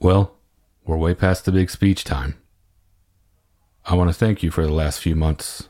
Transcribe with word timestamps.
Well, 0.00 0.34
we're 0.84 0.96
way 0.96 1.14
past 1.14 1.44
the 1.44 1.52
big 1.52 1.68
speech 1.68 2.04
time. 2.04 2.36
I 3.84 3.94
want 3.94 4.08
to 4.08 4.14
thank 4.14 4.42
you 4.42 4.50
for 4.50 4.64
the 4.64 4.72
last 4.72 5.00
few 5.00 5.14
months. 5.14 5.68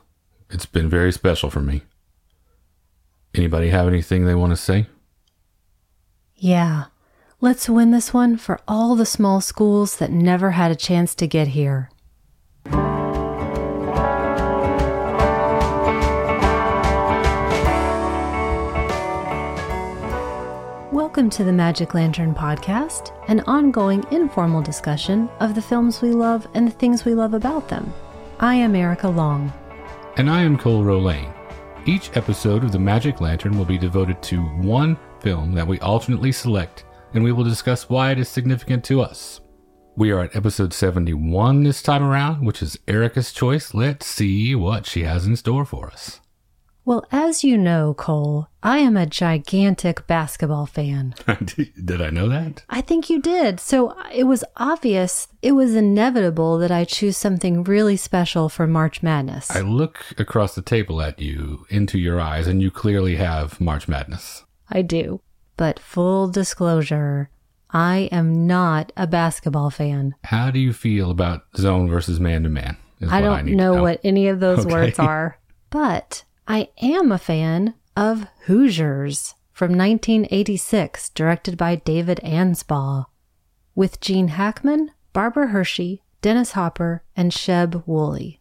It's 0.48 0.66
been 0.66 0.88
very 0.88 1.10
special 1.10 1.50
for 1.50 1.60
me. 1.60 1.82
Anybody 3.34 3.70
have 3.70 3.88
anything 3.88 4.24
they 4.24 4.34
want 4.34 4.52
to 4.52 4.56
say? 4.56 4.86
Yeah. 6.36 6.86
Let's 7.40 7.68
win 7.68 7.90
this 7.90 8.12
one 8.12 8.36
for 8.36 8.60
all 8.68 8.94
the 8.94 9.06
small 9.06 9.40
schools 9.40 9.96
that 9.96 10.10
never 10.12 10.52
had 10.52 10.70
a 10.70 10.76
chance 10.76 11.14
to 11.16 11.26
get 11.26 11.48
here. 11.48 11.90
Welcome 21.10 21.30
to 21.30 21.42
the 21.42 21.52
Magic 21.52 21.92
Lantern 21.92 22.36
Podcast, 22.36 23.12
an 23.26 23.40
ongoing 23.48 24.04
informal 24.12 24.62
discussion 24.62 25.28
of 25.40 25.56
the 25.56 25.60
films 25.60 26.00
we 26.00 26.12
love 26.12 26.46
and 26.54 26.68
the 26.68 26.70
things 26.70 27.04
we 27.04 27.14
love 27.14 27.34
about 27.34 27.68
them. 27.68 27.92
I 28.38 28.54
am 28.54 28.76
Erica 28.76 29.08
Long. 29.08 29.52
And 30.18 30.30
I 30.30 30.42
am 30.42 30.56
Cole 30.56 30.84
Rolane. 30.84 31.34
Each 31.84 32.16
episode 32.16 32.62
of 32.62 32.70
the 32.70 32.78
Magic 32.78 33.20
Lantern 33.20 33.58
will 33.58 33.64
be 33.64 33.76
devoted 33.76 34.22
to 34.22 34.40
one 34.40 34.96
film 35.18 35.52
that 35.54 35.66
we 35.66 35.80
alternately 35.80 36.30
select, 36.30 36.84
and 37.12 37.24
we 37.24 37.32
will 37.32 37.42
discuss 37.42 37.88
why 37.88 38.12
it 38.12 38.20
is 38.20 38.28
significant 38.28 38.84
to 38.84 39.00
us. 39.00 39.40
We 39.96 40.12
are 40.12 40.20
at 40.20 40.36
episode 40.36 40.72
71 40.72 41.64
this 41.64 41.82
time 41.82 42.04
around, 42.04 42.46
which 42.46 42.62
is 42.62 42.78
Erica's 42.86 43.32
choice. 43.32 43.74
Let's 43.74 44.06
see 44.06 44.54
what 44.54 44.86
she 44.86 45.02
has 45.02 45.26
in 45.26 45.34
store 45.34 45.64
for 45.64 45.88
us. 45.88 46.19
Well, 46.90 47.06
as 47.12 47.44
you 47.44 47.56
know, 47.56 47.94
Cole, 47.94 48.48
I 48.64 48.78
am 48.78 48.96
a 48.96 49.06
gigantic 49.06 50.08
basketball 50.08 50.66
fan. 50.66 51.14
did 51.84 52.02
I 52.02 52.10
know 52.10 52.28
that? 52.28 52.64
I 52.68 52.80
think 52.80 53.08
you 53.08 53.22
did. 53.22 53.60
So 53.60 53.90
uh, 53.90 54.08
it 54.12 54.24
was 54.24 54.42
obvious, 54.56 55.28
it 55.40 55.52
was 55.52 55.76
inevitable 55.76 56.58
that 56.58 56.72
I 56.72 56.84
choose 56.84 57.16
something 57.16 57.62
really 57.62 57.96
special 57.96 58.48
for 58.48 58.66
March 58.66 59.04
Madness. 59.04 59.52
I 59.52 59.60
look 59.60 60.04
across 60.18 60.56
the 60.56 60.62
table 60.62 61.00
at 61.00 61.20
you, 61.20 61.64
into 61.68 61.96
your 61.96 62.20
eyes, 62.20 62.48
and 62.48 62.60
you 62.60 62.72
clearly 62.72 63.14
have 63.14 63.60
March 63.60 63.86
Madness. 63.86 64.42
I 64.68 64.82
do. 64.82 65.20
But 65.56 65.78
full 65.78 66.26
disclosure, 66.26 67.30
I 67.70 68.08
am 68.10 68.48
not 68.48 68.90
a 68.96 69.06
basketball 69.06 69.70
fan. 69.70 70.16
How 70.24 70.50
do 70.50 70.58
you 70.58 70.72
feel 70.72 71.12
about 71.12 71.42
zone 71.56 71.88
versus 71.88 72.18
man 72.18 72.42
to 72.42 72.48
man? 72.48 72.78
I 73.08 73.20
don't 73.20 73.32
I 73.32 73.42
know, 73.42 73.74
know, 73.74 73.82
what 73.82 74.00
any 74.02 74.26
of 74.26 74.40
those 74.40 74.58
okay. 74.66 74.72
words 74.72 74.98
are, 74.98 75.38
but 75.70 76.24
I 76.52 76.70
am 76.82 77.12
a 77.12 77.18
fan 77.18 77.74
of 77.96 78.26
Hoosiers 78.46 79.36
from 79.52 79.78
1986, 79.78 81.10
directed 81.10 81.56
by 81.56 81.76
David 81.76 82.18
Anspaugh, 82.24 83.06
with 83.76 84.00
Gene 84.00 84.26
Hackman, 84.26 84.90
Barbara 85.12 85.46
Hershey, 85.46 86.02
Dennis 86.22 86.52
Hopper, 86.52 87.04
and 87.14 87.30
Sheb 87.30 87.86
Wooley. 87.86 88.40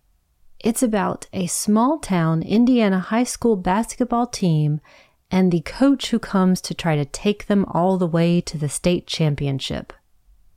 It's 0.60 0.82
about 0.82 1.28
a 1.34 1.46
small 1.46 2.00
town 2.00 2.42
Indiana 2.42 2.98
high 2.98 3.26
school 3.26 3.56
basketball 3.56 4.26
team 4.26 4.82
and 5.30 5.52
the 5.52 5.62
coach 5.62 6.10
who 6.10 6.18
comes 6.18 6.62
to 6.62 6.73
try 6.73 6.96
to 6.96 7.06
take 7.06 7.46
them 7.46 7.64
all 7.66 8.00
the 8.00 8.08
way 8.08 8.42
to 8.42 8.58
the 8.58 8.70
state 8.70 9.06
championship. 9.06 9.94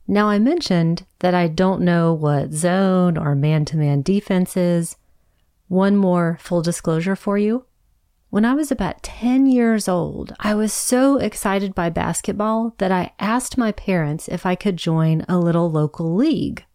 Now, 0.07 0.27
I 0.27 0.39
mentioned 0.39 1.05
that 1.19 1.35
I 1.35 1.49
don't 1.49 1.83
know 1.83 2.15
what 2.15 2.51
zone 2.51 3.15
or 3.15 3.35
man 3.35 3.63
to 3.65 3.77
man 3.77 4.01
defense 4.01 4.57
is, 4.57 4.95
one 5.67 5.95
more 5.95 6.37
full 6.41 6.61
disclosure 6.61 7.15
for 7.15 7.37
you. 7.37 7.65
When 8.29 8.45
I 8.45 8.55
was 8.55 8.71
about 8.71 9.03
10 9.03 9.45
years 9.45 9.87
old, 9.87 10.33
I 10.39 10.55
was 10.55 10.73
so 10.73 11.17
excited 11.17 11.75
by 11.75 11.89
basketball 11.89 12.73
that 12.79 12.91
I 12.91 13.13
asked 13.19 13.59
my 13.59 13.71
parents 13.71 14.27
if 14.27 14.45
I 14.45 14.55
could 14.55 14.75
join 14.75 15.23
a 15.29 15.37
little 15.37 15.69
local 15.69 16.15
league 16.15 16.65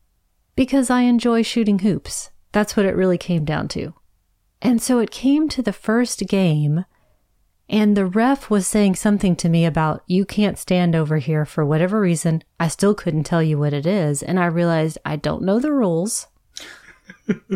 because 0.55 0.89
I 0.89 1.03
enjoy 1.03 1.42
shooting 1.42 1.80
hoops. 1.80 2.30
That's 2.53 2.77
what 2.77 2.86
it 2.86 2.95
really 2.95 3.19
came 3.19 3.45
down 3.45 3.69
to. 3.69 3.95
And 4.62 4.80
so 4.83 4.98
it 4.98 5.11
came 5.11 5.48
to 5.48 5.62
the 5.62 5.73
first 5.73 6.27
game, 6.29 6.84
and 7.68 7.96
the 7.96 8.07
ref 8.07 8.51
was 8.51 8.67
saying 8.67 8.96
something 8.96 9.36
to 9.36 9.48
me 9.48 9.67
about, 9.67 10.02
you 10.07 10.24
can't 10.24 10.58
stand 10.58 10.96
over 10.96 11.18
here 11.18 11.45
for 11.45 11.64
whatever 11.64 12.01
reason. 12.01 12.42
I 12.58 12.68
still 12.68 12.95
couldn't 12.95 13.24
tell 13.24 13.42
you 13.42 13.58
what 13.58 13.73
it 13.73 13.86
is. 13.86 14.23
And 14.23 14.39
I 14.39 14.46
realized 14.46 14.98
I 15.05 15.17
don't 15.17 15.42
know 15.42 15.61
the 15.61 15.73
rules. 15.73 16.29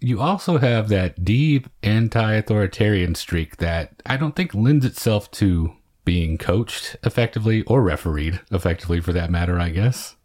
you 0.00 0.20
also 0.20 0.58
have 0.58 0.88
that 0.88 1.24
deep 1.24 1.68
anti-authoritarian 1.82 3.14
streak 3.14 3.58
that 3.58 4.02
I 4.06 4.16
don't 4.16 4.34
think 4.34 4.54
lends 4.54 4.84
itself 4.84 5.30
to 5.32 5.74
being 6.04 6.38
coached 6.38 6.96
effectively 7.02 7.62
or 7.62 7.82
refereed 7.82 8.40
effectively 8.50 9.00
for 9.00 9.12
that 9.12 9.30
matter, 9.30 9.60
I 9.60 9.68
guess. 9.68 10.16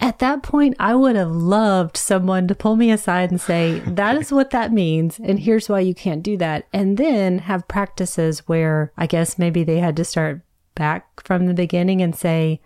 At 0.00 0.18
that 0.18 0.42
point, 0.42 0.74
I 0.80 0.96
would 0.96 1.14
have 1.14 1.30
loved 1.30 1.96
someone 1.96 2.48
to 2.48 2.56
pull 2.56 2.74
me 2.74 2.90
aside 2.90 3.30
and 3.30 3.40
say, 3.40 3.78
that 3.86 4.16
is 4.16 4.32
what 4.32 4.50
that 4.50 4.72
means. 4.72 5.20
And 5.20 5.38
here's 5.38 5.68
why 5.68 5.80
you 5.80 5.94
can't 5.94 6.24
do 6.24 6.36
that. 6.38 6.66
And 6.72 6.98
then 6.98 7.38
have 7.38 7.68
practices 7.68 8.40
where 8.48 8.92
I 8.96 9.06
guess 9.06 9.38
maybe 9.38 9.62
they 9.62 9.78
had 9.78 9.96
to 9.96 10.04
start 10.04 10.42
back 10.74 11.22
from 11.22 11.46
the 11.46 11.54
beginning 11.54 12.02
and 12.02 12.16
say, 12.16 12.60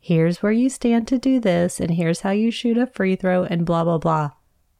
here's 0.00 0.42
where 0.42 0.50
you 0.52 0.68
stand 0.68 1.06
to 1.08 1.18
do 1.18 1.38
this. 1.38 1.78
And 1.78 1.92
here's 1.92 2.22
how 2.22 2.30
you 2.30 2.50
shoot 2.50 2.76
a 2.76 2.88
free 2.88 3.14
throw 3.14 3.44
and 3.44 3.64
blah, 3.64 3.84
blah, 3.84 3.98
blah. 3.98 4.32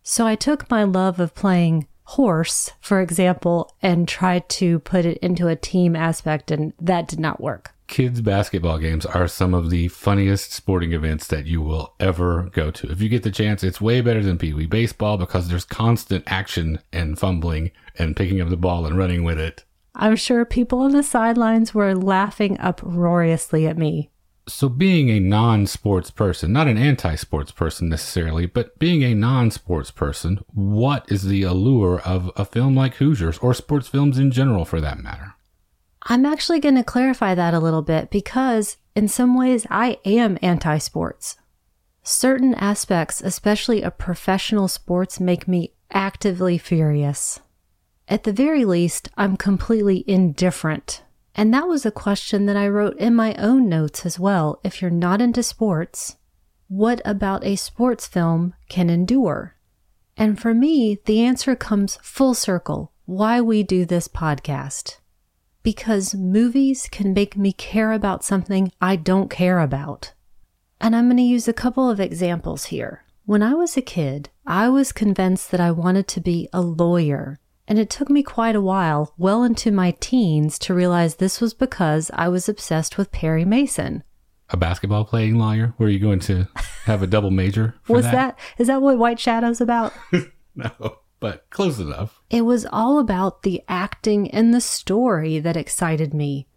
So 0.03 0.27
I 0.27 0.35
took 0.35 0.71
my 0.71 0.85
love 0.85 1.21
of 1.21 1.35
playing 1.35 1.87
horse, 2.05 2.71
for 2.81 3.01
example, 3.01 3.75
and 3.81 4.09
tried 4.09 4.49
to 4.49 4.81
put 4.81 5.05
it 5.05 5.19
into 5.19 5.49
a 5.49 5.57
team 5.57 5.95
aspect, 5.95 6.51
and 6.51 6.73
that 6.81 7.09
did 7.09 7.21
not 7.21 7.41
work. 7.41 7.73
Kids' 7.87 8.21
basketball 8.21 8.79
games 8.79 9.05
are 9.05 9.29
some 9.29 9.55
of 9.55 9.71
the 9.71 9.89
funniest 9.89 10.53
sporting 10.53 10.93
events 10.93 11.27
that 11.29 11.47
you 11.47 11.61
will 11.61 11.95
ever 12.01 12.51
go 12.53 12.71
to. 12.71 12.91
If 12.91 13.01
you 13.01 13.09
get 13.09 13.23
the 13.23 13.31
chance, 13.31 13.63
it's 13.63 13.81
way 13.81 14.01
better 14.01 14.23
than 14.23 14.39
Pee 14.39 14.55
Wee 14.55 14.67
Baseball 14.67 15.19
because 15.19 15.49
there's 15.49 15.65
constant 15.65 16.25
action 16.27 16.79
and 16.93 17.19
fumbling 17.19 17.71
and 17.99 18.17
picking 18.17 18.41
up 18.41 18.49
the 18.49 18.57
ball 18.57 18.87
and 18.87 18.97
running 18.97 19.25
with 19.25 19.39
it. 19.39 19.65
I'm 19.95 20.17
sure 20.17 20.47
people 20.47 20.81
on 20.81 20.93
the 20.93 21.03
sidelines 21.03 21.75
were 21.75 21.95
laughing 21.95 22.59
uproariously 22.59 23.67
at 23.67 23.77
me 23.77 24.11
so 24.49 24.69
being 24.69 25.09
a 25.09 25.21
non-sports 25.21 26.11
person, 26.11 26.53
not 26.53 26.67
an 26.69 26.79
anti-sports 26.79 27.53
person 27.53 27.89
necessarily, 27.89 28.47
but 28.47 28.79
being 28.79 29.03
a 29.03 29.15
non-sports 29.15 29.91
person, 29.91 30.41
what 30.53 31.05
is 31.11 31.23
the 31.25 31.43
allure 31.43 32.01
of 32.01 32.31
a 32.37 32.45
film 32.45 32.75
like 32.75 32.95
Hoosiers 32.95 33.39
or 33.39 33.55
sports 33.55 33.89
films 33.89 34.19
in 34.19 34.31
general 34.31 34.65
for 34.65 34.81
that 34.81 34.99
matter? 34.99 35.35
I'm 36.05 36.27
actually 36.27 36.59
going 36.59 36.75
to 36.75 36.83
clarify 36.83 37.35
that 37.35 37.55
a 37.55 37.61
little 37.61 37.83
bit 37.83 38.11
because 38.11 38.77
in 38.97 39.07
some 39.07 39.37
ways 39.37 39.67
I 39.71 39.99
am 40.05 40.39
anti-sports. 40.43 41.37
Certain 42.03 42.55
aspects, 42.55 43.21
especially 43.21 43.83
of 43.83 43.99
professional 43.99 44.67
sports, 44.67 45.21
make 45.21 45.47
me 45.47 45.73
actively 45.93 46.59
furious. 46.59 47.39
At 48.09 48.25
the 48.25 48.33
very 48.33 48.65
least, 48.65 49.09
I'm 49.17 49.37
completely 49.37 50.05
indifferent 50.09 51.02
and 51.35 51.53
that 51.55 51.67
was 51.67 51.87
a 51.87 51.91
question 51.91 52.47
that 52.47 52.57
I 52.57 52.69
wrote 52.69 52.97
in 52.99 53.15
my 53.15 53.35
own 53.35 53.69
notes 53.69 54.05
as 54.05 54.19
well. 54.19 54.61
If 54.63 54.83
you're 54.83 54.91
not 54.91 55.21
into 55.21 55.43
sports, 55.43 56.17
what 56.69 57.01
about 57.05 57.45
a 57.45 57.57
sports 57.57 58.07
film 58.07 58.55
can 58.69 58.91
endure? 58.91 59.57
And 60.17 60.39
for 60.39 60.53
me, 60.53 60.99
the 61.07 61.21
answer 61.23 61.57
comes 61.57 61.99
full 62.03 62.35
circle 62.35 62.93
why 63.07 63.41
we 63.41 63.63
do 63.63 63.85
this 63.85 64.09
podcast. 64.09 64.99
Because 65.63 66.15
movies 66.15 66.89
can 66.91 67.13
make 67.13 67.37
me 67.37 67.53
care 67.53 67.93
about 67.93 68.25
something 68.25 68.73
I 68.81 68.97
don't 68.97 69.31
care 69.31 69.61
about. 69.61 70.13
And 70.81 70.95
I'm 70.95 71.07
going 71.07 71.17
to 71.17 71.23
use 71.23 71.49
a 71.49 71.53
couple 71.53 71.89
of 71.89 72.01
examples 72.01 72.67
here. 72.67 73.05
When 73.25 73.43
I 73.43 73.55
was 73.55 73.77
a 73.77 73.83
kid, 73.83 74.31
I 74.47 74.69
was 74.69 74.93
convinced 74.93 75.51
that 75.51 75.61
I 75.61 75.71
wanted 75.71 76.09
to 76.09 76.21
be 76.21 76.49
a 76.53 76.61
lawyer 76.61 77.39
and 77.69 77.79
it 77.79 77.91
took 77.91 78.11
me 78.11 78.23
quite 78.23 78.57
a 78.57 78.61
while, 78.61 79.15
well 79.17 79.43
into 79.45 79.71
my 79.71 79.93
teens, 80.01 80.59
to 80.61 80.75
realize 80.75 81.17
this 81.17 81.41
was 81.41 81.55
because 81.55 82.11
I 82.15 82.29
was 82.29 82.49
obsessed 82.49 82.99
with 82.99 83.13
Perry 83.13 83.45
Mason. 83.45 84.03
A 84.51 84.57
basketball 84.57 85.05
playing 85.05 85.39
lawyer? 85.39 85.75
Were 85.79 85.89
you 85.89 85.99
going 85.99 86.21
to 86.21 86.49
have 86.85 87.03
a 87.03 87.07
double 87.07 87.31
major? 87.31 87.75
was 87.89 88.05
that? 88.05 88.13
that 88.13 88.39
is 88.59 88.67
that 88.67 88.83
what 88.83 88.99
White 88.99 89.19
Shadow's 89.19 89.61
about? 89.61 89.93
no, 90.55 90.99
but 91.21 91.49
close 91.51 91.79
enough. 91.79 92.21
It 92.29 92.43
was 92.43 92.67
all 92.71 92.99
about 92.99 93.43
the 93.43 93.63
acting 93.69 94.31
and 94.31 94.53
the 94.53 94.61
story 94.61 95.39
that 95.39 95.57
excited 95.57 96.13
me. 96.13 96.49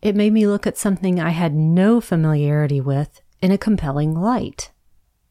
It 0.00 0.14
made 0.14 0.32
me 0.32 0.46
look 0.46 0.66
at 0.66 0.78
something 0.78 1.18
I 1.18 1.30
had 1.30 1.54
no 1.54 2.00
familiarity 2.00 2.80
with 2.80 3.20
in 3.42 3.50
a 3.50 3.58
compelling 3.58 4.14
light. 4.14 4.70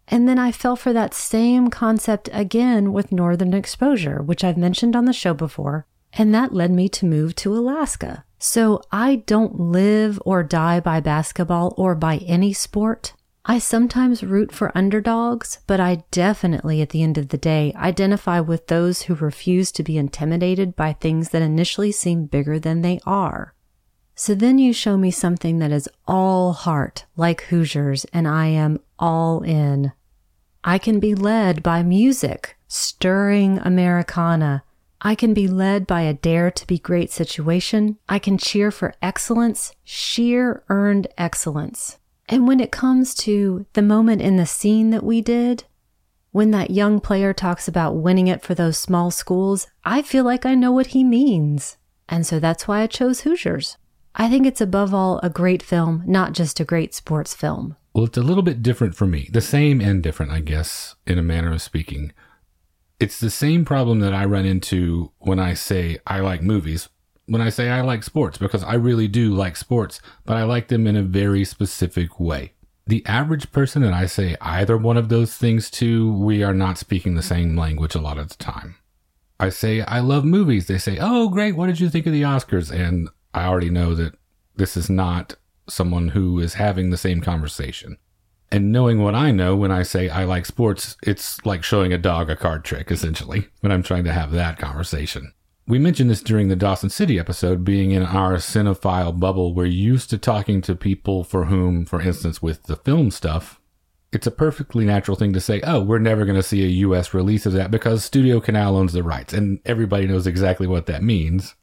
And 0.07 0.27
then 0.27 0.39
I 0.39 0.51
fell 0.51 0.75
for 0.75 0.93
that 0.93 1.13
same 1.13 1.69
concept 1.69 2.29
again 2.31 2.93
with 2.93 3.11
Northern 3.11 3.53
Exposure, 3.53 4.21
which 4.21 4.43
I've 4.43 4.57
mentioned 4.57 4.95
on 4.95 5.05
the 5.05 5.13
show 5.13 5.33
before. 5.33 5.85
And 6.13 6.33
that 6.33 6.53
led 6.53 6.71
me 6.71 6.87
to 6.89 7.05
move 7.05 7.35
to 7.35 7.53
Alaska. 7.53 8.23
So 8.39 8.81
I 8.91 9.17
don't 9.17 9.59
live 9.59 10.21
or 10.25 10.43
die 10.43 10.79
by 10.79 10.99
basketball 10.99 11.73
or 11.77 11.95
by 11.95 12.17
any 12.17 12.53
sport. 12.53 13.13
I 13.49 13.59
sometimes 13.59 14.23
root 14.23 14.51
for 14.51 14.77
underdogs, 14.77 15.59
but 15.67 15.79
I 15.79 16.03
definitely, 16.11 16.81
at 16.81 16.89
the 16.89 17.01
end 17.01 17.17
of 17.17 17.29
the 17.29 17.37
day, 17.37 17.73
identify 17.77 18.41
with 18.41 18.67
those 18.67 19.03
who 19.03 19.15
refuse 19.15 19.71
to 19.71 19.83
be 19.83 19.97
intimidated 19.97 20.75
by 20.75 20.93
things 20.93 21.29
that 21.29 21.41
initially 21.41 21.93
seem 21.93 22.25
bigger 22.25 22.59
than 22.59 22.81
they 22.81 22.99
are. 23.05 23.53
So 24.19 24.33
then 24.33 24.57
you 24.57 24.73
show 24.73 24.97
me 24.97 25.11
something 25.11 25.59
that 25.59 25.71
is 25.71 25.87
all 26.07 26.53
heart, 26.53 27.05
like 27.15 27.43
Hoosiers, 27.43 28.03
and 28.05 28.27
I 28.27 28.47
am 28.47 28.79
all 28.97 29.43
in. 29.43 29.91
I 30.63 30.79
can 30.79 30.99
be 30.99 31.13
led 31.13 31.61
by 31.61 31.83
music, 31.83 32.57
stirring 32.67 33.59
Americana. 33.59 34.63
I 34.99 35.13
can 35.13 35.35
be 35.35 35.47
led 35.47 35.85
by 35.85 36.01
a 36.01 36.15
dare 36.15 36.49
to 36.49 36.65
be 36.65 36.79
great 36.79 37.11
situation. 37.11 37.99
I 38.09 38.17
can 38.17 38.39
cheer 38.39 38.71
for 38.71 38.95
excellence, 39.03 39.73
sheer 39.83 40.63
earned 40.67 41.05
excellence. 41.15 41.99
And 42.27 42.47
when 42.47 42.59
it 42.59 42.71
comes 42.71 43.13
to 43.17 43.67
the 43.73 43.83
moment 43.83 44.23
in 44.23 44.37
the 44.37 44.47
scene 44.47 44.89
that 44.89 45.03
we 45.03 45.21
did, 45.21 45.65
when 46.31 46.49
that 46.51 46.71
young 46.71 46.99
player 46.99 47.33
talks 47.33 47.67
about 47.67 47.97
winning 47.97 48.25
it 48.27 48.41
for 48.41 48.55
those 48.55 48.79
small 48.79 49.11
schools, 49.11 49.67
I 49.85 50.01
feel 50.01 50.23
like 50.23 50.43
I 50.43 50.55
know 50.55 50.71
what 50.71 50.87
he 50.87 51.03
means. 51.03 51.77
And 52.09 52.25
so 52.25 52.39
that's 52.39 52.67
why 52.67 52.81
I 52.81 52.87
chose 52.87 53.21
Hoosiers. 53.21 53.77
I 54.19 54.29
think 54.29 54.47
it's 54.47 54.61
above 54.61 54.95
all 54.95 55.19
a 55.21 55.29
great 55.29 55.61
film, 55.61 56.03
not 56.07 56.33
just 56.33 56.59
a 56.59 56.65
great 56.65 56.95
sports 56.95 57.35
film. 57.35 57.75
Well, 57.93 58.05
it's 58.05 58.17
a 58.17 58.23
little 58.23 58.41
bit 58.41 58.63
different 58.63 58.95
for 58.95 59.05
me. 59.05 59.29
The 59.31 59.41
same 59.41 59.79
and 59.79 60.01
different, 60.01 60.31
I 60.31 60.39
guess, 60.39 60.95
in 61.05 61.19
a 61.19 61.23
manner 61.23 61.53
of 61.53 61.61
speaking. 61.61 62.13
It's 62.99 63.19
the 63.19 63.29
same 63.29 63.63
problem 63.63 63.99
that 63.99 64.15
I 64.15 64.25
run 64.25 64.45
into 64.45 65.11
when 65.19 65.37
I 65.37 65.53
say 65.53 65.99
I 66.07 66.21
like 66.21 66.41
movies, 66.41 66.89
when 67.27 67.41
I 67.41 67.49
say 67.49 67.69
I 67.69 67.81
like 67.81 68.01
sports, 68.01 68.39
because 68.39 68.63
I 68.63 68.73
really 68.73 69.07
do 69.07 69.35
like 69.35 69.55
sports, 69.55 70.01
but 70.25 70.35
I 70.35 70.43
like 70.43 70.69
them 70.69 70.87
in 70.87 70.95
a 70.95 71.03
very 71.03 71.45
specific 71.45 72.19
way. 72.19 72.53
The 72.87 73.05
average 73.05 73.51
person 73.51 73.83
that 73.83 73.93
I 73.93 74.07
say 74.07 74.35
either 74.41 74.77
one 74.77 74.97
of 74.97 75.09
those 75.09 75.35
things 75.35 75.69
to, 75.71 76.11
we 76.11 76.41
are 76.41 76.55
not 76.55 76.79
speaking 76.79 77.13
the 77.13 77.21
same 77.21 77.55
language 77.55 77.93
a 77.93 78.01
lot 78.01 78.17
of 78.17 78.29
the 78.29 78.37
time. 78.37 78.77
I 79.39 79.49
say 79.49 79.81
I 79.81 79.99
love 79.99 80.25
movies. 80.25 80.65
They 80.65 80.79
say, 80.79 80.97
"Oh, 80.99 81.29
great! 81.29 81.55
What 81.55 81.67
did 81.67 81.79
you 81.79 81.89
think 81.89 82.07
of 82.07 82.13
the 82.13 82.23
Oscars?" 82.23 82.71
And 82.71 83.09
I 83.37 83.45
already 83.45 83.69
know 83.69 83.95
that 83.95 84.15
this 84.55 84.75
is 84.75 84.89
not 84.89 85.35
someone 85.69 86.09
who 86.09 86.39
is 86.39 86.55
having 86.55 86.89
the 86.89 86.97
same 86.97 87.21
conversation. 87.21 87.97
And 88.51 88.71
knowing 88.71 89.03
what 89.03 89.15
I 89.15 89.31
know 89.31 89.55
when 89.55 89.71
I 89.71 89.83
say 89.83 90.09
I 90.09 90.23
like 90.23 90.45
sports, 90.45 90.95
it's 91.03 91.45
like 91.45 91.63
showing 91.63 91.91
a 91.91 91.97
dog 91.97 92.29
a 92.29 92.35
card 92.35 92.63
trick, 92.63 92.91
essentially, 92.91 93.47
when 93.61 93.71
I'm 93.71 93.83
trying 93.83 94.05
to 94.05 94.13
have 94.13 94.31
that 94.31 94.57
conversation. 94.57 95.33
We 95.67 95.79
mentioned 95.79 96.09
this 96.09 96.21
during 96.21 96.47
the 96.47 96.55
Dawson 96.55 96.89
City 96.89 97.19
episode, 97.19 97.65
being 97.65 97.91
in 97.91 98.03
our 98.03 98.35
cinephile 98.35 99.19
bubble, 99.19 99.53
we're 99.53 99.65
used 99.65 100.09
to 100.11 100.17
talking 100.17 100.61
to 100.61 100.75
people 100.75 101.25
for 101.25 101.45
whom, 101.45 101.85
for 101.85 102.01
instance, 102.01 102.41
with 102.41 102.63
the 102.63 102.77
film 102.77 103.11
stuff, 103.11 103.59
it's 104.11 104.27
a 104.27 104.31
perfectly 104.31 104.85
natural 104.85 105.17
thing 105.17 105.33
to 105.33 105.41
say, 105.41 105.61
oh, 105.63 105.81
we're 105.81 105.99
never 105.99 106.23
going 106.25 106.37
to 106.37 106.43
see 106.43 106.63
a 106.63 106.87
US 106.87 107.13
release 107.13 107.45
of 107.45 107.53
that 107.53 107.71
because 107.71 108.05
Studio 108.05 108.39
Canal 108.39 108.77
owns 108.77 108.93
the 108.93 109.03
rights. 109.03 109.33
And 109.33 109.59
everybody 109.65 110.07
knows 110.07 110.25
exactly 110.25 110.67
what 110.67 110.85
that 110.85 111.03
means. 111.03 111.55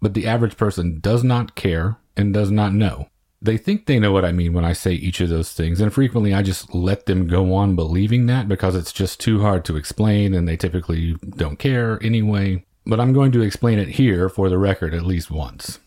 But 0.00 0.14
the 0.14 0.26
average 0.26 0.56
person 0.56 1.00
does 1.00 1.24
not 1.24 1.54
care 1.54 1.96
and 2.16 2.34
does 2.34 2.50
not 2.50 2.72
know. 2.72 3.08
They 3.40 3.56
think 3.56 3.86
they 3.86 3.98
know 3.98 4.12
what 4.12 4.24
I 4.24 4.32
mean 4.32 4.54
when 4.54 4.64
I 4.64 4.72
say 4.72 4.92
each 4.92 5.20
of 5.20 5.28
those 5.28 5.52
things, 5.52 5.80
and 5.80 5.92
frequently 5.92 6.32
I 6.32 6.42
just 6.42 6.74
let 6.74 7.06
them 7.06 7.26
go 7.26 7.54
on 7.54 7.76
believing 7.76 8.26
that 8.26 8.48
because 8.48 8.74
it's 8.74 8.92
just 8.92 9.20
too 9.20 9.42
hard 9.42 9.64
to 9.66 9.76
explain 9.76 10.34
and 10.34 10.48
they 10.48 10.56
typically 10.56 11.16
don't 11.36 11.58
care 11.58 12.02
anyway. 12.02 12.64
But 12.86 13.00
I'm 13.00 13.12
going 13.12 13.32
to 13.32 13.42
explain 13.42 13.78
it 13.78 13.88
here 13.88 14.28
for 14.28 14.48
the 14.48 14.58
record 14.58 14.94
at 14.94 15.04
least 15.04 15.30
once. 15.30 15.80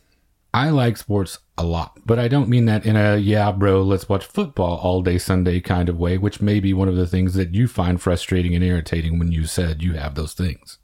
I 0.53 0.69
like 0.69 0.97
sports 0.97 1.39
a 1.57 1.63
lot, 1.63 2.00
but 2.06 2.17
I 2.17 2.27
don't 2.27 2.50
mean 2.50 2.65
that 2.65 2.85
in 2.85 2.95
a 2.95 3.17
yeah, 3.17 3.51
bro, 3.51 3.83
let's 3.83 4.09
watch 4.09 4.25
football 4.25 4.77
all 4.77 5.01
day 5.01 5.17
Sunday 5.17 5.59
kind 5.59 5.89
of 5.89 6.00
way, 6.00 6.17
which 6.17 6.41
may 6.41 6.59
be 6.59 6.73
one 6.73 6.88
of 6.88 6.95
the 6.95 7.07
things 7.07 7.35
that 7.35 7.53
you 7.53 7.67
find 7.67 8.01
frustrating 8.01 8.56
and 8.56 8.63
irritating 8.63 9.19
when 9.19 9.31
you 9.31 9.45
said 9.45 9.83
you 9.83 9.94
have 9.94 10.15
those 10.15 10.33
things. 10.33 10.79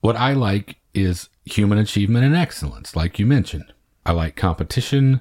What 0.00 0.16
I 0.16 0.34
like 0.34 0.76
is 0.94 1.28
human 1.56 1.78
achievement 1.78 2.24
and 2.24 2.36
excellence, 2.36 2.96
like 2.96 3.18
you 3.18 3.26
mentioned. 3.26 3.72
I 4.04 4.12
like 4.12 4.36
competition. 4.36 5.20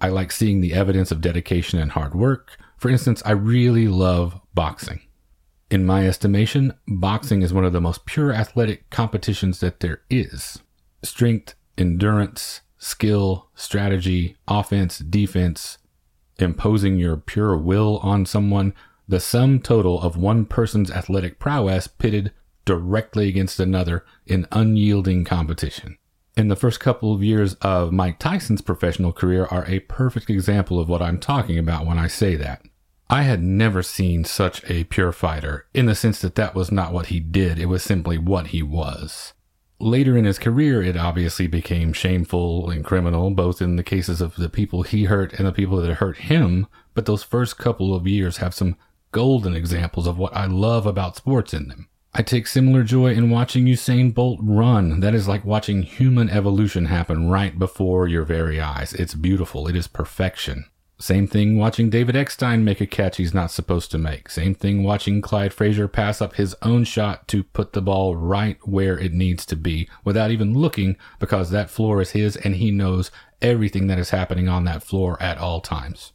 I 0.00 0.08
like 0.08 0.32
seeing 0.32 0.60
the 0.60 0.74
evidence 0.74 1.10
of 1.10 1.20
dedication 1.20 1.78
and 1.78 1.92
hard 1.92 2.14
work. 2.14 2.56
For 2.76 2.88
instance, 2.88 3.22
I 3.24 3.32
really 3.32 3.88
love 3.88 4.40
boxing. 4.54 5.00
In 5.70 5.84
my 5.84 6.06
estimation, 6.06 6.74
boxing 6.86 7.42
is 7.42 7.52
one 7.52 7.64
of 7.64 7.72
the 7.72 7.80
most 7.80 8.06
pure 8.06 8.32
athletic 8.32 8.88
competitions 8.90 9.60
that 9.60 9.80
there 9.80 10.02
is. 10.08 10.60
Strength, 11.02 11.54
endurance, 11.76 12.62
skill, 12.78 13.48
strategy, 13.54 14.36
offense, 14.46 14.98
defense, 14.98 15.78
imposing 16.38 16.96
your 16.96 17.16
pure 17.16 17.56
will 17.56 17.98
on 17.98 18.24
someone, 18.24 18.72
the 19.06 19.20
sum 19.20 19.60
total 19.60 20.00
of 20.00 20.16
one 20.16 20.46
person's 20.46 20.90
athletic 20.90 21.38
prowess 21.38 21.86
pitted 21.86 22.32
directly 22.68 23.30
against 23.30 23.58
another 23.58 24.04
in 24.26 24.46
unyielding 24.52 25.24
competition. 25.24 25.96
And 26.36 26.50
the 26.50 26.56
first 26.56 26.80
couple 26.80 27.14
of 27.14 27.24
years 27.24 27.54
of 27.62 27.94
Mike 27.94 28.18
Tyson's 28.18 28.60
professional 28.60 29.10
career 29.10 29.46
are 29.46 29.64
a 29.66 29.80
perfect 29.80 30.28
example 30.28 30.78
of 30.78 30.86
what 30.86 31.00
I'm 31.00 31.18
talking 31.18 31.58
about 31.58 31.86
when 31.86 31.98
I 31.98 32.08
say 32.08 32.36
that. 32.36 32.60
I 33.08 33.22
had 33.22 33.42
never 33.42 33.82
seen 33.82 34.24
such 34.24 34.62
a 34.70 34.84
pure 34.84 35.12
fighter 35.12 35.66
in 35.72 35.86
the 35.86 35.94
sense 35.94 36.20
that 36.20 36.34
that 36.34 36.54
was 36.54 36.70
not 36.70 36.92
what 36.92 37.06
he 37.06 37.20
did, 37.20 37.58
it 37.58 37.66
was 37.66 37.82
simply 37.82 38.18
what 38.18 38.48
he 38.48 38.62
was. 38.62 39.32
Later 39.80 40.14
in 40.14 40.26
his 40.26 40.38
career, 40.38 40.82
it 40.82 40.96
obviously 40.98 41.46
became 41.46 41.94
shameful 41.94 42.68
and 42.68 42.84
criminal, 42.84 43.30
both 43.30 43.62
in 43.62 43.76
the 43.76 43.82
cases 43.82 44.20
of 44.20 44.36
the 44.36 44.50
people 44.50 44.82
he 44.82 45.04
hurt 45.04 45.32
and 45.32 45.48
the 45.48 45.52
people 45.52 45.78
that 45.78 45.94
hurt 45.94 46.18
him. 46.18 46.66
But 46.92 47.06
those 47.06 47.22
first 47.22 47.56
couple 47.56 47.94
of 47.94 48.06
years 48.06 48.36
have 48.36 48.52
some 48.52 48.76
golden 49.10 49.56
examples 49.56 50.06
of 50.06 50.18
what 50.18 50.36
I 50.36 50.44
love 50.44 50.84
about 50.84 51.16
sports 51.16 51.54
in 51.54 51.68
them. 51.68 51.87
I 52.14 52.22
take 52.22 52.46
similar 52.46 52.82
joy 52.82 53.12
in 53.12 53.30
watching 53.30 53.66
Usain 53.66 54.14
Bolt 54.14 54.40
run. 54.42 55.00
That 55.00 55.14
is 55.14 55.28
like 55.28 55.44
watching 55.44 55.82
human 55.82 56.30
evolution 56.30 56.86
happen 56.86 57.28
right 57.28 57.56
before 57.58 58.08
your 58.08 58.24
very 58.24 58.60
eyes. 58.60 58.94
It's 58.94 59.14
beautiful. 59.14 59.68
It 59.68 59.76
is 59.76 59.86
perfection. 59.86 60.64
Same 61.00 61.28
thing 61.28 61.58
watching 61.58 61.90
David 61.90 62.16
Eckstein 62.16 62.64
make 62.64 62.80
a 62.80 62.86
catch 62.86 63.18
he's 63.18 63.34
not 63.34 63.52
supposed 63.52 63.92
to 63.92 63.98
make. 63.98 64.28
Same 64.30 64.52
thing 64.52 64.82
watching 64.82 65.20
Clyde 65.20 65.54
Frazier 65.54 65.86
pass 65.86 66.20
up 66.20 66.34
his 66.34 66.56
own 66.62 66.82
shot 66.82 67.28
to 67.28 67.44
put 67.44 67.72
the 67.72 67.82
ball 67.82 68.16
right 68.16 68.58
where 68.66 68.98
it 68.98 69.12
needs 69.12 69.46
to 69.46 69.54
be 69.54 69.88
without 70.02 70.32
even 70.32 70.54
looking 70.54 70.96
because 71.20 71.50
that 71.50 71.70
floor 71.70 72.00
is 72.00 72.10
his 72.10 72.36
and 72.36 72.56
he 72.56 72.72
knows 72.72 73.12
everything 73.40 73.86
that 73.86 73.98
is 73.98 74.10
happening 74.10 74.48
on 74.48 74.64
that 74.64 74.82
floor 74.82 75.22
at 75.22 75.38
all 75.38 75.60
times. 75.60 76.12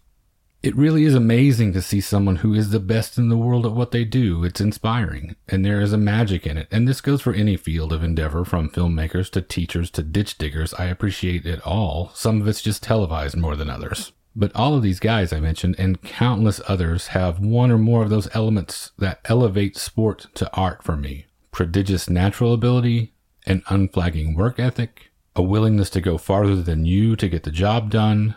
It 0.64 0.78
really 0.78 1.04
is 1.04 1.14
amazing 1.14 1.74
to 1.74 1.82
see 1.82 2.00
someone 2.00 2.38
who 2.38 2.54
is 2.54 2.70
the 2.70 2.80
best 2.80 3.18
in 3.18 3.28
the 3.28 3.36
world 3.36 3.66
at 3.66 3.74
what 3.74 3.92
they 3.92 4.06
do. 4.06 4.46
It's 4.46 4.62
inspiring, 4.62 5.36
and 5.50 5.66
there 5.66 5.82
is 5.82 5.92
a 5.92 5.98
magic 5.98 6.48
in 6.48 6.58
it. 6.58 6.70
And 6.72 6.88
this 6.88 7.02
goes 7.02 7.22
for 7.22 7.34
any 7.34 7.58
field 7.58 7.92
of 7.92 8.02
endeavor, 8.02 8.46
from 8.46 8.70
filmmakers 8.70 9.30
to 9.32 9.42
teachers 9.42 9.92
to 9.92 10.04
ditch 10.04 10.38
diggers. 10.38 10.74
I 10.76 10.86
appreciate 10.86 11.46
it 11.46 11.60
all. 11.68 12.12
Some 12.14 12.40
of 12.40 12.48
it's 12.48 12.62
just 12.62 12.82
televised 12.82 13.36
more 13.36 13.58
than 13.58 13.70
others. 13.70 14.14
But 14.38 14.56
all 14.56 14.74
of 14.74 14.84
these 14.84 15.02
guys 15.02 15.34
I 15.34 15.42
mentioned 15.42 15.76
and 15.78 16.02
countless 16.02 16.62
others 16.66 17.08
have 17.08 17.40
one 17.40 17.70
or 17.70 17.78
more 17.78 18.02
of 18.02 18.10
those 18.10 18.34
elements 18.34 18.92
that 18.98 19.20
elevate 19.26 19.76
sport 19.76 20.28
to 20.36 20.50
art 20.56 20.82
for 20.82 20.96
me. 20.96 21.26
Prodigious 21.52 22.10
natural 22.10 22.54
ability, 22.54 23.14
an 23.46 23.64
unflagging 23.68 24.34
work 24.34 24.62
ethic, 24.62 25.12
a 25.36 25.42
willingness 25.42 25.90
to 25.90 26.00
go 26.00 26.18
farther 26.18 26.56
than 26.56 26.86
you 26.86 27.18
to 27.18 27.28
get 27.28 27.44
the 27.44 27.52
job 27.52 27.90
done, 27.90 28.36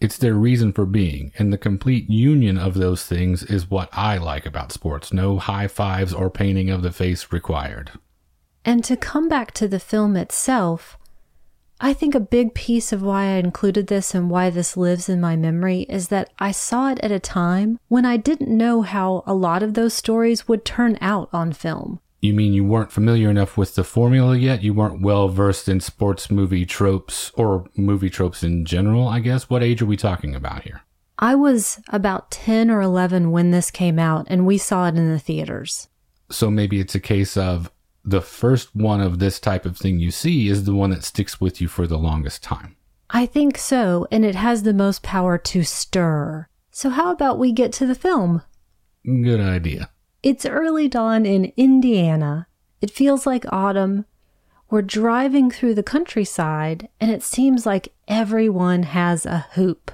it's 0.00 0.16
their 0.16 0.34
reason 0.34 0.72
for 0.72 0.86
being, 0.86 1.32
and 1.38 1.52
the 1.52 1.58
complete 1.58 2.08
union 2.08 2.56
of 2.56 2.74
those 2.74 3.04
things 3.04 3.42
is 3.42 3.70
what 3.70 3.88
I 3.92 4.16
like 4.18 4.46
about 4.46 4.72
sports. 4.72 5.12
No 5.12 5.38
high 5.38 5.68
fives 5.68 6.14
or 6.14 6.30
painting 6.30 6.70
of 6.70 6.82
the 6.82 6.92
face 6.92 7.32
required. 7.32 7.90
And 8.64 8.84
to 8.84 8.96
come 8.96 9.28
back 9.28 9.52
to 9.54 9.66
the 9.66 9.80
film 9.80 10.16
itself, 10.16 10.98
I 11.80 11.92
think 11.92 12.14
a 12.14 12.20
big 12.20 12.54
piece 12.54 12.92
of 12.92 13.02
why 13.02 13.24
I 13.24 13.36
included 13.36 13.86
this 13.86 14.14
and 14.14 14.30
why 14.30 14.50
this 14.50 14.76
lives 14.76 15.08
in 15.08 15.20
my 15.20 15.36
memory 15.36 15.82
is 15.82 16.08
that 16.08 16.30
I 16.38 16.50
saw 16.50 16.90
it 16.90 16.98
at 17.00 17.12
a 17.12 17.20
time 17.20 17.78
when 17.88 18.04
I 18.04 18.16
didn't 18.16 18.56
know 18.56 18.82
how 18.82 19.22
a 19.26 19.34
lot 19.34 19.62
of 19.62 19.74
those 19.74 19.94
stories 19.94 20.48
would 20.48 20.64
turn 20.64 20.98
out 21.00 21.28
on 21.32 21.52
film. 21.52 22.00
You 22.20 22.34
mean 22.34 22.52
you 22.52 22.64
weren't 22.64 22.90
familiar 22.90 23.30
enough 23.30 23.56
with 23.56 23.76
the 23.76 23.84
formula 23.84 24.36
yet? 24.36 24.62
You 24.62 24.74
weren't 24.74 25.02
well 25.02 25.28
versed 25.28 25.68
in 25.68 25.78
sports 25.80 26.30
movie 26.30 26.66
tropes 26.66 27.30
or 27.34 27.66
movie 27.76 28.10
tropes 28.10 28.42
in 28.42 28.64
general, 28.64 29.06
I 29.06 29.20
guess? 29.20 29.48
What 29.48 29.62
age 29.62 29.82
are 29.82 29.86
we 29.86 29.96
talking 29.96 30.34
about 30.34 30.64
here? 30.64 30.82
I 31.20 31.36
was 31.36 31.80
about 31.88 32.30
10 32.30 32.70
or 32.70 32.80
11 32.80 33.30
when 33.30 33.50
this 33.50 33.70
came 33.70 33.98
out, 33.98 34.26
and 34.28 34.46
we 34.46 34.58
saw 34.58 34.86
it 34.88 34.96
in 34.96 35.10
the 35.10 35.18
theaters. 35.18 35.88
So 36.30 36.50
maybe 36.50 36.80
it's 36.80 36.94
a 36.94 37.00
case 37.00 37.36
of 37.36 37.70
the 38.04 38.20
first 38.20 38.74
one 38.74 39.00
of 39.00 39.18
this 39.18 39.38
type 39.38 39.64
of 39.64 39.76
thing 39.76 39.98
you 39.98 40.10
see 40.10 40.48
is 40.48 40.64
the 40.64 40.74
one 40.74 40.90
that 40.90 41.04
sticks 41.04 41.40
with 41.40 41.60
you 41.60 41.68
for 41.68 41.86
the 41.86 41.98
longest 41.98 42.42
time. 42.42 42.76
I 43.10 43.26
think 43.26 43.58
so, 43.58 44.06
and 44.10 44.24
it 44.24 44.34
has 44.34 44.62
the 44.62 44.74
most 44.74 45.02
power 45.02 45.38
to 45.38 45.62
stir. 45.62 46.46
So, 46.70 46.90
how 46.90 47.10
about 47.10 47.38
we 47.38 47.52
get 47.52 47.72
to 47.74 47.86
the 47.86 47.94
film? 47.94 48.42
Good 49.04 49.40
idea. 49.40 49.90
It's 50.22 50.44
early 50.44 50.88
dawn 50.88 51.24
in 51.24 51.52
Indiana. 51.56 52.48
It 52.80 52.90
feels 52.90 53.24
like 53.24 53.44
autumn. 53.52 54.04
We're 54.68 54.82
driving 54.82 55.50
through 55.50 55.74
the 55.74 55.82
countryside, 55.82 56.88
and 57.00 57.10
it 57.10 57.22
seems 57.22 57.64
like 57.64 57.94
everyone 58.08 58.82
has 58.82 59.24
a 59.24 59.46
hoop. 59.52 59.92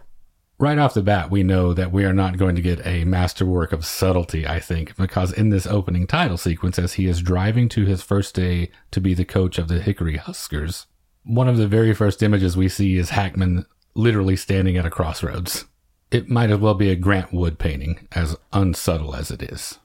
Right 0.59 0.79
off 0.79 0.95
the 0.95 1.03
bat, 1.03 1.31
we 1.31 1.43
know 1.43 1.75
that 1.75 1.93
we 1.93 2.05
are 2.05 2.13
not 2.15 2.39
going 2.39 2.57
to 2.57 2.63
get 2.63 2.87
a 2.87 3.05
masterwork 3.05 3.73
of 3.73 3.85
subtlety, 3.85 4.47
I 4.47 4.61
think, 4.61 4.97
because 4.97 5.33
in 5.33 5.51
this 5.51 5.67
opening 5.67 6.07
title 6.07 6.39
sequence, 6.39 6.79
as 6.79 6.95
he 6.95 7.07
is 7.07 7.21
driving 7.21 7.69
to 7.71 7.85
his 7.85 8.03
first 8.03 8.35
day 8.35 8.71
to 8.93 9.01
be 9.01 9.13
the 9.13 9.27
coach 9.27 9.59
of 9.59 9.69
the 9.69 9.81
Hickory 9.81 10.17
Huskers, 10.17 10.87
one 11.25 11.49
of 11.49 11.59
the 11.59 11.69
very 11.69 11.93
first 11.93 12.23
images 12.23 12.57
we 12.57 12.69
see 12.69 12.97
is 12.97 13.11
Hackman 13.11 13.67
literally 13.95 14.37
standing 14.37 14.79
at 14.79 14.87
a 14.87 14.91
crossroads. 14.91 15.67
It 16.11 16.31
might 16.31 16.51
as 16.51 16.59
well 16.59 16.75
be 16.75 16.91
a 16.91 16.97
Grant 16.97 17.33
Wood 17.33 17.59
painting, 17.59 18.09
as 18.13 18.37
unsubtle 18.53 19.15
as 19.15 19.31
it 19.31 19.43
is, 19.43 19.81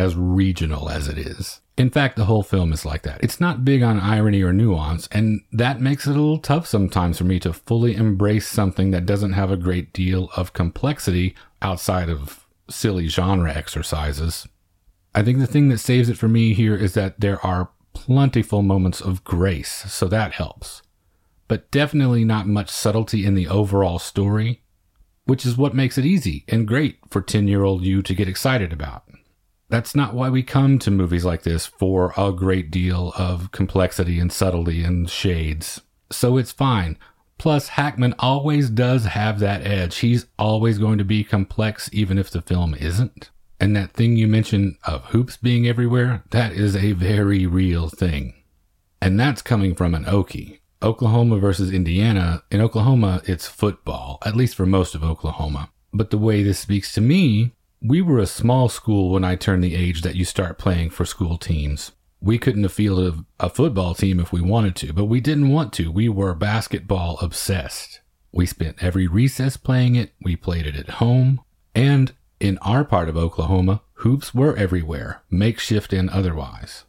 as 0.00 0.16
regional 0.16 0.88
as 0.88 1.08
it 1.08 1.18
is. 1.18 1.60
In 1.76 1.90
fact, 1.90 2.16
the 2.16 2.24
whole 2.24 2.42
film 2.42 2.72
is 2.72 2.84
like 2.84 3.02
that. 3.02 3.22
It's 3.22 3.40
not 3.40 3.64
big 3.64 3.82
on 3.82 4.00
irony 4.00 4.42
or 4.42 4.52
nuance, 4.52 5.08
and 5.12 5.42
that 5.52 5.80
makes 5.80 6.06
it 6.06 6.10
a 6.10 6.20
little 6.20 6.38
tough 6.38 6.66
sometimes 6.66 7.18
for 7.18 7.24
me 7.24 7.38
to 7.40 7.52
fully 7.52 7.94
embrace 7.94 8.48
something 8.48 8.90
that 8.90 9.06
doesn't 9.06 9.34
have 9.34 9.50
a 9.50 9.56
great 9.56 9.92
deal 9.92 10.30
of 10.36 10.52
complexity 10.52 11.34
outside 11.62 12.08
of 12.08 12.46
silly 12.68 13.08
genre 13.08 13.52
exercises. 13.54 14.48
I 15.14 15.22
think 15.22 15.38
the 15.38 15.46
thing 15.46 15.68
that 15.68 15.78
saves 15.78 16.08
it 16.08 16.18
for 16.18 16.28
me 16.28 16.54
here 16.54 16.76
is 16.76 16.94
that 16.94 17.20
there 17.20 17.44
are 17.44 17.70
plentiful 17.92 18.62
moments 18.62 19.00
of 19.00 19.24
grace, 19.24 19.84
so 19.88 20.06
that 20.08 20.32
helps. 20.32 20.82
But 21.48 21.70
definitely 21.70 22.24
not 22.24 22.46
much 22.46 22.70
subtlety 22.70 23.26
in 23.26 23.34
the 23.34 23.48
overall 23.48 23.98
story, 23.98 24.62
which 25.24 25.44
is 25.44 25.56
what 25.56 25.74
makes 25.74 25.98
it 25.98 26.06
easy 26.06 26.44
and 26.48 26.68
great 26.68 26.98
for 27.10 27.20
10 27.20 27.48
year 27.48 27.64
old 27.64 27.84
you 27.84 28.02
to 28.02 28.14
get 28.14 28.28
excited 28.28 28.72
about. 28.72 29.04
That's 29.70 29.94
not 29.94 30.14
why 30.14 30.28
we 30.28 30.42
come 30.42 30.80
to 30.80 30.90
movies 30.90 31.24
like 31.24 31.44
this 31.44 31.64
for 31.64 32.12
a 32.16 32.32
great 32.32 32.70
deal 32.72 33.12
of 33.16 33.52
complexity 33.52 34.18
and 34.18 34.32
subtlety 34.32 34.82
and 34.82 35.08
shades. 35.08 35.80
So 36.10 36.36
it's 36.36 36.50
fine. 36.50 36.98
Plus, 37.38 37.68
Hackman 37.68 38.14
always 38.18 38.68
does 38.68 39.06
have 39.06 39.38
that 39.38 39.64
edge. 39.64 39.98
He's 39.98 40.26
always 40.38 40.78
going 40.78 40.98
to 40.98 41.04
be 41.04 41.24
complex, 41.24 41.88
even 41.92 42.18
if 42.18 42.30
the 42.30 42.42
film 42.42 42.74
isn't. 42.74 43.30
And 43.60 43.76
that 43.76 43.92
thing 43.92 44.16
you 44.16 44.26
mentioned 44.26 44.76
of 44.84 45.06
hoops 45.06 45.36
being 45.36 45.68
everywhere, 45.68 46.24
that 46.30 46.52
is 46.52 46.74
a 46.74 46.92
very 46.92 47.46
real 47.46 47.88
thing. 47.88 48.34
And 49.00 49.18
that's 49.18 49.40
coming 49.40 49.74
from 49.74 49.94
an 49.94 50.04
Okie. 50.04 50.58
Oklahoma 50.82 51.38
versus 51.38 51.72
Indiana. 51.72 52.42
In 52.50 52.60
Oklahoma, 52.60 53.22
it's 53.24 53.46
football, 53.46 54.18
at 54.24 54.34
least 54.34 54.54
for 54.54 54.66
most 54.66 54.94
of 54.94 55.04
Oklahoma. 55.04 55.70
But 55.92 56.10
the 56.10 56.18
way 56.18 56.42
this 56.42 56.58
speaks 56.58 56.92
to 56.94 57.00
me, 57.00 57.52
we 57.82 58.02
were 58.02 58.18
a 58.18 58.26
small 58.26 58.68
school 58.68 59.10
when 59.10 59.24
I 59.24 59.36
turned 59.36 59.64
the 59.64 59.74
age 59.74 60.02
that 60.02 60.14
you 60.14 60.24
start 60.24 60.58
playing 60.58 60.90
for 60.90 61.04
school 61.04 61.38
teams. 61.38 61.92
We 62.20 62.38
couldn't 62.38 62.64
have 62.64 62.72
fielded 62.72 63.24
a 63.38 63.48
football 63.48 63.94
team 63.94 64.20
if 64.20 64.32
we 64.32 64.42
wanted 64.42 64.76
to, 64.76 64.92
but 64.92 65.06
we 65.06 65.20
didn't 65.20 65.48
want 65.48 65.72
to. 65.74 65.90
We 65.90 66.08
were 66.08 66.34
basketball 66.34 67.18
obsessed. 67.22 68.00
We 68.32 68.44
spent 68.44 68.82
every 68.82 69.06
recess 69.06 69.56
playing 69.56 69.96
it. 69.96 70.12
We 70.20 70.36
played 70.36 70.66
it 70.66 70.76
at 70.76 70.90
home. 70.90 71.40
And 71.74 72.12
in 72.38 72.58
our 72.58 72.84
part 72.84 73.08
of 73.08 73.16
Oklahoma, 73.16 73.80
hoops 73.94 74.34
were 74.34 74.54
everywhere, 74.56 75.22
makeshift 75.30 75.94
and 75.94 76.10
otherwise. 76.10 76.84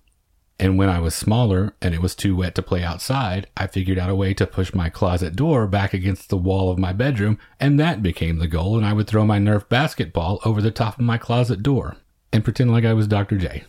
And 0.62 0.78
when 0.78 0.90
I 0.90 1.00
was 1.00 1.16
smaller 1.16 1.74
and 1.82 1.96
it 1.96 2.04
was 2.04 2.14
too 2.14 2.36
wet 2.36 2.54
to 2.54 2.62
play 2.62 2.84
outside, 2.84 3.48
I 3.58 3.66
figured 3.66 3.98
out 3.98 4.12
a 4.12 4.16
way 4.16 4.36
to 4.36 4.46
push 4.46 4.76
my 4.76 4.90
closet 4.90 5.36
door 5.36 5.66
back 5.66 5.92
against 5.92 6.30
the 6.30 6.38
wall 6.38 6.70
of 6.70 6.78
my 6.78 6.94
bedroom, 6.94 7.40
and 7.60 7.80
that 7.80 8.04
became 8.04 8.38
the 8.38 8.48
goal. 8.48 8.78
And 8.78 8.86
I 8.86 8.94
would 8.94 9.08
throw 9.08 9.26
my 9.26 9.40
Nerf 9.40 9.68
basketball 9.68 10.40
over 10.46 10.62
the 10.62 10.70
top 10.70 11.00
of 11.00 11.04
my 11.04 11.18
closet 11.18 11.64
door 11.64 11.98
and 12.32 12.44
pretend 12.44 12.72
like 12.72 12.86
I 12.86 12.94
was 12.94 13.08
Dr. 13.08 13.40
J. 13.40 13.64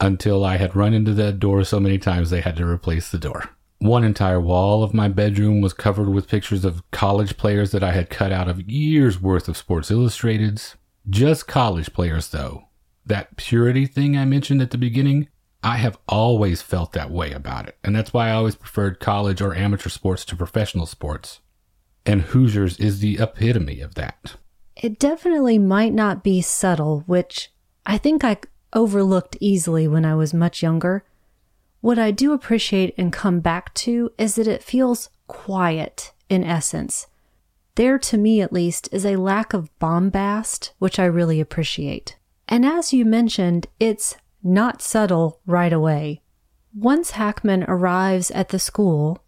Until 0.00 0.44
I 0.44 0.58
had 0.58 0.76
run 0.76 0.92
into 0.92 1.14
that 1.14 1.38
door 1.38 1.64
so 1.64 1.80
many 1.80 1.96
times 1.96 2.28
they 2.28 2.42
had 2.42 2.56
to 2.56 2.66
replace 2.66 3.10
the 3.10 3.16
door. 3.16 3.48
One 3.78 4.04
entire 4.04 4.40
wall 4.40 4.82
of 4.82 4.92
my 4.92 5.08
bedroom 5.08 5.62
was 5.62 5.72
covered 5.72 6.10
with 6.10 6.28
pictures 6.28 6.66
of 6.66 6.82
college 6.90 7.38
players 7.38 7.70
that 7.70 7.82
I 7.82 7.92
had 7.92 8.10
cut 8.10 8.32
out 8.32 8.48
of 8.48 8.68
years 8.68 9.18
worth 9.18 9.48
of 9.48 9.56
Sports 9.56 9.90
Illustrateds. 9.90 10.74
Just 11.08 11.48
college 11.48 11.94
players, 11.94 12.28
though. 12.28 12.64
That 13.06 13.38
purity 13.38 13.86
thing 13.86 14.14
I 14.18 14.26
mentioned 14.26 14.60
at 14.60 14.72
the 14.72 14.78
beginning, 14.78 15.28
I 15.62 15.76
have 15.78 15.98
always 16.08 16.62
felt 16.62 16.92
that 16.92 17.10
way 17.10 17.32
about 17.32 17.68
it. 17.68 17.76
And 17.82 17.94
that's 17.94 18.12
why 18.12 18.28
I 18.28 18.32
always 18.32 18.54
preferred 18.54 19.00
college 19.00 19.40
or 19.40 19.54
amateur 19.54 19.88
sports 19.88 20.24
to 20.26 20.36
professional 20.36 20.86
sports. 20.86 21.40
And 22.06 22.22
Hoosiers 22.22 22.78
is 22.78 23.00
the 23.00 23.18
epitome 23.18 23.80
of 23.80 23.94
that. 23.94 24.36
It 24.76 24.98
definitely 24.98 25.58
might 25.58 25.92
not 25.92 26.22
be 26.22 26.40
subtle, 26.40 27.02
which 27.06 27.50
I 27.84 27.98
think 27.98 28.22
I 28.22 28.38
overlooked 28.72 29.36
easily 29.40 29.88
when 29.88 30.04
I 30.04 30.14
was 30.14 30.32
much 30.32 30.62
younger. 30.62 31.04
What 31.80 31.98
I 31.98 32.10
do 32.10 32.32
appreciate 32.32 32.94
and 32.96 33.12
come 33.12 33.40
back 33.40 33.74
to 33.74 34.10
is 34.18 34.36
that 34.36 34.46
it 34.46 34.62
feels 34.62 35.10
quiet 35.26 36.12
in 36.28 36.44
essence. 36.44 37.06
There, 37.74 37.98
to 37.98 38.16
me 38.16 38.40
at 38.40 38.52
least, 38.52 38.88
is 38.90 39.04
a 39.06 39.16
lack 39.16 39.52
of 39.52 39.76
bombast, 39.78 40.72
which 40.78 40.98
I 40.98 41.04
really 41.04 41.40
appreciate. 41.40 42.16
And 42.48 42.64
as 42.64 42.92
you 42.92 43.04
mentioned, 43.04 43.66
it's 43.78 44.16
not 44.42 44.82
subtle 44.82 45.40
right 45.46 45.72
away. 45.72 46.22
Once 46.74 47.12
Hackman 47.12 47.64
arrives 47.64 48.30
at 48.30 48.50
the 48.50 48.58
school, 48.58 49.22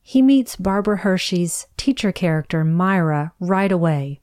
he 0.00 0.22
meets 0.22 0.56
Barbara 0.56 0.98
Hershey's 0.98 1.66
teacher 1.76 2.12
character, 2.12 2.64
Myra, 2.64 3.32
right 3.40 3.72
away. 3.72 4.20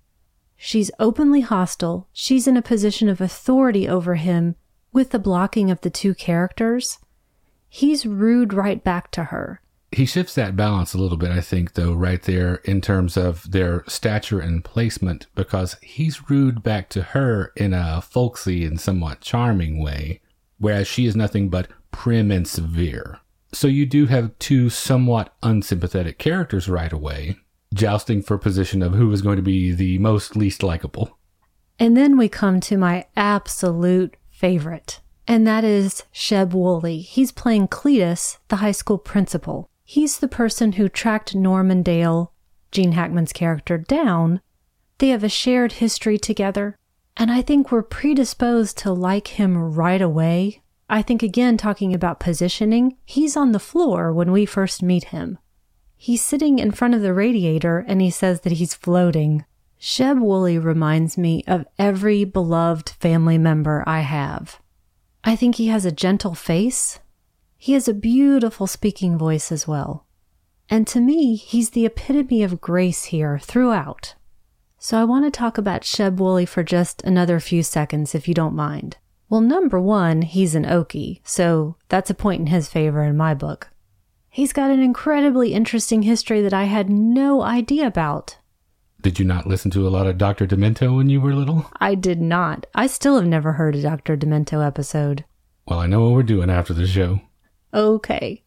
She's 0.57 0.91
openly 0.99 1.41
hostile. 1.41 2.07
She's 2.13 2.47
in 2.47 2.55
a 2.55 2.61
position 2.61 3.09
of 3.09 3.19
authority 3.19 3.87
over 3.87 4.15
him 4.15 4.55
with 4.93 5.09
the 5.09 5.19
blocking 5.19 5.71
of 5.71 5.81
the 5.81 5.89
two 5.89 6.13
characters. 6.13 6.99
He's 7.67 8.05
rude 8.05 8.53
right 8.53 8.83
back 8.83 9.11
to 9.11 9.25
her 9.25 9.61
he 9.91 10.05
shifts 10.05 10.35
that 10.35 10.55
balance 10.55 10.93
a 10.93 10.97
little 10.97 11.17
bit, 11.17 11.31
I 11.31 11.41
think, 11.41 11.73
though, 11.73 11.93
right 11.93 12.21
there 12.23 12.55
in 12.63 12.79
terms 12.79 13.17
of 13.17 13.51
their 13.51 13.83
stature 13.87 14.39
and 14.39 14.63
placement, 14.63 15.27
because 15.35 15.75
he's 15.81 16.29
rude 16.29 16.63
back 16.63 16.89
to 16.89 17.01
her 17.03 17.51
in 17.57 17.73
a 17.73 18.01
folksy 18.01 18.65
and 18.65 18.79
somewhat 18.79 19.19
charming 19.19 19.79
way, 19.79 20.21
whereas 20.61 20.87
she 20.87 21.05
is 21.05 21.15
nothing 21.15 21.49
but 21.49 21.67
prim 21.91 22.31
and 22.31 22.47
severe. 22.47 23.19
So 23.51 23.67
you 23.67 23.85
do 23.85 24.05
have 24.05 24.37
two 24.39 24.69
somewhat 24.69 25.33
unsympathetic 25.43 26.17
characters 26.17 26.69
right 26.69 26.93
away, 26.93 27.35
jousting 27.73 28.21
for 28.21 28.37
position 28.37 28.81
of 28.81 28.93
who 28.93 29.11
is 29.11 29.21
going 29.21 29.35
to 29.35 29.41
be 29.41 29.73
the 29.73 29.97
most 29.97 30.37
least 30.37 30.63
likable. 30.63 31.17
And 31.77 31.97
then 31.97 32.17
we 32.17 32.29
come 32.29 32.59
to 32.61 32.77
my 32.77 33.07
absolute 33.17 34.15
favorite, 34.29 35.01
and 35.27 35.45
that 35.47 35.63
is 35.63 36.03
Sheb 36.13 36.51
Wooley. 36.53 36.99
He's 36.99 37.31
playing 37.31 37.67
Cletus, 37.67 38.37
the 38.47 38.57
high 38.57 38.71
school 38.71 38.99
principal. 38.99 39.67
He's 39.83 40.19
the 40.19 40.27
person 40.27 40.73
who 40.73 40.87
tracked 40.87 41.35
Norman 41.35 41.81
Dale, 41.81 42.31
Gene 42.71 42.93
Hackman's 42.93 43.33
character, 43.33 43.77
down. 43.77 44.41
They 44.99 45.09
have 45.09 45.23
a 45.23 45.29
shared 45.29 45.73
history 45.73 46.19
together, 46.19 46.77
and 47.17 47.31
I 47.31 47.41
think 47.41 47.71
we're 47.71 47.83
predisposed 47.83 48.77
to 48.79 48.91
like 48.91 49.27
him 49.27 49.57
right 49.57 50.01
away. 50.01 50.61
I 50.89 51.01
think, 51.01 51.23
again, 51.23 51.57
talking 51.57 51.93
about 51.93 52.19
positioning, 52.19 52.97
he's 53.05 53.37
on 53.37 53.51
the 53.51 53.59
floor 53.59 54.11
when 54.11 54.31
we 54.31 54.45
first 54.45 54.83
meet 54.83 55.05
him. 55.05 55.37
He's 55.95 56.23
sitting 56.23 56.59
in 56.59 56.71
front 56.71 56.95
of 56.95 57.01
the 57.01 57.13
radiator 57.13 57.85
and 57.87 58.01
he 58.01 58.09
says 58.09 58.41
that 58.41 58.53
he's 58.53 58.73
floating. 58.73 59.45
Sheb 59.79 60.19
Wooley 60.19 60.57
reminds 60.57 61.17
me 61.17 61.43
of 61.47 61.65
every 61.77 62.23
beloved 62.23 62.89
family 62.89 63.37
member 63.37 63.83
I 63.87 64.01
have. 64.01 64.59
I 65.23 65.35
think 65.35 65.55
he 65.55 65.67
has 65.67 65.85
a 65.85 65.91
gentle 65.91 66.33
face, 66.33 66.99
he 67.57 67.73
has 67.73 67.87
a 67.87 67.93
beautiful 67.93 68.65
speaking 68.65 69.17
voice 69.17 69.51
as 69.51 69.67
well. 69.67 70.07
And 70.69 70.87
to 70.87 70.99
me, 70.99 71.35
he's 71.35 71.71
the 71.71 71.85
epitome 71.85 72.41
of 72.41 72.59
grace 72.59 73.05
here 73.05 73.37
throughout. 73.37 74.15
So 74.83 74.99
I 74.99 75.03
want 75.03 75.25
to 75.25 75.31
talk 75.31 75.59
about 75.59 75.83
Sheb 75.83 76.15
Wooley 76.15 76.43
for 76.43 76.63
just 76.63 77.03
another 77.03 77.39
few 77.39 77.61
seconds, 77.61 78.15
if 78.15 78.27
you 78.27 78.33
don't 78.33 78.55
mind. 78.55 78.97
Well, 79.29 79.39
number 79.39 79.79
one, 79.79 80.23
he's 80.23 80.55
an 80.55 80.65
Okie, 80.65 81.19
so 81.23 81.75
that's 81.87 82.09
a 82.09 82.15
point 82.15 82.39
in 82.39 82.47
his 82.47 82.67
favor 82.67 83.03
in 83.03 83.15
my 83.15 83.35
book. 83.35 83.69
He's 84.27 84.51
got 84.51 84.71
an 84.71 84.81
incredibly 84.81 85.53
interesting 85.53 86.01
history 86.01 86.41
that 86.41 86.51
I 86.51 86.63
had 86.63 86.89
no 86.89 87.43
idea 87.43 87.85
about. 87.85 88.39
Did 89.03 89.19
you 89.19 89.25
not 89.25 89.45
listen 89.45 89.69
to 89.69 89.87
a 89.87 89.93
lot 89.93 90.07
of 90.07 90.17
Dr. 90.17 90.47
Demento 90.47 90.97
when 90.97 91.11
you 91.11 91.21
were 91.21 91.35
little? 91.35 91.69
I 91.79 91.93
did 91.93 92.19
not. 92.19 92.65
I 92.73 92.87
still 92.87 93.17
have 93.17 93.27
never 93.27 93.53
heard 93.53 93.75
a 93.75 93.83
Dr. 93.83 94.17
Demento 94.17 94.65
episode. 94.65 95.25
Well, 95.67 95.77
I 95.77 95.85
know 95.85 96.01
what 96.01 96.13
we're 96.13 96.23
doing 96.23 96.49
after 96.49 96.73
the 96.73 96.87
show 96.87 97.21
okay. 97.73 98.43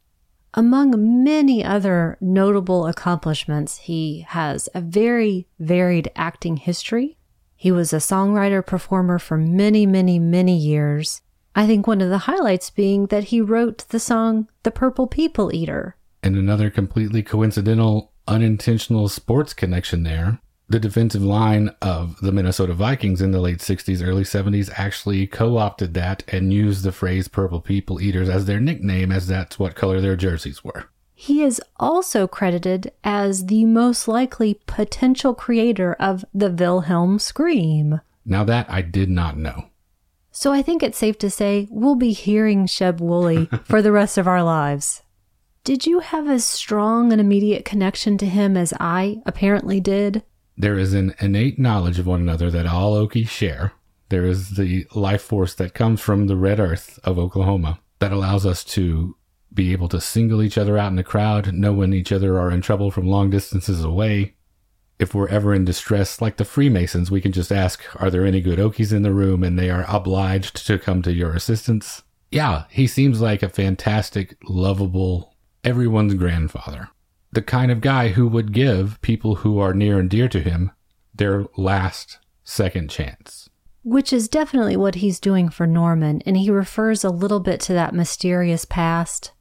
Among 0.57 1.25
many 1.25 1.65
other 1.65 2.17
notable 2.21 2.87
accomplishments, 2.87 3.79
he 3.79 4.25
has 4.29 4.69
a 4.73 4.81
very 4.81 5.49
varied 5.59 6.13
acting 6.15 6.59
history. 6.59 7.19
He 7.57 7.73
was 7.73 7.93
a 7.93 7.97
songwriter 7.97 8.65
performer 8.65 9.19
for 9.19 9.37
many, 9.37 9.85
many, 9.85 10.21
many 10.21 10.57
years. 10.57 11.23
I 11.57 11.67
think 11.67 11.89
one 11.89 12.01
of 12.01 12.09
the 12.09 12.19
highlights 12.19 12.71
being 12.71 13.07
that 13.07 13.25
he 13.25 13.41
wrote 13.41 13.89
the 13.89 13.99
song 13.99 14.49
The 14.63 14.71
Purple 14.71 15.09
People 15.09 15.53
Eater. 15.53 15.97
And 16.23 16.37
another 16.37 16.71
completely 16.71 17.25
coincidental, 17.25 18.13
unintentional 18.29 19.09
sports 19.09 19.55
connection 19.55 20.05
there 20.05 20.39
the 20.69 20.81
defensive 20.81 21.23
line 21.23 21.71
of 21.83 22.19
the 22.21 22.33
Minnesota 22.33 22.73
Vikings 22.73 23.21
in 23.21 23.33
the 23.33 23.41
late 23.41 23.59
60s, 23.59 24.07
early 24.07 24.25
70s 24.25 24.71
actually 24.75 25.27
co 25.27 25.59
opted 25.59 25.95
that 25.95 26.25
and 26.29 26.53
used 26.53 26.85
the 26.85 26.93
phrase 26.93 27.29
Purple 27.29 27.61
People 27.61 28.01
Eaters 28.01 28.29
as 28.29 28.47
their 28.47 28.61
nickname, 28.61 29.13
as 29.13 29.27
that's 29.27 29.59
what 29.59 29.75
color 29.75 30.01
their 30.01 30.17
jerseys 30.17 30.65
were. 30.65 30.89
He 31.15 31.43
is 31.43 31.61
also 31.79 32.27
credited 32.27 32.93
as 33.05 33.47
the 33.47 33.65
most 33.65 34.09
likely 34.09 34.61
potential 34.67 35.35
creator 35.35 35.95
of 36.01 36.25
the 36.35 36.51
Wilhelm 36.51 37.19
scream. 37.19 38.01
Now, 38.25 38.43
that 38.45 38.69
I 38.71 38.83
did 38.83 39.11
not 39.11 39.37
know. 39.37 39.67
So 40.33 40.53
I 40.53 40.63
think 40.63 40.83
it's 40.83 40.99
safe 40.99 41.17
to 41.19 41.31
say 41.31 41.69
we'll 41.71 41.95
be 41.95 42.13
hearing 42.13 42.67
Sheb 42.67 42.99
Wooley 42.99 43.47
for 43.65 43.81
the 43.81 43.93
rest 43.93 44.19
of 44.19 44.27
our 44.27 44.43
lives. 44.43 45.03
Did 45.63 45.87
you 45.87 46.01
have 46.01 46.29
as 46.29 46.45
strong 46.45 47.13
an 47.13 47.21
immediate 47.21 47.65
connection 47.65 48.19
to 48.19 48.27
him 48.27 48.57
as 48.57 48.75
I 48.81 49.23
apparently 49.25 49.81
did? 49.81 50.25
There 50.57 50.79
is 50.79 50.95
an 50.95 51.15
innate 51.21 51.59
knowledge 51.59 51.99
of 51.99 52.07
one 52.07 52.21
another 52.21 52.51
that 52.51 52.67
all 52.67 52.95
Okies 52.95 53.29
share. 53.29 53.73
There 54.09 54.25
is 54.25 54.51
the 54.51 54.87
life 54.95 55.23
force 55.23 55.55
that 55.55 55.75
comes 55.75 56.01
from 56.01 56.27
the 56.27 56.37
red 56.37 56.61
earth 56.61 56.99
of 57.05 57.19
Oklahoma 57.19 57.81
that 57.99 58.13
allows 58.13 58.47
us 58.47 58.63
to 58.65 59.17
be 59.53 59.73
able 59.73 59.89
to 59.89 60.01
single 60.01 60.43
each 60.43 60.59
other 60.59 60.77
out 60.77 60.91
in 60.91 60.97
the 60.97 61.05
crowd, 61.05 61.53
know 61.53 61.73
when 61.73 61.93
each 61.93 62.13
other 62.13 62.39
are 62.39 62.51
in 62.51 62.61
trouble 62.61 62.91
from 62.91 63.07
long 63.07 63.31
distances 63.31 63.83
away. 63.83 64.35
If 64.99 65.15
we're 65.15 65.29
ever 65.29 65.55
in 65.55 65.65
distress, 65.65 66.21
like 66.21 66.37
the 66.37 66.45
Freemasons, 66.45 67.11
we 67.11 67.21
can 67.21 67.33
just 67.33 67.51
ask, 67.51 67.83
Are 68.01 68.11
there 68.11 68.25
any 68.25 68.41
good 68.41 68.59
Okies 68.59 68.93
in 68.93 69.03
the 69.03 69.13
room? 69.13 69.43
And 69.43 69.59
they 69.59 69.71
are 69.71 69.85
obliged 69.89 70.67
to 70.67 70.79
come 70.79 71.03
to 71.03 71.13
your 71.13 71.35
assistance. 71.35 72.03
Yeah, 72.31 72.65
he 72.71 72.87
seems 72.87 73.21
like 73.21 73.43
a 73.43 73.49
fantastic, 73.49 74.37
lovable, 74.45 75.35
everyone's 75.63 76.15
grandfather. 76.15 76.91
The 77.35 77.43
kind 77.43 77.73
of 77.73 77.81
guy 77.81 78.11
who 78.11 78.29
would 78.29 78.53
give 78.53 79.01
people 79.03 79.35
who 79.35 79.59
are 79.59 79.75
near 79.75 79.99
and 79.99 80.09
dear 80.09 80.29
to 80.29 80.41
him 80.41 80.71
their 81.13 81.47
last 81.57 82.19
second 82.45 82.91
chance. 82.91 83.51
Which 83.83 84.13
is 84.13 84.29
definitely 84.29 84.77
what 84.77 84.95
he's 84.95 85.19
doing 85.19 85.49
for 85.49 85.67
Norman, 85.67 86.23
and 86.25 86.37
he 86.37 86.49
refers 86.49 87.03
a 87.03 87.11
little 87.11 87.41
bit 87.41 87.59
to 87.63 87.73
that 87.73 87.93
mysterious 87.93 88.65
past. 88.65 89.33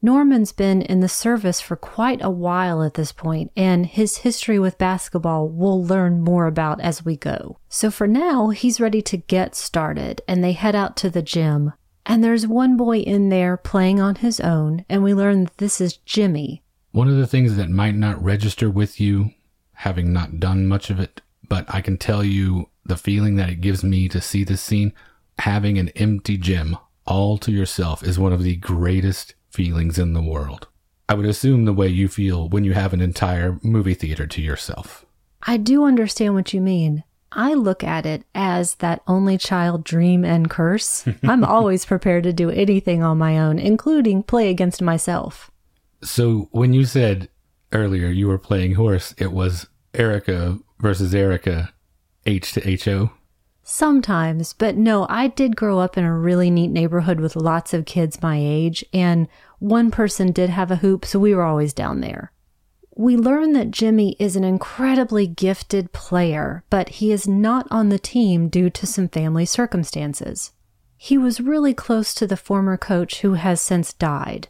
Norman's 0.00 0.52
been 0.52 0.80
in 0.80 1.00
the 1.00 1.10
service 1.10 1.60
for 1.60 1.76
quite 1.76 2.22
a 2.22 2.30
while 2.30 2.82
at 2.82 2.94
this 2.94 3.12
point, 3.12 3.52
and 3.54 3.84
his 3.84 4.18
history 4.18 4.58
with 4.58 4.78
basketball 4.78 5.46
we'll 5.46 5.84
learn 5.84 6.22
more 6.22 6.46
about 6.46 6.80
as 6.80 7.04
we 7.04 7.18
go. 7.18 7.58
So 7.68 7.90
for 7.90 8.06
now, 8.06 8.48
he's 8.48 8.80
ready 8.80 9.02
to 9.02 9.18
get 9.18 9.54
started, 9.54 10.22
and 10.26 10.42
they 10.42 10.52
head 10.52 10.74
out 10.74 10.96
to 10.98 11.10
the 11.10 11.20
gym. 11.20 11.74
And 12.06 12.24
there's 12.24 12.46
one 12.46 12.78
boy 12.78 13.00
in 13.00 13.28
there 13.28 13.58
playing 13.58 14.00
on 14.00 14.14
his 14.14 14.40
own, 14.40 14.86
and 14.88 15.02
we 15.02 15.12
learn 15.12 15.44
that 15.44 15.58
this 15.58 15.82
is 15.82 15.98
Jimmy. 15.98 16.62
One 16.96 17.08
of 17.08 17.18
the 17.18 17.26
things 17.26 17.56
that 17.56 17.68
might 17.68 17.94
not 17.94 18.24
register 18.24 18.70
with 18.70 18.98
you, 18.98 19.32
having 19.74 20.14
not 20.14 20.40
done 20.40 20.66
much 20.66 20.88
of 20.88 20.98
it, 20.98 21.20
but 21.46 21.66
I 21.68 21.82
can 21.82 21.98
tell 21.98 22.24
you 22.24 22.70
the 22.86 22.96
feeling 22.96 23.36
that 23.36 23.50
it 23.50 23.60
gives 23.60 23.84
me 23.84 24.08
to 24.08 24.18
see 24.18 24.44
this 24.44 24.62
scene, 24.62 24.94
having 25.38 25.76
an 25.76 25.90
empty 25.90 26.38
gym 26.38 26.78
all 27.06 27.36
to 27.36 27.52
yourself 27.52 28.02
is 28.02 28.18
one 28.18 28.32
of 28.32 28.42
the 28.42 28.56
greatest 28.56 29.34
feelings 29.50 29.98
in 29.98 30.14
the 30.14 30.22
world. 30.22 30.68
I 31.06 31.12
would 31.12 31.26
assume 31.26 31.66
the 31.66 31.74
way 31.74 31.88
you 31.88 32.08
feel 32.08 32.48
when 32.48 32.64
you 32.64 32.72
have 32.72 32.94
an 32.94 33.02
entire 33.02 33.58
movie 33.62 33.92
theater 33.92 34.26
to 34.28 34.40
yourself. 34.40 35.04
I 35.42 35.58
do 35.58 35.84
understand 35.84 36.32
what 36.34 36.54
you 36.54 36.62
mean. 36.62 37.04
I 37.30 37.52
look 37.52 37.84
at 37.84 38.06
it 38.06 38.24
as 38.34 38.76
that 38.76 39.02
only 39.06 39.36
child 39.36 39.84
dream 39.84 40.24
and 40.24 40.48
curse. 40.48 41.06
I'm 41.22 41.44
always 41.44 41.84
prepared 41.84 42.24
to 42.24 42.32
do 42.32 42.48
anything 42.48 43.02
on 43.02 43.18
my 43.18 43.38
own, 43.38 43.58
including 43.58 44.22
play 44.22 44.48
against 44.48 44.80
myself. 44.80 45.50
So 46.02 46.48
when 46.52 46.72
you 46.72 46.84
said 46.84 47.28
earlier 47.72 48.08
you 48.08 48.28
were 48.28 48.38
playing 48.38 48.74
horse, 48.74 49.14
it 49.18 49.32
was 49.32 49.66
Erica 49.94 50.58
versus 50.78 51.14
Erica, 51.14 51.72
H 52.26 52.52
to 52.52 52.76
HO? 52.76 53.10
Sometimes, 53.62 54.52
but 54.52 54.76
no, 54.76 55.06
I 55.08 55.26
did 55.26 55.56
grow 55.56 55.80
up 55.80 55.98
in 55.98 56.04
a 56.04 56.16
really 56.16 56.50
neat 56.50 56.70
neighborhood 56.70 57.18
with 57.18 57.34
lots 57.34 57.74
of 57.74 57.84
kids 57.84 58.22
my 58.22 58.38
age, 58.40 58.84
and 58.92 59.26
one 59.58 59.90
person 59.90 60.30
did 60.30 60.50
have 60.50 60.70
a 60.70 60.76
hoop, 60.76 61.04
so 61.04 61.18
we 61.18 61.34
were 61.34 61.42
always 61.42 61.72
down 61.72 62.00
there. 62.00 62.30
We 62.94 63.16
learn 63.16 63.52
that 63.54 63.72
Jimmy 63.72 64.16
is 64.20 64.36
an 64.36 64.44
incredibly 64.44 65.26
gifted 65.26 65.92
player, 65.92 66.64
but 66.70 66.88
he 66.90 67.10
is 67.10 67.26
not 67.26 67.66
on 67.70 67.88
the 67.88 67.98
team 67.98 68.48
due 68.48 68.70
to 68.70 68.86
some 68.86 69.08
family 69.08 69.44
circumstances. 69.44 70.52
He 70.96 71.18
was 71.18 71.40
really 71.40 71.74
close 71.74 72.14
to 72.14 72.26
the 72.26 72.36
former 72.36 72.76
coach 72.76 73.20
who 73.20 73.34
has 73.34 73.60
since 73.60 73.92
died. 73.92 74.48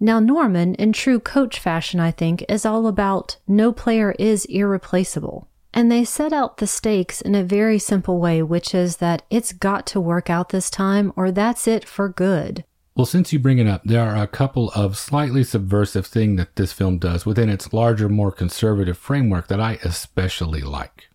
Now, 0.00 0.20
Norman, 0.20 0.74
in 0.76 0.92
true 0.92 1.18
coach 1.18 1.58
fashion, 1.58 1.98
I 1.98 2.12
think, 2.12 2.44
is 2.48 2.64
all 2.64 2.86
about 2.86 3.36
no 3.48 3.72
player 3.72 4.14
is 4.18 4.44
irreplaceable. 4.44 5.48
And 5.74 5.90
they 5.90 6.04
set 6.04 6.32
out 6.32 6.58
the 6.58 6.66
stakes 6.66 7.20
in 7.20 7.34
a 7.34 7.42
very 7.42 7.78
simple 7.78 8.20
way, 8.20 8.42
which 8.42 8.74
is 8.74 8.98
that 8.98 9.22
it's 9.28 9.52
got 9.52 9.86
to 9.88 10.00
work 10.00 10.30
out 10.30 10.50
this 10.50 10.70
time 10.70 11.12
or 11.16 11.30
that's 11.30 11.66
it 11.66 11.86
for 11.86 12.08
good. 12.08 12.64
Well, 12.96 13.06
since 13.06 13.32
you 13.32 13.38
bring 13.38 13.58
it 13.58 13.66
up, 13.66 13.82
there 13.84 14.02
are 14.02 14.20
a 14.20 14.26
couple 14.26 14.70
of 14.70 14.96
slightly 14.96 15.44
subversive 15.44 16.06
things 16.06 16.36
that 16.38 16.56
this 16.56 16.72
film 16.72 16.98
does 16.98 17.24
within 17.26 17.48
its 17.48 17.72
larger, 17.72 18.08
more 18.08 18.32
conservative 18.32 18.98
framework 18.98 19.46
that 19.48 19.60
I 19.60 19.78
especially 19.84 20.62
like. 20.62 21.08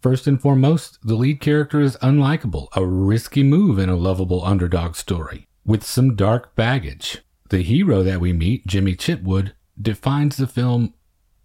First 0.00 0.26
and 0.26 0.40
foremost, 0.40 0.98
the 1.02 1.16
lead 1.16 1.40
character 1.40 1.80
is 1.80 1.96
unlikable, 1.96 2.68
a 2.74 2.86
risky 2.86 3.42
move 3.42 3.78
in 3.78 3.88
a 3.88 3.96
lovable 3.96 4.44
underdog 4.44 4.96
story, 4.96 5.48
with 5.66 5.82
some 5.82 6.14
dark 6.14 6.54
baggage. 6.54 7.18
The 7.48 7.62
hero 7.62 8.02
that 8.02 8.20
we 8.20 8.32
meet, 8.32 8.66
Jimmy 8.66 8.94
Chitwood, 8.94 9.52
defines 9.80 10.36
the 10.36 10.46
film 10.46 10.92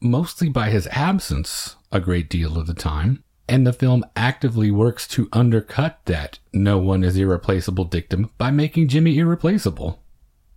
mostly 0.02 0.50
by 0.50 0.70
his 0.70 0.88
absence 0.88 1.78
a 1.92 2.02
great 2.02 2.30
deal 2.30 2.58
of 2.58 2.68
the 2.68 2.74
time, 2.74 3.24
and 3.48 3.66
the 3.66 3.74
film 3.74 4.04
actively 4.16 4.70
works 4.70 5.08
to 5.10 5.30
undercut 5.32 6.00
that 6.06 6.40
no 6.52 6.78
one 6.78 7.04
is 7.04 7.16
irreplaceable 7.16 7.86
dictum 7.86 8.32
by 8.38 8.52
making 8.52 8.90
Jimmy 8.90 9.18
irreplaceable. 9.18 10.04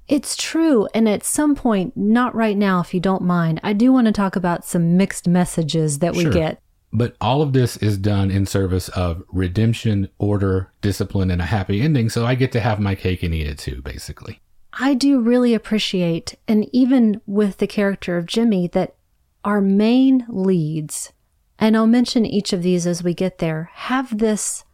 It's 0.08 0.36
true. 0.36 0.88
And 0.94 1.08
at 1.08 1.24
some 1.24 1.54
point, 1.54 1.96
not 1.96 2.34
right 2.34 2.56
now, 2.56 2.80
if 2.80 2.94
you 2.94 3.00
don't 3.00 3.22
mind, 3.22 3.60
I 3.62 3.72
do 3.72 3.92
want 3.92 4.06
to 4.06 4.12
talk 4.12 4.36
about 4.36 4.64
some 4.64 4.96
mixed 4.96 5.26
messages 5.26 5.98
that 5.98 6.14
we 6.14 6.22
sure. 6.24 6.32
get. 6.32 6.60
But 6.92 7.16
all 7.20 7.42
of 7.42 7.52
this 7.52 7.76
is 7.76 7.98
done 7.98 8.30
in 8.30 8.46
service 8.46 8.88
of 8.90 9.22
redemption, 9.32 10.08
order, 10.18 10.72
discipline, 10.80 11.30
and 11.30 11.42
a 11.42 11.46
happy 11.46 11.82
ending. 11.82 12.08
So 12.08 12.24
I 12.24 12.36
get 12.36 12.52
to 12.52 12.60
have 12.60 12.78
my 12.78 12.94
cake 12.94 13.22
and 13.22 13.34
eat 13.34 13.46
it 13.46 13.58
too, 13.58 13.82
basically. 13.82 14.40
I 14.78 14.94
do 14.94 15.20
really 15.20 15.54
appreciate, 15.54 16.36
and 16.46 16.68
even 16.72 17.20
with 17.26 17.58
the 17.58 17.66
character 17.66 18.16
of 18.16 18.26
Jimmy, 18.26 18.68
that 18.68 18.94
our 19.44 19.60
main 19.60 20.26
leads 20.28 21.12
and 21.58 21.76
I'll 21.76 21.86
mention 21.86 22.26
each 22.26 22.52
of 22.52 22.62
these 22.62 22.86
as 22.86 23.02
we 23.02 23.14
get 23.14 23.38
there, 23.38 23.70
have 23.74 24.18
this, 24.18 24.64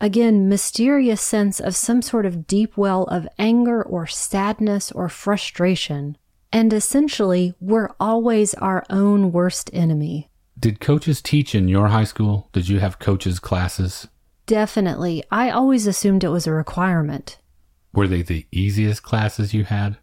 again, 0.00 0.48
mysterious 0.48 1.20
sense 1.20 1.60
of 1.60 1.76
some 1.76 2.02
sort 2.02 2.24
of 2.24 2.46
deep 2.46 2.76
well 2.76 3.04
of 3.04 3.28
anger 3.38 3.82
or 3.82 4.06
sadness 4.06 4.90
or 4.92 5.08
frustration. 5.08 6.16
And 6.52 6.72
essentially, 6.72 7.54
we're 7.60 7.90
always 8.00 8.54
our 8.54 8.84
own 8.88 9.30
worst 9.30 9.68
enemy. 9.72 10.30
Did 10.58 10.80
coaches 10.80 11.20
teach 11.20 11.54
in 11.54 11.68
your 11.68 11.88
high 11.88 12.04
school? 12.04 12.48
Did 12.52 12.68
you 12.68 12.78
have 12.80 12.98
coaches' 12.98 13.38
classes? 13.38 14.08
Definitely. 14.46 15.22
I 15.30 15.50
always 15.50 15.86
assumed 15.86 16.24
it 16.24 16.28
was 16.28 16.46
a 16.46 16.52
requirement. 16.52 17.36
Were 17.96 18.06
they 18.06 18.22
the 18.22 18.46
easiest 18.52 19.02
classes 19.02 19.54
you 19.54 19.64
had? 19.64 19.96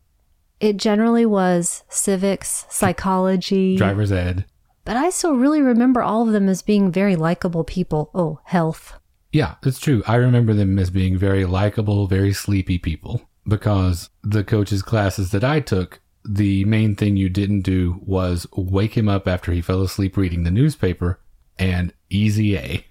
It 0.59 0.77
generally 0.77 1.25
was 1.25 1.83
civics, 1.89 2.65
psychology, 2.69 3.77
driver's 3.77 4.11
ed. 4.11 4.45
But 4.85 4.97
I 4.97 5.11
still 5.11 5.35
really 5.35 5.61
remember 5.61 6.01
all 6.01 6.25
of 6.27 6.33
them 6.33 6.49
as 6.49 6.61
being 6.61 6.91
very 6.91 7.15
likable 7.15 7.63
people. 7.63 8.09
Oh, 8.13 8.39
health. 8.45 8.99
Yeah, 9.31 9.55
it's 9.63 9.79
true. 9.79 10.03
I 10.07 10.15
remember 10.15 10.53
them 10.53 10.77
as 10.77 10.89
being 10.89 11.17
very 11.17 11.45
likable, 11.45 12.07
very 12.07 12.33
sleepy 12.33 12.77
people 12.77 13.29
because 13.47 14.09
the 14.23 14.43
coach's 14.43 14.81
classes 14.81 15.31
that 15.31 15.43
I 15.43 15.59
took, 15.59 16.01
the 16.27 16.65
main 16.65 16.95
thing 16.95 17.17
you 17.17 17.29
didn't 17.29 17.61
do 17.61 17.99
was 18.05 18.47
wake 18.55 18.95
him 18.97 19.09
up 19.09 19.27
after 19.27 19.51
he 19.51 19.61
fell 19.61 19.81
asleep 19.81 20.17
reading 20.17 20.43
the 20.43 20.51
newspaper 20.51 21.19
and 21.59 21.93
easy 22.09 22.57
A. 22.57 22.85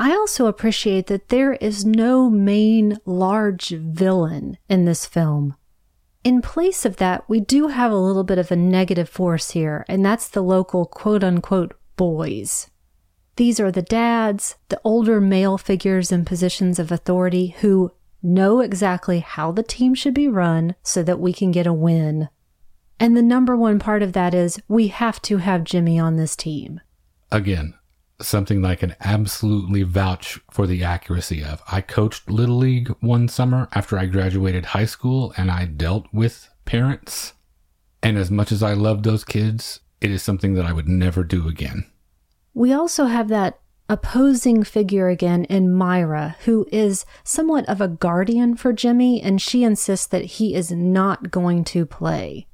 I 0.00 0.12
also 0.12 0.46
appreciate 0.46 1.08
that 1.08 1.28
there 1.28 1.54
is 1.54 1.84
no 1.84 2.30
main 2.30 2.98
large 3.04 3.70
villain 3.70 4.56
in 4.68 4.84
this 4.84 5.04
film. 5.04 5.56
In 6.22 6.40
place 6.40 6.84
of 6.84 6.96
that, 6.96 7.28
we 7.28 7.40
do 7.40 7.68
have 7.68 7.90
a 7.90 7.96
little 7.96 8.22
bit 8.22 8.38
of 8.38 8.52
a 8.52 8.56
negative 8.56 9.08
force 9.08 9.50
here, 9.50 9.84
and 9.88 10.04
that's 10.04 10.28
the 10.28 10.42
local 10.42 10.86
quote 10.86 11.24
unquote 11.24 11.74
boys. 11.96 12.70
These 13.36 13.58
are 13.58 13.72
the 13.72 13.82
dads, 13.82 14.56
the 14.68 14.80
older 14.84 15.20
male 15.20 15.58
figures 15.58 16.12
in 16.12 16.24
positions 16.24 16.78
of 16.78 16.92
authority 16.92 17.56
who 17.60 17.92
know 18.22 18.60
exactly 18.60 19.20
how 19.20 19.52
the 19.52 19.62
team 19.62 19.94
should 19.94 20.14
be 20.14 20.28
run 20.28 20.74
so 20.82 21.02
that 21.02 21.20
we 21.20 21.32
can 21.32 21.50
get 21.50 21.66
a 21.66 21.72
win. 21.72 22.28
And 23.00 23.16
the 23.16 23.22
number 23.22 23.56
one 23.56 23.78
part 23.78 24.02
of 24.02 24.12
that 24.12 24.34
is 24.34 24.60
we 24.66 24.88
have 24.88 25.22
to 25.22 25.38
have 25.38 25.62
Jimmy 25.62 25.98
on 25.98 26.16
this 26.16 26.34
team. 26.34 26.80
Again, 27.30 27.74
something 28.20 28.60
like 28.60 28.82
an 28.82 28.96
absolutely 29.00 29.82
vouch 29.82 30.38
for 30.50 30.66
the 30.66 30.82
accuracy 30.82 31.42
of. 31.42 31.62
I 31.70 31.80
coached 31.80 32.30
Little 32.30 32.56
League 32.56 32.88
one 33.00 33.28
summer 33.28 33.68
after 33.74 33.98
I 33.98 34.06
graduated 34.06 34.66
high 34.66 34.86
school 34.86 35.32
and 35.36 35.50
I 35.50 35.66
dealt 35.66 36.06
with 36.12 36.48
parents. 36.64 37.34
And 38.02 38.18
as 38.18 38.30
much 38.30 38.52
as 38.52 38.62
I 38.62 38.72
love 38.72 39.02
those 39.02 39.24
kids, 39.24 39.80
it 40.00 40.10
is 40.10 40.22
something 40.22 40.54
that 40.54 40.64
I 40.64 40.72
would 40.72 40.88
never 40.88 41.24
do 41.24 41.48
again. 41.48 41.86
We 42.54 42.72
also 42.72 43.06
have 43.06 43.28
that 43.28 43.60
opposing 43.88 44.64
figure 44.64 45.08
again 45.08 45.44
in 45.44 45.72
Myra, 45.72 46.36
who 46.44 46.66
is 46.70 47.06
somewhat 47.24 47.68
of 47.68 47.80
a 47.80 47.88
guardian 47.88 48.54
for 48.56 48.72
Jimmy, 48.72 49.20
and 49.22 49.40
she 49.40 49.64
insists 49.64 50.06
that 50.06 50.24
he 50.24 50.54
is 50.54 50.70
not 50.70 51.30
going 51.30 51.64
to 51.64 51.86
play. 51.86 52.46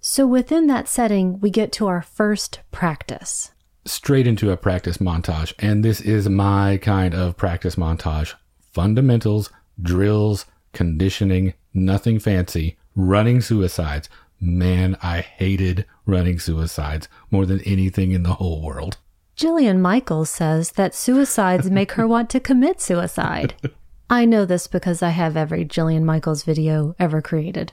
So 0.00 0.26
within 0.26 0.68
that 0.68 0.86
setting, 0.86 1.40
we 1.40 1.50
get 1.50 1.72
to 1.72 1.88
our 1.88 2.00
first 2.00 2.60
practice 2.70 3.52
straight 3.84 4.26
into 4.26 4.50
a 4.50 4.56
practice 4.56 4.98
montage. 4.98 5.52
And 5.58 5.84
this 5.84 6.00
is 6.00 6.28
my 6.28 6.78
kind 6.78 7.14
of 7.14 7.36
practice 7.36 7.76
montage 7.76 8.34
fundamentals, 8.72 9.50
drills, 9.80 10.46
conditioning, 10.72 11.54
nothing 11.74 12.18
fancy, 12.18 12.76
running 12.94 13.40
suicides, 13.40 14.08
Man, 14.40 14.96
I 15.02 15.20
hated 15.20 15.84
running 16.06 16.38
suicides 16.38 17.08
more 17.30 17.44
than 17.44 17.60
anything 17.62 18.12
in 18.12 18.22
the 18.22 18.34
whole 18.34 18.62
world. 18.62 18.98
Jillian 19.36 19.80
Michaels 19.80 20.30
says 20.30 20.72
that 20.72 20.94
suicides 20.94 21.70
make 21.70 21.92
her 21.92 22.06
want 22.06 22.30
to 22.30 22.40
commit 22.40 22.80
suicide. 22.80 23.54
I 24.10 24.24
know 24.24 24.44
this 24.44 24.66
because 24.66 25.02
I 25.02 25.10
have 25.10 25.36
every 25.36 25.64
Jillian 25.64 26.02
Michaels 26.02 26.44
video 26.44 26.94
ever 26.98 27.20
created. 27.20 27.72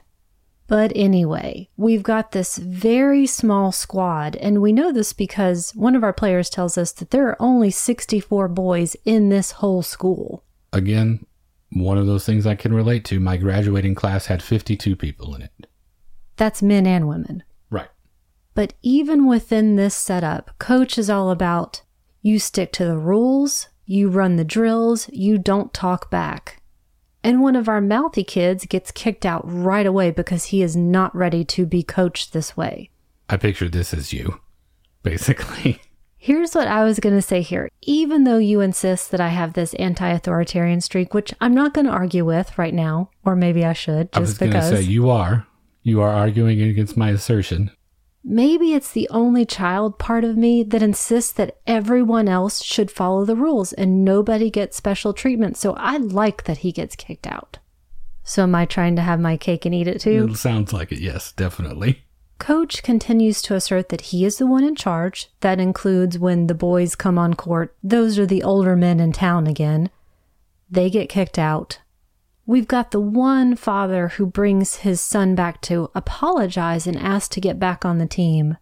But 0.68 0.92
anyway, 0.96 1.70
we've 1.78 2.02
got 2.02 2.32
this 2.32 2.58
very 2.58 3.28
small 3.28 3.72
squad, 3.72 4.36
and 4.38 4.62
we 4.62 4.74
know 4.74 4.92
this 4.92 5.14
because 5.14 5.72
one 5.76 5.96
of 5.96 6.04
our 6.04 6.14
players 6.14 6.50
tells 6.50 6.78
us 6.78 6.92
that 6.94 7.12
there 7.12 7.28
are 7.28 7.38
only 7.40 7.70
64 7.70 8.48
boys 8.48 8.96
in 9.06 9.30
this 9.30 9.52
whole 9.52 9.84
school. 9.84 10.44
Again, 10.74 11.26
one 11.70 11.98
of 11.98 12.08
those 12.08 12.26
things 12.26 12.48
I 12.48 12.56
can 12.56 12.74
relate 12.74 13.06
to. 13.06 13.20
My 13.20 13.38
graduating 13.38 13.96
class 13.96 14.26
had 14.26 14.42
52 14.42 14.96
people 14.96 15.36
in 15.36 15.44
it. 15.44 15.68
That's 16.38 16.64
men 16.64 16.88
and 16.88 17.08
women. 17.08 17.44
Right. 17.70 17.90
But 18.56 18.74
even 18.82 19.28
within 19.28 19.76
this 19.76 19.96
setup, 19.96 20.58
coach 20.58 20.98
is 20.98 21.10
all 21.10 21.30
about 21.30 21.84
you 22.22 22.40
stick 22.40 22.72
to 22.74 22.86
the 22.86 22.98
rules, 22.98 23.70
you 23.86 24.10
run 24.10 24.36
the 24.36 24.44
drills, 24.44 25.10
you 25.10 25.38
don't 25.38 25.74
talk 25.74 26.10
back. 26.10 26.62
And 27.26 27.42
one 27.42 27.56
of 27.56 27.68
our 27.68 27.82
mouthy 27.82 28.24
kids 28.24 28.68
gets 28.68 28.92
kicked 28.92 29.26
out 29.26 29.42
right 29.44 29.88
away 29.88 30.12
because 30.12 30.46
he 30.46 30.62
is 30.62 30.76
not 30.76 31.16
ready 31.16 31.44
to 31.46 31.66
be 31.66 31.82
coached 31.82 32.34
this 32.34 32.56
way. 32.56 32.92
I 33.28 33.36
pictured 33.36 33.72
this 33.72 33.96
as 33.96 34.14
you, 34.14 34.42
basically. 35.02 35.82
Here's 36.20 36.54
what 36.54 36.68
I 36.68 36.84
was 36.84 37.00
going 37.00 37.16
to 37.16 37.24
say 37.24 37.42
here. 37.42 37.68
Even 37.82 38.26
though 38.26 38.38
you 38.38 38.62
insist 38.62 39.10
that 39.10 39.20
I 39.20 39.30
have 39.30 39.54
this 39.54 39.74
anti 39.74 40.08
authoritarian 40.08 40.82
streak, 40.82 41.16
which 41.16 41.34
I'm 41.42 41.56
not 41.56 41.74
going 41.74 41.88
to 41.88 41.92
argue 41.92 42.26
with 42.26 42.60
right 42.60 42.76
now, 42.76 43.10
or 43.24 43.36
maybe 43.36 43.66
I 43.66 43.74
should, 43.74 44.12
just 44.12 44.18
I 44.18 44.20
was 44.20 44.38
going 44.38 44.52
to 44.52 44.58
because. 44.60 44.70
say 44.70 44.82
you 44.84 45.10
are. 45.10 45.48
You 45.82 46.02
are 46.02 46.10
arguing 46.10 46.62
against 46.62 46.96
my 46.96 47.10
assertion. 47.10 47.72
Maybe 48.28 48.74
it's 48.74 48.92
the 48.92 49.08
only 49.12 49.46
child 49.46 50.00
part 50.00 50.24
of 50.24 50.36
me 50.36 50.64
that 50.64 50.82
insists 50.82 51.32
that 51.34 51.60
everyone 51.68 52.28
else 52.28 52.64
should 52.64 52.90
follow 52.90 53.24
the 53.24 53.36
rules 53.36 53.72
and 53.72 54.04
nobody 54.04 54.50
gets 54.50 54.76
special 54.76 55.14
treatment. 55.14 55.58
So 55.58 55.74
I 55.74 55.98
like 55.98 56.46
that 56.46 56.58
he 56.60 56.72
gets 56.72 56.96
kicked 56.96 57.28
out. 57.28 57.60
So 58.24 58.42
am 58.42 58.56
I 58.56 58.66
trying 58.66 58.96
to 58.96 59.04
have 59.04 59.20
my 59.20 59.38
cake 59.38 59.64
and 59.66 59.76
eat 59.76 59.88
it 59.88 60.02
too? 60.02 60.30
It 60.32 60.38
sounds 60.38 60.74
like 60.74 60.92
it, 60.92 61.00
yes, 61.00 61.34
definitely. 61.34 62.04
Coach 62.40 62.82
continues 62.82 63.44
to 63.44 63.54
assert 63.54 63.90
that 63.90 64.02
he 64.02 64.26
is 64.26 64.40
the 64.40 64.48
one 64.48 64.64
in 64.64 64.76
charge. 64.76 65.30
That 65.42 65.60
includes 65.60 66.18
when 66.18 66.48
the 66.48 66.56
boys 66.56 66.96
come 66.96 67.20
on 67.20 67.36
court. 67.36 67.76
Those 67.84 68.18
are 68.18 68.26
the 68.26 68.42
older 68.42 68.76
men 68.76 69.00
in 69.00 69.14
town 69.14 69.46
again. 69.46 69.92
They 70.68 70.90
get 70.90 71.10
kicked 71.10 71.38
out. 71.38 71.78
We've 72.48 72.68
got 72.68 72.92
the 72.92 73.00
one 73.00 73.56
father 73.56 74.10
who 74.10 74.28
brings 74.28 74.78
his 74.78 75.02
son 75.02 75.34
back 75.34 75.62
to 75.62 75.90
apologize 75.96 76.86
and 76.86 76.96
ask 76.96 77.32
to 77.32 77.42
get 77.42 77.60
back 77.60 77.84
on 77.84 77.98
the 77.98 78.06
team. 78.06 78.58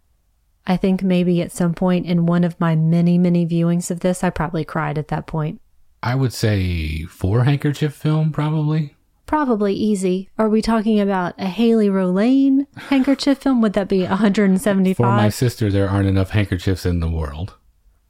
I 0.66 0.78
think 0.78 1.04
maybe 1.04 1.42
at 1.42 1.52
some 1.52 1.74
point 1.74 2.06
in 2.06 2.26
one 2.26 2.46
of 2.46 2.58
my 2.62 2.78
many, 2.78 3.18
many 3.18 3.46
viewings 3.46 3.92
of 3.92 4.00
this, 4.00 4.24
I 4.24 4.30
probably 4.30 4.64
cried 4.64 4.98
at 4.98 5.10
that 5.10 5.28
point. 5.28 5.60
I 6.02 6.16
would 6.16 6.32
say 6.32 7.04
four 7.04 7.44
handkerchief 7.44 7.94
film, 7.94 8.32
probably. 8.32 8.96
Probably 9.26 9.74
easy. 9.74 10.30
Are 10.38 10.48
we 10.48 10.62
talking 10.62 11.02
about 11.02 11.34
a 11.38 11.48
Haley 11.48 11.90
Rolane 11.90 12.68
handkerchief 12.78 13.40
film? 13.40 13.62
Would 13.62 13.74
that 13.74 13.90
be 13.90 14.04
175? 14.04 14.96
For 14.96 15.04
my 15.12 15.30
sister, 15.30 15.70
there 15.70 15.90
aren't 15.90 16.08
enough 16.08 16.30
handkerchiefs 16.30 16.86
in 16.86 17.02
the 17.02 17.10
world. 17.10 17.56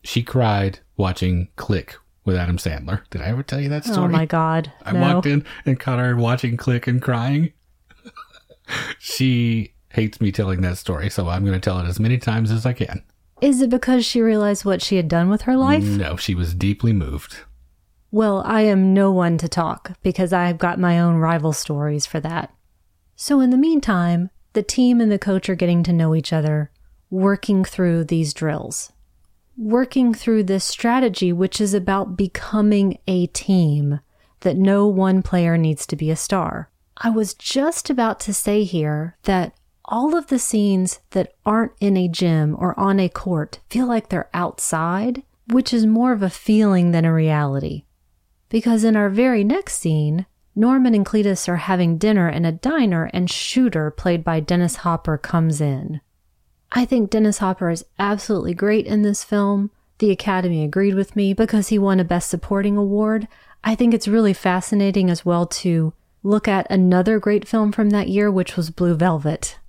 She 0.03 0.21
cried 0.21 0.79
watching 0.97 1.49
Click 1.55 1.95
with 2.25 2.35
Adam 2.35 2.57
Sandler. 2.57 3.01
Did 3.09 3.21
I 3.21 3.25
ever 3.25 3.43
tell 3.43 3.59
you 3.59 3.69
that 3.69 3.87
oh 3.87 3.91
story? 3.91 4.13
Oh 4.13 4.17
my 4.17 4.25
God. 4.25 4.71
I 4.83 4.91
no. 4.91 5.01
walked 5.01 5.25
in 5.27 5.45
and 5.65 5.79
caught 5.79 5.99
her 5.99 6.15
watching 6.15 6.57
Click 6.57 6.87
and 6.87 7.01
crying. 7.01 7.53
she 8.99 9.73
hates 9.89 10.19
me 10.21 10.31
telling 10.31 10.61
that 10.61 10.77
story, 10.77 11.09
so 11.09 11.29
I'm 11.29 11.45
going 11.45 11.59
to 11.59 11.59
tell 11.59 11.79
it 11.79 11.87
as 11.87 11.99
many 11.99 12.17
times 12.17 12.51
as 12.51 12.65
I 12.65 12.73
can. 12.73 13.03
Is 13.41 13.61
it 13.61 13.69
because 13.69 14.05
she 14.05 14.21
realized 14.21 14.63
what 14.63 14.81
she 14.81 14.95
had 14.95 15.09
done 15.09 15.29
with 15.29 15.41
her 15.41 15.57
life? 15.57 15.83
No, 15.83 16.15
she 16.15 16.33
was 16.33 16.53
deeply 16.53 16.93
moved. 16.93 17.39
Well, 18.09 18.41
I 18.45 18.61
am 18.61 18.93
no 18.93 19.11
one 19.11 19.37
to 19.39 19.49
talk 19.49 19.97
because 20.01 20.31
I've 20.31 20.57
got 20.57 20.79
my 20.79 20.99
own 20.99 21.15
rival 21.15 21.51
stories 21.51 22.05
for 22.05 22.21
that. 22.21 22.53
So, 23.17 23.41
in 23.41 23.49
the 23.49 23.57
meantime, 23.57 24.29
the 24.53 24.63
team 24.63 25.01
and 25.01 25.11
the 25.11 25.19
coach 25.19 25.49
are 25.49 25.55
getting 25.55 25.83
to 25.83 25.91
know 25.91 26.15
each 26.15 26.31
other, 26.31 26.71
working 27.09 27.65
through 27.65 28.05
these 28.05 28.33
drills, 28.33 28.92
working 29.57 30.13
through 30.13 30.43
this 30.43 30.65
strategy, 30.65 31.31
which 31.31 31.61
is 31.61 31.73
about 31.73 32.17
becoming 32.17 32.97
a 33.07 33.27
team, 33.27 33.99
that 34.41 34.57
no 34.57 34.87
one 34.87 35.21
player 35.21 35.57
needs 35.57 35.85
to 35.87 35.95
be 35.95 36.09
a 36.09 36.15
star. 36.15 36.69
I 36.97 37.09
was 37.09 37.33
just 37.33 37.89
about 37.89 38.19
to 38.21 38.33
say 38.33 38.63
here 38.63 39.17
that 39.23 39.55
all 39.85 40.15
of 40.15 40.27
the 40.27 40.39
scenes 40.39 40.99
that 41.11 41.33
aren't 41.45 41.73
in 41.79 41.97
a 41.97 42.07
gym 42.07 42.55
or 42.57 42.79
on 42.79 42.99
a 42.99 43.09
court 43.09 43.59
feel 43.69 43.87
like 43.87 44.09
they're 44.09 44.29
outside, 44.33 45.23
which 45.47 45.73
is 45.73 45.85
more 45.85 46.13
of 46.13 46.23
a 46.23 46.29
feeling 46.29 46.91
than 46.91 47.05
a 47.05 47.13
reality. 47.13 47.83
Because 48.49 48.83
in 48.83 48.95
our 48.95 49.09
very 49.09 49.43
next 49.43 49.79
scene, 49.79 50.25
Norman 50.55 50.93
and 50.93 51.05
Cletus 51.05 51.49
are 51.49 51.57
having 51.57 51.97
dinner 51.97 52.29
in 52.29 52.45
a 52.45 52.51
diner 52.51 53.09
and 53.13 53.29
Shooter, 53.29 53.89
played 53.89 54.23
by 54.23 54.39
Dennis 54.39 54.77
Hopper, 54.77 55.17
comes 55.17 55.59
in. 55.59 55.99
I 56.75 56.85
think 56.85 57.11
Dennis 57.11 57.37
Hopper 57.37 57.69
is 57.69 57.85
absolutely 57.99 58.55
great 58.55 58.87
in 58.87 59.03
this 59.03 59.23
film. 59.23 59.69
The 59.99 60.09
Academy 60.09 60.63
agreed 60.63 60.95
with 60.95 61.15
me 61.15 61.33
because 61.33 61.67
he 61.67 61.77
won 61.77 61.99
a 61.99 62.03
Best 62.03 62.29
Supporting 62.29 62.75
Award. 62.75 63.27
I 63.63 63.75
think 63.75 63.93
it's 63.93 64.07
really 64.07 64.33
fascinating 64.33 65.09
as 65.11 65.23
well 65.23 65.45
to 65.45 65.93
look 66.23 66.47
at 66.47 66.69
another 66.71 67.19
great 67.19 67.47
film 67.47 67.71
from 67.71 67.91
that 67.91 68.09
year, 68.09 68.31
which 68.31 68.57
was 68.57 68.71
Blue 68.71 68.95
Velvet. 68.95 69.59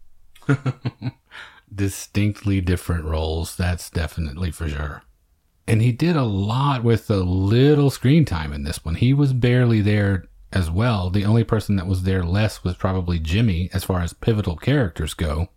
Distinctly 1.74 2.62
different 2.62 3.04
roles, 3.04 3.54
that's 3.54 3.90
definitely 3.90 4.50
for 4.50 4.66
sure. 4.66 5.02
And 5.66 5.82
he 5.82 5.92
did 5.92 6.16
a 6.16 6.24
lot 6.24 6.82
with 6.82 7.10
a 7.10 7.16
little 7.16 7.90
screen 7.90 8.24
time 8.24 8.52
in 8.52 8.64
this 8.64 8.82
one. 8.82 8.94
He 8.94 9.12
was 9.12 9.34
barely 9.34 9.82
there 9.82 10.24
as 10.52 10.70
well. 10.70 11.10
The 11.10 11.24
only 11.26 11.44
person 11.44 11.76
that 11.76 11.86
was 11.86 12.04
there 12.04 12.24
less 12.24 12.64
was 12.64 12.76
probably 12.76 13.18
Jimmy 13.18 13.68
as 13.74 13.84
far 13.84 14.00
as 14.00 14.14
pivotal 14.14 14.56
characters 14.56 15.12
go. 15.12 15.48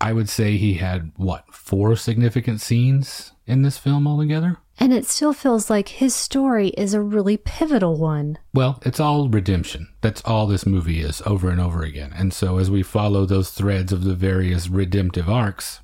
I 0.00 0.12
would 0.12 0.28
say 0.28 0.56
he 0.56 0.74
had, 0.74 1.12
what, 1.16 1.44
four 1.52 1.96
significant 1.96 2.60
scenes 2.60 3.32
in 3.46 3.62
this 3.62 3.78
film 3.78 4.06
altogether? 4.06 4.58
And 4.78 4.92
it 4.92 5.06
still 5.06 5.32
feels 5.32 5.70
like 5.70 5.88
his 5.88 6.14
story 6.14 6.68
is 6.68 6.92
a 6.92 7.00
really 7.00 7.38
pivotal 7.38 7.96
one. 7.96 8.38
Well, 8.52 8.78
it's 8.84 9.00
all 9.00 9.28
redemption. 9.28 9.88
That's 10.02 10.20
all 10.22 10.46
this 10.46 10.66
movie 10.66 11.00
is 11.00 11.22
over 11.24 11.48
and 11.48 11.60
over 11.60 11.82
again. 11.82 12.12
And 12.14 12.34
so 12.34 12.58
as 12.58 12.70
we 12.70 12.82
follow 12.82 13.24
those 13.24 13.50
threads 13.50 13.90
of 13.90 14.04
the 14.04 14.14
various 14.14 14.68
redemptive 14.68 15.30
arcs, 15.30 15.80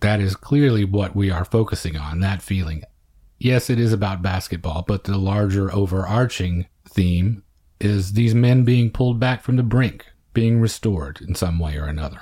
that 0.00 0.20
is 0.20 0.36
clearly 0.36 0.84
what 0.84 1.16
we 1.16 1.30
are 1.30 1.44
focusing 1.44 1.96
on, 1.96 2.20
that 2.20 2.42
feeling. 2.42 2.84
Yes, 3.38 3.68
it 3.68 3.80
is 3.80 3.92
about 3.92 4.22
basketball, 4.22 4.84
but 4.86 5.04
the 5.04 5.18
larger 5.18 5.72
overarching 5.74 6.66
theme 6.88 7.42
is 7.80 8.12
these 8.12 8.34
men 8.34 8.64
being 8.64 8.90
pulled 8.90 9.18
back 9.18 9.42
from 9.42 9.56
the 9.56 9.62
brink, 9.62 10.06
being 10.34 10.60
restored 10.60 11.20
in 11.20 11.34
some 11.34 11.58
way 11.58 11.76
or 11.76 11.86
another. 11.86 12.20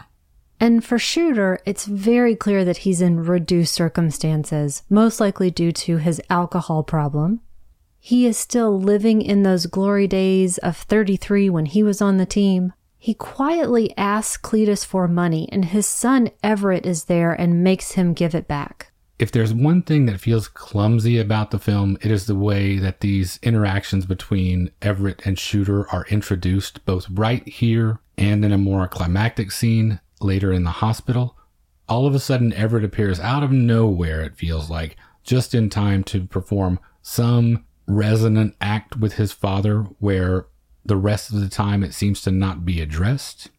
And 0.61 0.85
for 0.85 0.99
Shooter, 0.99 1.61
it's 1.65 1.87
very 1.87 2.35
clear 2.35 2.65
that 2.65 2.79
he's 2.79 3.01
in 3.01 3.25
reduced 3.25 3.75
circumstances, 3.75 4.83
most 4.91 5.21
likely 5.21 5.51
due 5.51 5.73
to 5.73 5.99
his 5.99 6.21
alcohol 6.29 6.83
problem. 6.83 7.41
He 8.01 8.27
is 8.27 8.37
still 8.37 8.81
living 8.81 9.23
in 9.23 9.43
those 9.43 9.67
glory 9.67 10.07
days 10.07 10.59
of 10.59 10.77
33 10.77 11.51
when 11.51 11.67
he 11.67 11.83
was 11.83 12.03
on 12.03 12.17
the 12.17 12.27
team. 12.27 12.73
He 12.97 13.15
quietly 13.15 13.97
asks 13.97 14.37
Cletus 14.43 14.85
for 14.85 15.07
money, 15.07 15.49
and 15.53 15.67
his 15.67 15.87
son 15.87 16.31
Everett 16.43 16.85
is 16.85 17.05
there 17.05 17.33
and 17.33 17.63
makes 17.63 17.93
him 17.93 18.13
give 18.13 18.35
it 18.35 18.49
back. 18.49 18.91
If 19.21 19.33
there's 19.33 19.53
one 19.53 19.83
thing 19.83 20.07
that 20.07 20.21
feels 20.21 20.49
clumsy 20.49 21.19
about 21.19 21.51
the 21.51 21.59
film, 21.59 21.99
it 22.03 22.11
is 22.11 22.27
the 22.27 22.37
way 22.37 22.79
that 22.79 23.01
these 23.01 23.39
interactions 23.43 24.07
between 24.07 24.71
Everett 24.81 25.23
and 25.25 25.39
Shooter 25.39 25.89
are 25.91 26.07
introduced, 26.09 26.85
both 26.85 27.09
right 27.11 27.47
here 27.47 27.99
and 28.17 28.45
in 28.45 28.53
a 28.53 28.59
more 28.59 28.87
climactic 28.89 29.53
scene 29.53 30.01
later 30.21 30.53
in 30.53 30.65
the 30.65 30.71
hospital. 30.71 31.37
All 31.89 32.07
of 32.07 32.15
a 32.15 32.21
sudden, 32.21 32.53
Everett 32.53 32.85
appears 32.85 33.19
out 33.19 33.43
of 33.43 33.51
nowhere, 33.51 34.23
it 34.23 34.37
feels 34.37 34.69
like, 34.69 34.97
just 35.23 35.55
in 35.55 35.71
time 35.71 36.05
to 36.05 36.27
perform 36.27 36.81
some 37.03 37.65
resonant 37.87 38.55
act 38.61 38.97
with 38.97 39.15
his 39.15 39.33
father 39.33 39.81
where 39.99 40.47
the 40.85 40.97
rest 40.97 41.33
of 41.33 41.41
the 41.41 41.49
time 41.49 41.83
it 41.83 41.95
seems 41.95 42.21
to 42.23 42.31
not 42.31 42.65
be 42.65 42.81
addressed. 42.81 43.51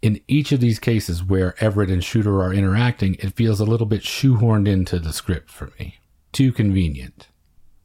In 0.00 0.20
each 0.26 0.52
of 0.52 0.60
these 0.60 0.78
cases 0.78 1.22
where 1.22 1.54
Everett 1.62 1.90
and 1.90 2.02
Shooter 2.02 2.42
are 2.42 2.52
interacting, 2.52 3.14
it 3.20 3.34
feels 3.34 3.60
a 3.60 3.64
little 3.64 3.86
bit 3.86 4.02
shoehorned 4.02 4.68
into 4.68 4.98
the 4.98 5.12
script 5.12 5.50
for 5.50 5.70
me. 5.78 5.96
Too 6.32 6.52
convenient. 6.52 7.28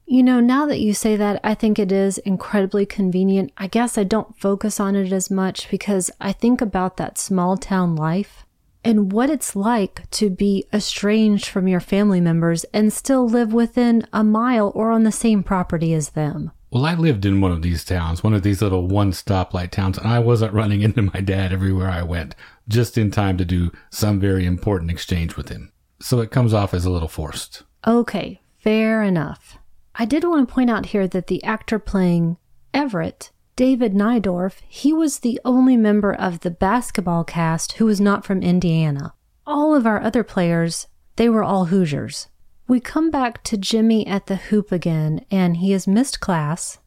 You 0.09 0.23
know, 0.23 0.39
now 0.39 0.65
that 0.67 0.79
you 0.79 0.93
say 0.93 1.17
that, 1.17 1.41
I 1.43 1.53
think 1.53 1.77
it 1.77 1.91
is 1.91 2.17
incredibly 2.19 2.85
convenient. 2.85 3.51
I 3.57 3.67
guess 3.67 3.97
I 3.97 4.05
don't 4.05 4.39
focus 4.39 4.79
on 4.79 4.95
it 4.95 5.11
as 5.11 5.29
much 5.29 5.69
because 5.69 6.09
I 6.21 6.31
think 6.31 6.61
about 6.61 6.95
that 6.95 7.17
small 7.17 7.57
town 7.57 7.97
life 7.97 8.45
and 8.85 9.11
what 9.11 9.29
it's 9.29 9.53
like 9.53 10.09
to 10.11 10.29
be 10.29 10.65
estranged 10.71 11.47
from 11.47 11.67
your 11.67 11.81
family 11.81 12.21
members 12.21 12.63
and 12.73 12.93
still 12.93 13.27
live 13.27 13.51
within 13.51 14.07
a 14.13 14.23
mile 14.23 14.71
or 14.73 14.91
on 14.91 15.03
the 15.03 15.11
same 15.11 15.43
property 15.43 15.93
as 15.93 16.11
them. 16.11 16.51
Well, 16.71 16.85
I 16.85 16.93
lived 16.93 17.25
in 17.25 17.41
one 17.41 17.51
of 17.51 17.61
these 17.61 17.83
towns, 17.83 18.23
one 18.23 18.33
of 18.33 18.43
these 18.43 18.61
little 18.61 18.87
one 18.87 19.11
stoplight 19.11 19.71
towns, 19.71 19.97
and 19.97 20.07
I 20.07 20.19
wasn't 20.19 20.53
running 20.53 20.81
into 20.83 21.01
my 21.01 21.19
dad 21.19 21.51
everywhere 21.51 21.89
I 21.89 22.03
went, 22.03 22.33
just 22.69 22.97
in 22.97 23.11
time 23.11 23.35
to 23.39 23.45
do 23.45 23.73
some 23.89 24.21
very 24.21 24.45
important 24.45 24.89
exchange 24.89 25.35
with 25.35 25.49
him. 25.49 25.73
So 25.99 26.21
it 26.21 26.31
comes 26.31 26.53
off 26.53 26.73
as 26.73 26.85
a 26.85 26.89
little 26.89 27.09
forced. 27.09 27.63
Okay, 27.85 28.39
fair 28.57 29.03
enough. 29.03 29.57
I 29.99 30.05
did 30.05 30.23
want 30.23 30.47
to 30.47 30.53
point 30.53 30.69
out 30.69 30.87
here 30.87 31.07
that 31.07 31.25
the 31.25 31.43
actor 31.43 31.79
playing 31.79 32.37
Everett, 32.71 33.31
David 33.55 33.95
Neidorf, 33.95 34.61
he 34.67 34.93
was 34.93 35.19
the 35.19 35.41
only 35.43 35.75
member 35.75 36.13
of 36.13 36.41
the 36.41 36.51
basketball 36.51 37.23
cast 37.23 37.73
who 37.73 37.85
was 37.85 37.99
not 37.99 38.23
from 38.23 38.43
Indiana. 38.43 39.15
All 39.47 39.73
of 39.73 39.87
our 39.87 39.99
other 39.99 40.23
players, 40.23 40.87
they 41.15 41.27
were 41.27 41.43
all 41.43 41.65
Hoosiers. 41.65 42.27
We 42.67 42.79
come 42.79 43.09
back 43.09 43.43
to 43.45 43.57
Jimmy 43.57 44.05
at 44.05 44.27
the 44.27 44.35
hoop 44.35 44.71
again, 44.71 45.25
and 45.31 45.57
he 45.57 45.71
has 45.71 45.87
missed 45.87 46.19
class. 46.19 46.77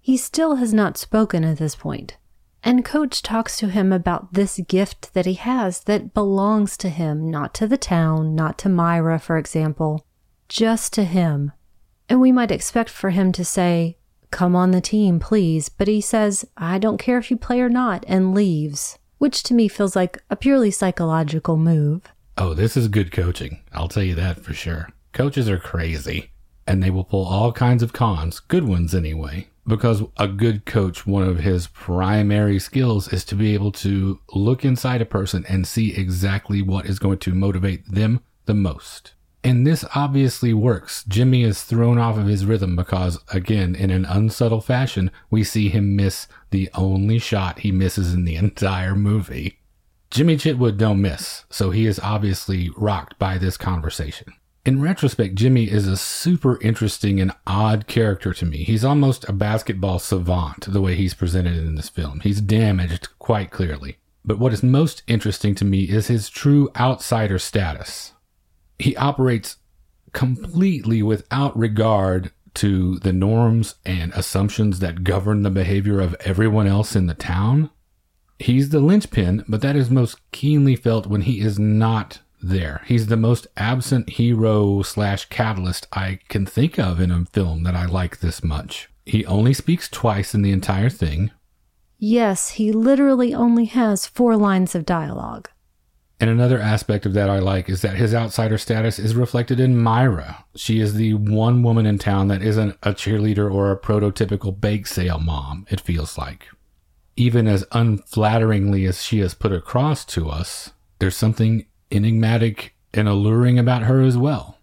He 0.00 0.16
still 0.16 0.56
has 0.56 0.74
not 0.74 0.96
spoken 0.96 1.44
at 1.44 1.58
this 1.58 1.76
point. 1.76 2.16
And 2.64 2.84
Coach 2.84 3.22
talks 3.22 3.56
to 3.58 3.68
him 3.68 3.92
about 3.92 4.32
this 4.32 4.58
gift 4.66 5.14
that 5.14 5.26
he 5.26 5.34
has 5.34 5.84
that 5.84 6.12
belongs 6.12 6.76
to 6.78 6.88
him, 6.88 7.30
not 7.30 7.54
to 7.54 7.68
the 7.68 7.78
town, 7.78 8.34
not 8.34 8.58
to 8.58 8.68
Myra, 8.68 9.20
for 9.20 9.38
example, 9.38 10.04
just 10.48 10.92
to 10.94 11.04
him. 11.04 11.52
And 12.08 12.20
we 12.20 12.32
might 12.32 12.50
expect 12.50 12.90
for 12.90 13.10
him 13.10 13.32
to 13.32 13.44
say, 13.44 13.96
Come 14.30 14.54
on 14.54 14.70
the 14.70 14.80
team, 14.80 15.20
please. 15.20 15.68
But 15.68 15.88
he 15.88 16.00
says, 16.00 16.46
I 16.56 16.78
don't 16.78 16.98
care 16.98 17.18
if 17.18 17.30
you 17.30 17.36
play 17.36 17.60
or 17.60 17.68
not, 17.68 18.04
and 18.06 18.34
leaves, 18.34 18.98
which 19.18 19.42
to 19.44 19.54
me 19.54 19.68
feels 19.68 19.96
like 19.96 20.22
a 20.30 20.36
purely 20.36 20.70
psychological 20.70 21.56
move. 21.56 22.02
Oh, 22.36 22.54
this 22.54 22.76
is 22.76 22.88
good 22.88 23.10
coaching. 23.10 23.62
I'll 23.72 23.88
tell 23.88 24.02
you 24.02 24.14
that 24.14 24.40
for 24.40 24.54
sure. 24.54 24.90
Coaches 25.12 25.48
are 25.48 25.58
crazy, 25.58 26.30
and 26.66 26.82
they 26.82 26.90
will 26.90 27.04
pull 27.04 27.26
all 27.26 27.52
kinds 27.52 27.82
of 27.82 27.92
cons, 27.92 28.38
good 28.38 28.64
ones 28.64 28.94
anyway, 28.94 29.48
because 29.66 30.02
a 30.18 30.28
good 30.28 30.64
coach, 30.64 31.06
one 31.06 31.24
of 31.24 31.40
his 31.40 31.66
primary 31.68 32.58
skills 32.58 33.12
is 33.12 33.24
to 33.24 33.34
be 33.34 33.54
able 33.54 33.72
to 33.72 34.20
look 34.34 34.64
inside 34.64 35.02
a 35.02 35.06
person 35.06 35.44
and 35.48 35.66
see 35.66 35.94
exactly 35.94 36.62
what 36.62 36.86
is 36.86 36.98
going 36.98 37.18
to 37.18 37.34
motivate 37.34 37.90
them 37.90 38.20
the 38.44 38.54
most. 38.54 39.14
And 39.44 39.66
this 39.66 39.84
obviously 39.94 40.52
works. 40.52 41.04
Jimmy 41.04 41.44
is 41.44 41.62
thrown 41.62 41.98
off 41.98 42.18
of 42.18 42.26
his 42.26 42.44
rhythm 42.44 42.74
because, 42.74 43.18
again, 43.32 43.74
in 43.74 43.90
an 43.90 44.04
unsubtle 44.04 44.60
fashion, 44.60 45.10
we 45.30 45.44
see 45.44 45.68
him 45.68 45.94
miss 45.94 46.26
the 46.50 46.68
only 46.74 47.18
shot 47.18 47.60
he 47.60 47.70
misses 47.70 48.12
in 48.12 48.24
the 48.24 48.36
entire 48.44 48.94
movie. 48.94 49.60
Jimmy 50.10 50.36
Chitwood 50.36 50.78
don't 50.78 51.02
miss, 51.02 51.44
so 51.50 51.70
he 51.70 51.86
is 51.86 52.00
obviously 52.00 52.70
rocked 52.76 53.18
by 53.18 53.36
this 53.36 53.56
conversation. 53.56 54.32
In 54.64 54.82
retrospect, 54.82 55.34
Jimmy 55.34 55.70
is 55.70 55.86
a 55.86 55.96
super 55.96 56.60
interesting 56.60 57.20
and 57.20 57.32
odd 57.46 57.86
character 57.86 58.34
to 58.34 58.44
me. 58.44 58.64
He's 58.64 58.84
almost 58.84 59.28
a 59.28 59.32
basketball 59.32 59.98
savant 59.98 60.70
the 60.70 60.80
way 60.80 60.94
he's 60.94 61.14
presented 61.14 61.56
in 61.56 61.74
this 61.74 61.88
film. 61.88 62.20
He's 62.20 62.40
damaged 62.40 63.08
quite 63.18 63.50
clearly. 63.50 63.98
But 64.24 64.38
what 64.38 64.52
is 64.52 64.62
most 64.62 65.02
interesting 65.06 65.54
to 65.56 65.64
me 65.64 65.84
is 65.84 66.08
his 66.08 66.28
true 66.28 66.70
outsider 66.76 67.38
status 67.38 68.12
he 68.78 68.96
operates 68.96 69.56
completely 70.12 71.02
without 71.02 71.56
regard 71.56 72.30
to 72.54 72.98
the 73.00 73.12
norms 73.12 73.76
and 73.84 74.12
assumptions 74.14 74.80
that 74.80 75.04
govern 75.04 75.42
the 75.42 75.50
behavior 75.50 76.00
of 76.00 76.16
everyone 76.24 76.66
else 76.66 76.96
in 76.96 77.06
the 77.06 77.14
town. 77.14 77.70
He's 78.38 78.70
the 78.70 78.80
linchpin, 78.80 79.44
but 79.48 79.60
that 79.62 79.76
is 79.76 79.90
most 79.90 80.18
keenly 80.32 80.76
felt 80.76 81.06
when 81.06 81.22
he 81.22 81.40
is 81.40 81.58
not 81.58 82.20
there. 82.40 82.82
He's 82.86 83.08
the 83.08 83.16
most 83.16 83.46
absent 83.56 84.10
hero 84.10 84.82
slash 84.82 85.26
catalyst 85.26 85.86
I 85.92 86.20
can 86.28 86.46
think 86.46 86.78
of 86.78 87.00
in 87.00 87.10
a 87.10 87.24
film 87.26 87.64
that 87.64 87.74
I 87.74 87.86
like 87.86 88.20
this 88.20 88.42
much. 88.42 88.88
He 89.04 89.26
only 89.26 89.54
speaks 89.54 89.88
twice 89.88 90.34
in 90.34 90.42
the 90.42 90.52
entire 90.52 90.90
thing. 90.90 91.30
Yes, 91.98 92.50
he 92.50 92.70
literally 92.70 93.34
only 93.34 93.64
has 93.64 94.06
four 94.06 94.36
lines 94.36 94.74
of 94.74 94.86
dialogue. 94.86 95.48
And 96.20 96.28
another 96.28 96.58
aspect 96.58 97.06
of 97.06 97.12
that 97.14 97.30
I 97.30 97.38
like 97.38 97.68
is 97.68 97.82
that 97.82 97.96
his 97.96 98.12
outsider 98.12 98.58
status 98.58 98.98
is 98.98 99.14
reflected 99.14 99.60
in 99.60 99.78
Myra. 99.78 100.44
She 100.56 100.80
is 100.80 100.94
the 100.94 101.14
one 101.14 101.62
woman 101.62 101.86
in 101.86 101.98
town 101.98 102.26
that 102.28 102.42
isn't 102.42 102.76
a 102.82 102.92
cheerleader 102.92 103.52
or 103.52 103.70
a 103.70 103.78
prototypical 103.78 104.58
bake 104.58 104.88
sale 104.88 105.20
mom, 105.20 105.64
it 105.70 105.80
feels 105.80 106.18
like. 106.18 106.48
Even 107.16 107.46
as 107.46 107.64
unflatteringly 107.66 108.88
as 108.88 109.02
she 109.02 109.20
is 109.20 109.34
put 109.34 109.52
across 109.52 110.04
to 110.06 110.28
us, 110.28 110.72
there's 110.98 111.16
something 111.16 111.66
enigmatic 111.92 112.74
and 112.92 113.08
alluring 113.08 113.58
about 113.58 113.82
her 113.82 114.02
as 114.02 114.16
well. 114.18 114.58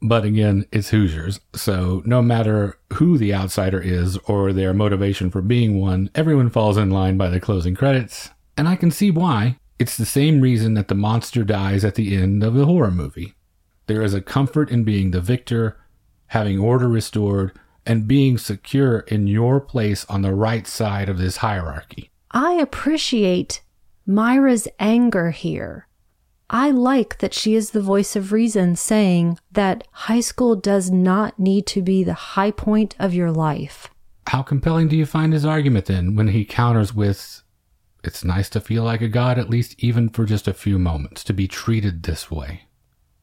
But 0.00 0.24
again, 0.24 0.66
it's 0.70 0.90
Hoosiers, 0.90 1.40
so 1.54 2.02
no 2.04 2.20
matter 2.20 2.78
who 2.94 3.16
the 3.16 3.32
outsider 3.32 3.80
is 3.80 4.18
or 4.26 4.52
their 4.52 4.74
motivation 4.74 5.30
for 5.30 5.40
being 5.40 5.80
one, 5.80 6.10
everyone 6.14 6.50
falls 6.50 6.76
in 6.76 6.90
line 6.90 7.16
by 7.16 7.30
the 7.30 7.40
closing 7.40 7.74
credits. 7.74 8.30
And 8.56 8.68
I 8.68 8.76
can 8.76 8.90
see 8.90 9.10
why. 9.10 9.56
It's 9.78 9.96
the 9.96 10.06
same 10.06 10.40
reason 10.40 10.74
that 10.74 10.88
the 10.88 10.94
monster 10.94 11.44
dies 11.44 11.84
at 11.84 11.96
the 11.96 12.16
end 12.16 12.42
of 12.42 12.56
a 12.56 12.64
horror 12.64 12.90
movie. 12.90 13.34
There 13.86 14.02
is 14.02 14.14
a 14.14 14.20
comfort 14.20 14.70
in 14.70 14.84
being 14.84 15.10
the 15.10 15.20
victor, 15.20 15.76
having 16.28 16.58
order 16.58 16.88
restored, 16.88 17.52
and 17.86 18.08
being 18.08 18.38
secure 18.38 19.00
in 19.00 19.26
your 19.26 19.60
place 19.60 20.04
on 20.06 20.22
the 20.22 20.34
right 20.34 20.66
side 20.66 21.08
of 21.08 21.18
this 21.18 21.38
hierarchy. 21.38 22.10
I 22.30 22.54
appreciate 22.54 23.62
Myra's 24.06 24.66
anger 24.78 25.30
here. 25.30 25.86
I 26.50 26.70
like 26.70 27.18
that 27.18 27.34
she 27.34 27.54
is 27.54 27.70
the 27.70 27.80
voice 27.80 28.16
of 28.16 28.32
reason 28.32 28.76
saying 28.76 29.38
that 29.52 29.86
high 29.90 30.20
school 30.20 30.56
does 30.56 30.90
not 30.90 31.38
need 31.38 31.66
to 31.68 31.82
be 31.82 32.04
the 32.04 32.14
high 32.14 32.50
point 32.50 32.94
of 32.98 33.14
your 33.14 33.32
life. 33.32 33.88
How 34.26 34.42
compelling 34.42 34.88
do 34.88 34.96
you 34.96 35.06
find 35.06 35.32
his 35.32 35.44
argument 35.44 35.86
then 35.86 36.16
when 36.16 36.28
he 36.28 36.44
counters 36.44 36.94
with, 36.94 37.42
it's 38.06 38.24
nice 38.24 38.48
to 38.50 38.60
feel 38.60 38.84
like 38.84 39.00
a 39.00 39.08
god, 39.08 39.38
at 39.38 39.50
least 39.50 39.74
even 39.78 40.08
for 40.08 40.24
just 40.24 40.48
a 40.48 40.54
few 40.54 40.78
moments, 40.78 41.24
to 41.24 41.32
be 41.32 41.48
treated 41.48 42.02
this 42.02 42.30
way. 42.30 42.64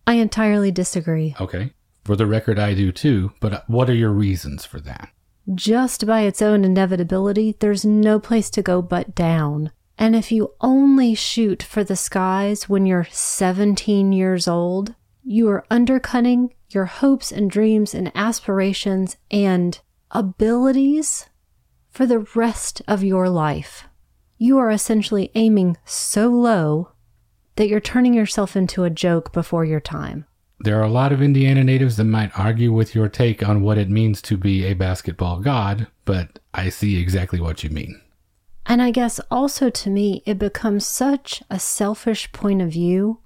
I 0.07 0.15
entirely 0.15 0.71
disagree. 0.71 1.35
Okay. 1.39 1.73
For 2.03 2.15
the 2.15 2.25
record, 2.25 2.57
I 2.57 2.73
do 2.73 2.91
too, 2.91 3.31
but 3.39 3.63
what 3.69 3.89
are 3.89 3.95
your 3.95 4.11
reasons 4.11 4.65
for 4.65 4.79
that? 4.81 5.09
Just 5.53 6.07
by 6.07 6.21
its 6.21 6.41
own 6.41 6.65
inevitability, 6.65 7.55
there's 7.59 7.85
no 7.85 8.19
place 8.19 8.49
to 8.51 8.61
go 8.61 8.81
but 8.81 9.13
down. 9.13 9.71
And 9.97 10.15
if 10.15 10.31
you 10.31 10.53
only 10.61 11.13
shoot 11.13 11.61
for 11.61 11.83
the 11.83 11.95
skies 11.95 12.67
when 12.67 12.85
you're 12.85 13.07
17 13.11 14.11
years 14.11 14.47
old, 14.47 14.95
you 15.23 15.47
are 15.49 15.65
undercutting 15.69 16.53
your 16.69 16.85
hopes 16.85 17.31
and 17.31 17.51
dreams 17.51 17.93
and 17.93 18.11
aspirations 18.15 19.17
and 19.29 19.79
abilities 20.09 21.29
for 21.91 22.05
the 22.05 22.25
rest 22.33 22.81
of 22.87 23.03
your 23.03 23.29
life 23.29 23.87
you 24.41 24.57
are 24.57 24.71
essentially 24.71 25.29
aiming 25.35 25.77
so 25.85 26.27
low 26.27 26.89
that 27.57 27.67
you're 27.67 27.79
turning 27.79 28.11
yourself 28.11 28.55
into 28.55 28.83
a 28.83 28.89
joke 28.89 29.31
before 29.31 29.63
your 29.63 29.79
time. 29.79 30.25
There 30.61 30.79
are 30.79 30.83
a 30.83 30.89
lot 30.89 31.11
of 31.11 31.21
Indiana 31.21 31.63
natives 31.63 31.95
that 31.97 32.05
might 32.05 32.31
argue 32.35 32.73
with 32.73 32.95
your 32.95 33.07
take 33.07 33.47
on 33.47 33.61
what 33.61 33.77
it 33.77 33.91
means 33.91 34.19
to 34.23 34.37
be 34.37 34.65
a 34.65 34.73
basketball 34.73 35.41
god, 35.41 35.85
but 36.05 36.39
I 36.55 36.69
see 36.69 36.99
exactly 36.99 37.39
what 37.39 37.63
you 37.63 37.69
mean. 37.69 38.01
And 38.65 38.81
I 38.81 38.89
guess 38.89 39.19
also 39.29 39.69
to 39.69 39.91
me, 39.91 40.23
it 40.25 40.39
becomes 40.39 40.87
such 40.87 41.43
a 41.51 41.59
selfish 41.59 42.31
point 42.31 42.63
of 42.63 42.71
view 42.71 43.19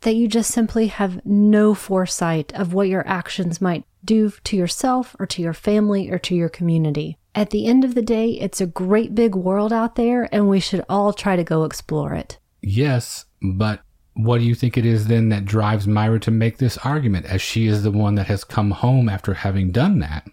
that 0.00 0.16
you 0.16 0.26
just 0.26 0.50
simply 0.50 0.86
have 0.86 1.20
no 1.26 1.74
foresight 1.74 2.54
of 2.54 2.72
what 2.72 2.88
your 2.88 3.06
actions 3.06 3.60
might 3.60 3.84
do 4.06 4.30
to 4.44 4.56
yourself 4.56 5.14
or 5.18 5.26
to 5.26 5.42
your 5.42 5.52
family 5.52 6.08
or 6.10 6.18
to 6.20 6.34
your 6.34 6.48
community. 6.48 7.18
At 7.36 7.50
the 7.50 7.66
end 7.66 7.84
of 7.84 7.94
the 7.94 8.00
day, 8.00 8.30
it's 8.30 8.62
a 8.62 8.66
great 8.66 9.14
big 9.14 9.34
world 9.34 9.70
out 9.70 9.94
there, 9.94 10.26
and 10.34 10.48
we 10.48 10.58
should 10.58 10.82
all 10.88 11.12
try 11.12 11.36
to 11.36 11.44
go 11.44 11.64
explore 11.64 12.14
it. 12.14 12.38
Yes, 12.62 13.26
but 13.42 13.82
what 14.14 14.38
do 14.38 14.44
you 14.44 14.54
think 14.54 14.78
it 14.78 14.86
is 14.86 15.06
then 15.06 15.28
that 15.28 15.44
drives 15.44 15.86
Myra 15.86 16.18
to 16.20 16.30
make 16.30 16.56
this 16.56 16.78
argument, 16.78 17.26
as 17.26 17.42
she 17.42 17.66
is 17.66 17.82
the 17.82 17.90
one 17.90 18.14
that 18.14 18.28
has 18.28 18.42
come 18.42 18.70
home 18.70 19.10
after 19.10 19.34
having 19.34 19.70
done 19.70 19.98
that? 19.98 20.26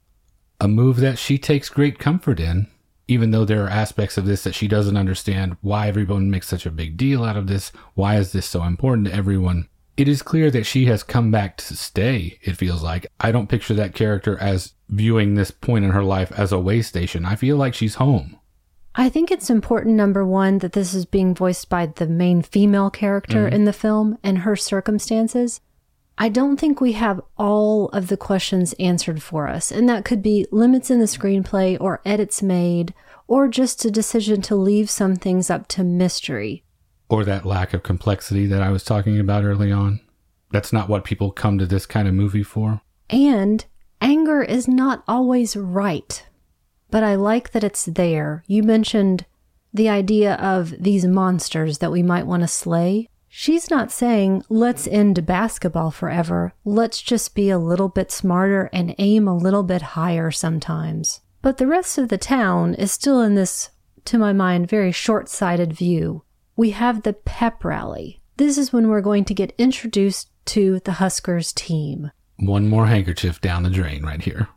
A 0.62 0.70
move 0.70 0.96
that 1.02 1.20
she 1.20 1.38
takes 1.38 1.68
great 1.68 2.00
comfort 2.00 2.39
in, 2.39 2.68
even 3.10 3.32
though 3.32 3.44
there 3.44 3.66
are 3.66 3.70
aspects 3.70 4.18
of 4.18 4.26
this 4.26 4.46
that 4.46 4.56
she 4.56 4.70
doesn't 4.70 4.96
understand 4.96 5.58
why 5.60 5.89
everyone 5.89 6.32
makes 6.32 6.48
such 6.48 6.66
a 6.66 6.72
big 6.72 6.96
deal 6.96 7.26
out 7.26 7.36
of 7.36 7.48
this. 7.48 7.74
Why 7.96 8.16
is 8.16 8.32
this 8.32 8.46
so 8.46 8.63
important 8.63 9.08
to 9.08 9.13
everyone? 9.13 9.68
It 9.95 10.08
is 10.08 10.23
clear 10.23 10.49
that 10.49 10.65
she 10.65 10.86
has 10.86 11.03
come 11.03 11.29
back 11.29 11.56
to 11.58 11.75
stay, 11.75 12.39
it 12.41 12.58
feels 12.58 12.82
like. 12.82 13.06
I 13.19 13.32
don't 13.32 13.49
picture 13.49 13.75
that 13.75 13.93
character 13.93 14.38
as 14.39 14.73
viewing 14.89 15.36
this 15.36 15.51
point 15.51 15.86
in 15.86 15.91
her 15.91 16.03
life 16.03 16.32
as 16.32 16.51
a 16.51 16.60
way 16.60 16.82
station. 16.82 17.25
I 17.25 17.36
feel 17.36 17.58
like 17.58 17.75
she's 17.75 17.95
home. 17.95 18.39
I 18.95 19.10
think 19.10 19.29
it's 19.29 19.49
important, 19.49 19.95
number 19.95 20.25
one, 20.25 20.60
that 20.60 20.73
this 20.73 20.95
is 20.95 21.06
being 21.06 21.36
voiced 21.36 21.69
by 21.69 21.88
the 21.88 22.08
main 22.08 22.41
female 22.41 22.89
character 22.89 23.45
mm-hmm. 23.45 23.56
in 23.56 23.65
the 23.65 23.73
film 23.73 24.17
and 24.23 24.39
her 24.39 24.56
circumstances. 24.56 25.62
I 26.17 26.29
don't 26.29 26.58
think 26.58 26.79
we 26.79 26.93
have 26.93 27.21
all 27.38 27.89
of 27.89 28.08
the 28.08 28.17
questions 28.17 28.73
answered 28.73 29.21
for 29.21 29.47
us, 29.47 29.71
and 29.71 29.88
that 29.89 30.06
could 30.06 30.21
be 30.21 30.47
limits 30.51 30.89
in 30.91 30.99
the 30.99 31.06
screenplay 31.06 31.77
or 31.79 32.01
edits 32.06 32.41
made, 32.41 32.93
or 33.27 33.47
just 33.47 33.86
a 33.86 33.91
decision 33.91 34.41
to 34.43 34.56
leave 34.56 34.89
some 34.89 35.15
things 35.15 35.49
up 35.49 35.67
to 35.69 35.84
mystery 35.84 36.63
or 37.13 37.23
that 37.23 37.45
lack 37.45 37.73
of 37.76 37.84
complexity 37.84 38.47
that 38.47 38.63
I 38.63 38.71
was 38.71 38.84
talking 38.84 39.19
about 39.19 39.43
early 39.43 39.71
on. 39.71 39.99
That's 40.52 40.73
not 40.73 40.89
what 40.89 41.04
people 41.04 41.32
come 41.32 41.60
to 41.60 41.65
this 41.67 41.86
kind 41.86 42.08
of 42.08 42.15
movie 42.15 42.41
for. 42.41 42.82
And 43.10 43.63
anger 44.02 44.41
is 44.41 44.67
not 44.67 45.04
always 45.08 45.56
right. 45.56 46.26
but 46.93 47.04
I 47.04 47.15
like 47.15 47.54
that 47.54 47.63
it's 47.63 47.86
there. 47.86 48.43
You 48.45 48.62
mentioned 48.62 49.26
the 49.73 49.89
idea 49.89 50.36
of 50.36 50.76
these 50.80 51.06
monsters 51.08 51.80
that 51.80 51.91
we 51.91 52.04
might 52.04 52.28
want 52.28 52.43
to 52.43 52.47
slay. 52.47 53.10
She's 53.28 53.71
not 53.71 53.91
saying, 53.91 54.43
let's 54.47 54.86
end 54.86 55.26
basketball 55.26 55.89
forever. 55.89 56.54
Let's 56.63 57.02
just 57.02 57.34
be 57.34 57.49
a 57.49 57.58
little 57.58 57.89
bit 57.89 58.12
smarter 58.12 58.69
and 58.71 58.93
aim 58.99 59.28
a 59.28 59.36
little 59.36 59.63
bit 59.63 59.82
higher 59.97 60.30
sometimes. 60.30 61.21
But 61.41 61.58
the 61.58 61.65
rest 61.65 61.97
of 61.97 62.10
the 62.10 62.19
town 62.19 62.76
is 62.76 62.91
still 62.91 63.21
in 63.21 63.34
this, 63.34 63.71
to 64.06 64.19
my 64.19 64.32
mind, 64.32 64.69
very 64.69 64.91
short 64.91 65.30
sighted 65.30 65.73
view. 65.73 66.23
We 66.56 66.72
have 66.72 67.02
the 67.02 67.13
pep 67.13 67.63
rally. 67.63 68.22
This 68.38 68.58
is 68.58 68.72
when 68.72 68.88
we're 68.88 69.02
going 69.02 69.26
to 69.26 69.34
get 69.34 69.56
introduced 69.58 70.30
to 70.46 70.80
the 70.82 70.94
Huskers 70.94 71.54
team. 71.54 72.12
One 72.38 72.68
more 72.68 72.88
handkerchief 72.88 73.42
down 73.42 73.63
the 73.63 73.70
drain 73.70 74.04
right 74.04 74.22
here. 74.22 74.50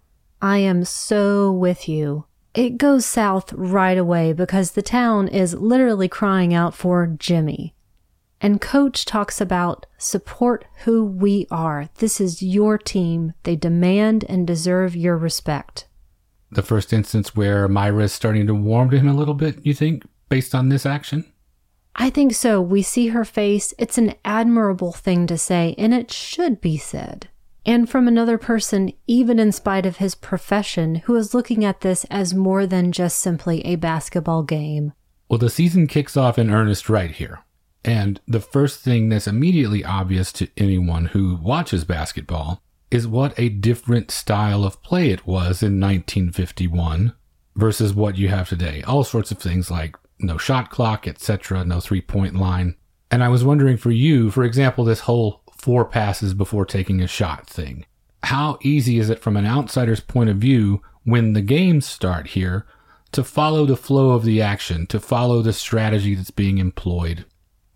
I 0.42 0.58
am 0.58 0.84
so 0.84 1.50
with 1.50 1.88
you. 1.88 2.26
It 2.54 2.78
goes 2.78 3.06
south 3.06 3.52
right 3.52 3.98
away 3.98 4.32
because 4.32 4.72
the 4.72 4.82
town 4.82 5.28
is 5.28 5.54
literally 5.54 6.08
crying 6.08 6.54
out 6.54 6.74
for 6.74 7.06
Jimmy. 7.06 7.74
And 8.40 8.60
coach 8.60 9.04
talks 9.04 9.40
about 9.40 9.86
support 9.96 10.66
who 10.84 11.04
we 11.04 11.46
are. 11.50 11.88
This 11.96 12.20
is 12.20 12.42
your 12.42 12.76
team. 12.76 13.32
They 13.44 13.56
demand 13.56 14.24
and 14.28 14.46
deserve 14.46 14.94
your 14.94 15.16
respect. 15.16 15.86
The 16.50 16.62
first 16.62 16.92
instance 16.92 17.34
where 17.34 17.68
Myra 17.68 18.04
is 18.04 18.12
starting 18.12 18.46
to 18.46 18.54
warm 18.54 18.90
to 18.90 18.98
him 18.98 19.08
a 19.08 19.14
little 19.14 19.34
bit, 19.34 19.64
you 19.64 19.74
think, 19.74 20.04
based 20.28 20.54
on 20.54 20.68
this 20.68 20.86
action? 20.86 21.24
I 21.96 22.10
think 22.10 22.34
so. 22.34 22.60
We 22.60 22.82
see 22.82 23.08
her 23.08 23.24
face. 23.24 23.72
It's 23.78 23.96
an 23.96 24.14
admirable 24.24 24.92
thing 24.92 25.26
to 25.28 25.38
say, 25.38 25.74
and 25.78 25.94
it 25.94 26.12
should 26.12 26.60
be 26.60 26.76
said. 26.76 27.28
And 27.64 27.88
from 27.88 28.06
another 28.06 28.36
person, 28.38 28.92
even 29.06 29.38
in 29.38 29.50
spite 29.50 29.86
of 29.86 29.96
his 29.96 30.14
profession, 30.14 30.96
who 31.06 31.16
is 31.16 31.34
looking 31.34 31.64
at 31.64 31.80
this 31.80 32.04
as 32.10 32.34
more 32.34 32.66
than 32.66 32.92
just 32.92 33.18
simply 33.18 33.64
a 33.64 33.76
basketball 33.76 34.42
game. 34.42 34.92
Well, 35.28 35.38
the 35.38 35.50
season 35.50 35.86
kicks 35.86 36.16
off 36.16 36.38
in 36.38 36.50
earnest 36.50 36.88
right 36.88 37.10
here. 37.10 37.40
And 37.82 38.20
the 38.28 38.40
first 38.40 38.80
thing 38.80 39.08
that's 39.08 39.26
immediately 39.26 39.84
obvious 39.84 40.32
to 40.32 40.48
anyone 40.56 41.06
who 41.06 41.36
watches 41.36 41.84
basketball 41.84 42.62
is 42.90 43.08
what 43.08 43.34
a 43.38 43.48
different 43.48 44.10
style 44.10 44.64
of 44.64 44.82
play 44.82 45.10
it 45.10 45.26
was 45.26 45.62
in 45.62 45.80
1951 45.80 47.14
versus 47.56 47.94
what 47.94 48.18
you 48.18 48.28
have 48.28 48.48
today. 48.48 48.82
All 48.82 49.02
sorts 49.02 49.30
of 49.30 49.38
things 49.38 49.70
like 49.70 49.96
no 50.18 50.38
shot 50.38 50.70
clock, 50.70 51.06
etc., 51.06 51.64
no 51.64 51.80
three 51.80 52.00
point 52.00 52.34
line. 52.34 52.76
And 53.10 53.22
I 53.22 53.28
was 53.28 53.44
wondering 53.44 53.76
for 53.76 53.90
you, 53.90 54.30
for 54.30 54.44
example, 54.44 54.84
this 54.84 55.00
whole 55.00 55.42
four 55.56 55.84
passes 55.84 56.34
before 56.34 56.64
taking 56.64 57.00
a 57.00 57.06
shot 57.06 57.46
thing. 57.46 57.86
How 58.24 58.58
easy 58.62 58.98
is 58.98 59.10
it 59.10 59.20
from 59.20 59.36
an 59.36 59.46
outsider's 59.46 60.00
point 60.00 60.30
of 60.30 60.38
view 60.38 60.82
when 61.04 61.32
the 61.32 61.42
games 61.42 61.86
start 61.86 62.28
here 62.28 62.66
to 63.12 63.22
follow 63.22 63.64
the 63.66 63.76
flow 63.76 64.10
of 64.10 64.24
the 64.24 64.42
action, 64.42 64.86
to 64.88 64.98
follow 64.98 65.42
the 65.42 65.52
strategy 65.52 66.14
that's 66.14 66.30
being 66.30 66.58
employed? 66.58 67.24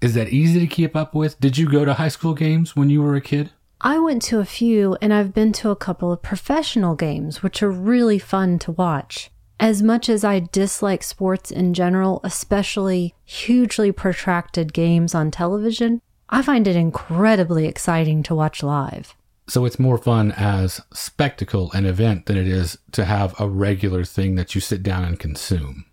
Is 0.00 0.14
that 0.14 0.31
easy 0.31 0.61
to 0.61 0.66
keep 0.66 0.96
up 0.96 1.14
with? 1.14 1.38
Did 1.40 1.59
you 1.59 1.70
go 1.70 1.85
to 1.85 1.94
high 1.94 2.09
school 2.09 2.35
games 2.35 2.74
when 2.74 2.90
you 2.90 3.03
were 3.03 3.14
a 3.14 3.20
kid? 3.20 3.50
I 3.83 3.98
went 3.98 4.22
to 4.22 4.40
a 4.40 4.44
few 4.44 4.96
and 5.00 5.12
I've 5.12 5.33
been 5.33 5.53
to 5.55 5.70
a 5.70 5.76
couple 5.76 6.12
of 6.12 6.22
professional 6.22 6.94
games, 6.94 7.42
which 7.42 7.62
are 7.62 7.70
really 7.70 8.18
fun 8.18 8.59
to 8.61 8.72
watch. 8.72 9.31
As 9.61 9.83
much 9.83 10.09
as 10.09 10.25
I 10.25 10.40
dislike 10.40 11.03
sports 11.03 11.51
in 11.51 11.75
general, 11.75 12.23
especially 12.25 13.14
hugely 13.27 13.92
protracted 13.92 14.73
games 14.73 15.14
on 15.14 15.31
television, 15.31 16.01
I 16.31 16.40
find 16.40 16.66
it 16.66 16.77
incredibly 16.77 17.66
exciting 17.66 18.23
to 18.23 18.35
watch 18.35 18.62
live. 18.62 19.14
So 19.49 19.66
it's 19.66 19.79
more 19.79 19.99
fun 19.99 20.33
as 20.33 20.81
spectacle 20.94 21.70
and 21.75 21.87
event 21.87 22.25
than 22.25 22.38
it 22.38 22.49
is 22.49 22.79
to 22.92 23.05
have 23.05 23.38
a 23.38 23.51
regular 23.51 24.03
thing 24.03 24.35
that 24.37 24.55
you 24.55 24.62
sit 24.62 24.83
down 24.83 25.05
and 25.05 25.18
consume. 25.18 25.85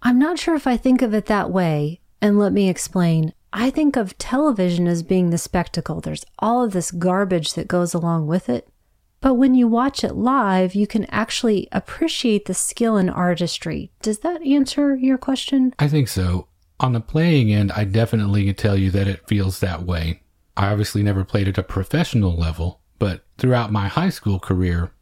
I'm 0.00 0.20
not 0.20 0.38
sure 0.38 0.54
if 0.54 0.68
I 0.68 0.76
think 0.76 1.02
of 1.02 1.12
it 1.12 1.26
that 1.26 1.50
way, 1.50 1.98
and 2.22 2.38
let 2.38 2.52
me 2.52 2.68
explain. 2.68 3.32
I 3.52 3.70
think 3.70 3.96
of 3.96 4.16
television 4.18 4.86
as 4.86 5.02
being 5.02 5.30
the 5.30 5.38
spectacle. 5.38 6.00
There's 6.00 6.24
all 6.38 6.62
of 6.62 6.72
this 6.72 6.92
garbage 6.92 7.54
that 7.54 7.66
goes 7.66 7.94
along 7.94 8.28
with 8.28 8.48
it. 8.48 8.68
But 9.20 9.34
when 9.34 9.54
you 9.54 9.66
watch 9.66 10.04
it 10.04 10.14
live, 10.14 10.74
you 10.74 10.86
can 10.86 11.04
actually 11.06 11.68
appreciate 11.72 12.44
the 12.44 12.54
skill 12.54 12.96
and 12.96 13.10
artistry. 13.10 13.90
Does 14.00 14.20
that 14.20 14.42
answer 14.42 14.94
your 14.96 15.18
question? 15.18 15.74
I 15.78 15.88
think 15.88 16.08
so. 16.08 16.48
On 16.80 16.92
the 16.92 17.00
playing 17.00 17.52
end, 17.52 17.72
I 17.72 17.84
definitely 17.84 18.44
can 18.44 18.54
tell 18.54 18.76
you 18.76 18.90
that 18.92 19.08
it 19.08 19.26
feels 19.26 19.60
that 19.60 19.82
way. 19.82 20.22
I 20.56 20.70
obviously 20.70 21.02
never 21.02 21.24
played 21.24 21.48
at 21.48 21.58
a 21.58 21.62
professional 21.62 22.36
level, 22.36 22.80
but 22.98 23.24
throughout 23.36 23.72
my 23.72 23.88
high 23.88 24.10
school 24.10 24.38
career, 24.38 24.92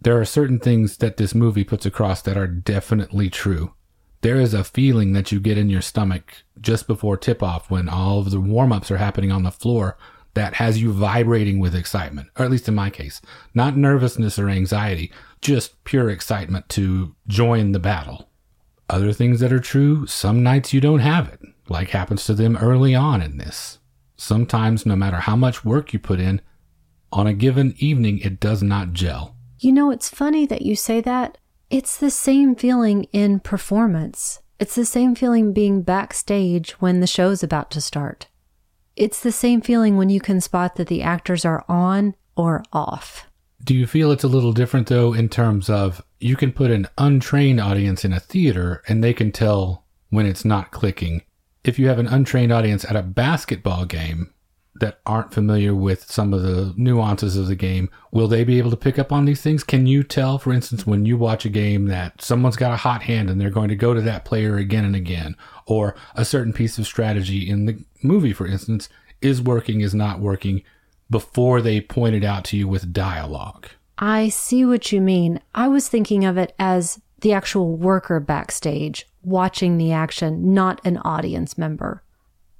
there 0.00 0.20
are 0.20 0.24
certain 0.24 0.58
things 0.58 0.96
that 0.96 1.16
this 1.16 1.34
movie 1.34 1.64
puts 1.64 1.86
across 1.86 2.22
that 2.22 2.36
are 2.36 2.48
definitely 2.48 3.30
true 3.30 3.74
there 4.22 4.40
is 4.40 4.54
a 4.54 4.64
feeling 4.64 5.12
that 5.12 5.30
you 5.30 5.40
get 5.40 5.58
in 5.58 5.68
your 5.68 5.82
stomach 5.82 6.44
just 6.60 6.86
before 6.86 7.16
tip 7.16 7.42
off 7.42 7.70
when 7.70 7.88
all 7.88 8.20
of 8.20 8.30
the 8.30 8.40
warm 8.40 8.72
ups 8.72 8.90
are 8.90 8.96
happening 8.96 9.30
on 9.30 9.42
the 9.42 9.50
floor 9.50 9.98
that 10.34 10.54
has 10.54 10.80
you 10.80 10.92
vibrating 10.92 11.58
with 11.58 11.74
excitement, 11.74 12.28
or 12.38 12.44
at 12.44 12.50
least 12.50 12.68
in 12.68 12.74
my 12.74 12.90
case, 12.90 13.20
not 13.54 13.76
nervousness 13.76 14.38
or 14.38 14.48
anxiety, 14.48 15.12
just 15.40 15.82
pure 15.84 16.08
excitement 16.08 16.68
to 16.70 17.14
join 17.26 17.72
the 17.72 17.78
battle. 17.78 18.28
Other 18.88 19.12
things 19.12 19.40
that 19.40 19.52
are 19.52 19.60
true, 19.60 20.06
some 20.06 20.42
nights 20.42 20.72
you 20.72 20.80
don't 20.80 21.00
have 21.00 21.28
it, 21.28 21.40
like 21.68 21.90
happens 21.90 22.24
to 22.26 22.34
them 22.34 22.56
early 22.56 22.94
on 22.94 23.20
in 23.22 23.38
this. 23.38 23.78
Sometimes, 24.16 24.86
no 24.86 24.96
matter 24.96 25.16
how 25.16 25.36
much 25.36 25.64
work 25.64 25.92
you 25.92 25.98
put 25.98 26.20
in, 26.20 26.40
on 27.12 27.26
a 27.26 27.34
given 27.34 27.74
evening, 27.78 28.20
it 28.20 28.40
does 28.40 28.62
not 28.62 28.92
gel. 28.92 29.36
You 29.58 29.72
know, 29.72 29.90
it's 29.90 30.08
funny 30.08 30.46
that 30.46 30.62
you 30.62 30.76
say 30.76 31.00
that 31.02 31.38
it's 31.70 31.96
the 31.96 32.10
same 32.10 32.54
feeling 32.54 33.04
in 33.12 33.40
performance. 33.40 34.40
It's 34.58 34.74
the 34.74 34.84
same 34.84 35.14
feeling 35.14 35.52
being 35.52 35.82
backstage 35.82 36.72
when 36.72 37.00
the 37.00 37.06
show's 37.06 37.42
about 37.42 37.70
to 37.72 37.80
start. 37.80 38.28
It's 39.02 39.18
the 39.18 39.32
same 39.32 39.62
feeling 39.62 39.96
when 39.96 40.10
you 40.10 40.20
can 40.20 40.40
spot 40.40 40.76
that 40.76 40.86
the 40.86 41.02
actors 41.02 41.44
are 41.44 41.64
on 41.68 42.14
or 42.36 42.62
off. 42.72 43.26
Do 43.64 43.74
you 43.74 43.84
feel 43.84 44.12
it's 44.12 44.22
a 44.22 44.28
little 44.28 44.52
different 44.52 44.86
though 44.86 45.12
in 45.12 45.28
terms 45.28 45.68
of 45.68 46.04
you 46.20 46.36
can 46.36 46.52
put 46.52 46.70
an 46.70 46.86
untrained 46.96 47.58
audience 47.58 48.04
in 48.04 48.12
a 48.12 48.20
theater 48.20 48.80
and 48.86 49.02
they 49.02 49.12
can 49.12 49.32
tell 49.32 49.82
when 50.10 50.24
it's 50.24 50.44
not 50.44 50.70
clicking? 50.70 51.22
If 51.64 51.80
you 51.80 51.88
have 51.88 51.98
an 51.98 52.06
untrained 52.06 52.52
audience 52.52 52.84
at 52.84 52.94
a 52.94 53.02
basketball 53.02 53.86
game, 53.86 54.32
that 54.82 54.98
aren't 55.06 55.32
familiar 55.32 55.74
with 55.74 56.10
some 56.10 56.34
of 56.34 56.42
the 56.42 56.74
nuances 56.76 57.36
of 57.36 57.46
the 57.46 57.54
game, 57.54 57.88
will 58.10 58.26
they 58.26 58.42
be 58.42 58.58
able 58.58 58.70
to 58.70 58.76
pick 58.76 58.98
up 58.98 59.12
on 59.12 59.24
these 59.24 59.40
things? 59.40 59.62
Can 59.62 59.86
you 59.86 60.02
tell, 60.02 60.38
for 60.38 60.52
instance, 60.52 60.84
when 60.84 61.06
you 61.06 61.16
watch 61.16 61.44
a 61.44 61.48
game 61.48 61.86
that 61.86 62.20
someone's 62.20 62.56
got 62.56 62.72
a 62.72 62.78
hot 62.78 63.04
hand 63.04 63.30
and 63.30 63.40
they're 63.40 63.48
going 63.48 63.68
to 63.68 63.76
go 63.76 63.94
to 63.94 64.00
that 64.02 64.24
player 64.24 64.56
again 64.56 64.84
and 64.84 64.96
again, 64.96 65.36
or 65.66 65.94
a 66.16 66.24
certain 66.24 66.52
piece 66.52 66.78
of 66.78 66.86
strategy 66.86 67.48
in 67.48 67.66
the 67.66 67.78
movie, 68.02 68.32
for 68.32 68.44
instance, 68.44 68.88
is 69.20 69.40
working, 69.40 69.80
is 69.80 69.94
not 69.94 70.18
working 70.18 70.64
before 71.08 71.62
they 71.62 71.80
point 71.80 72.16
it 72.16 72.24
out 72.24 72.44
to 72.46 72.56
you 72.56 72.66
with 72.66 72.92
dialogue? 72.92 73.68
I 73.98 74.30
see 74.30 74.64
what 74.64 74.90
you 74.90 75.00
mean. 75.00 75.40
I 75.54 75.68
was 75.68 75.88
thinking 75.88 76.24
of 76.24 76.36
it 76.36 76.54
as 76.58 77.00
the 77.20 77.32
actual 77.32 77.76
worker 77.76 78.18
backstage 78.18 79.06
watching 79.22 79.78
the 79.78 79.92
action, 79.92 80.52
not 80.52 80.80
an 80.84 80.98
audience 80.98 81.56
member. 81.56 82.02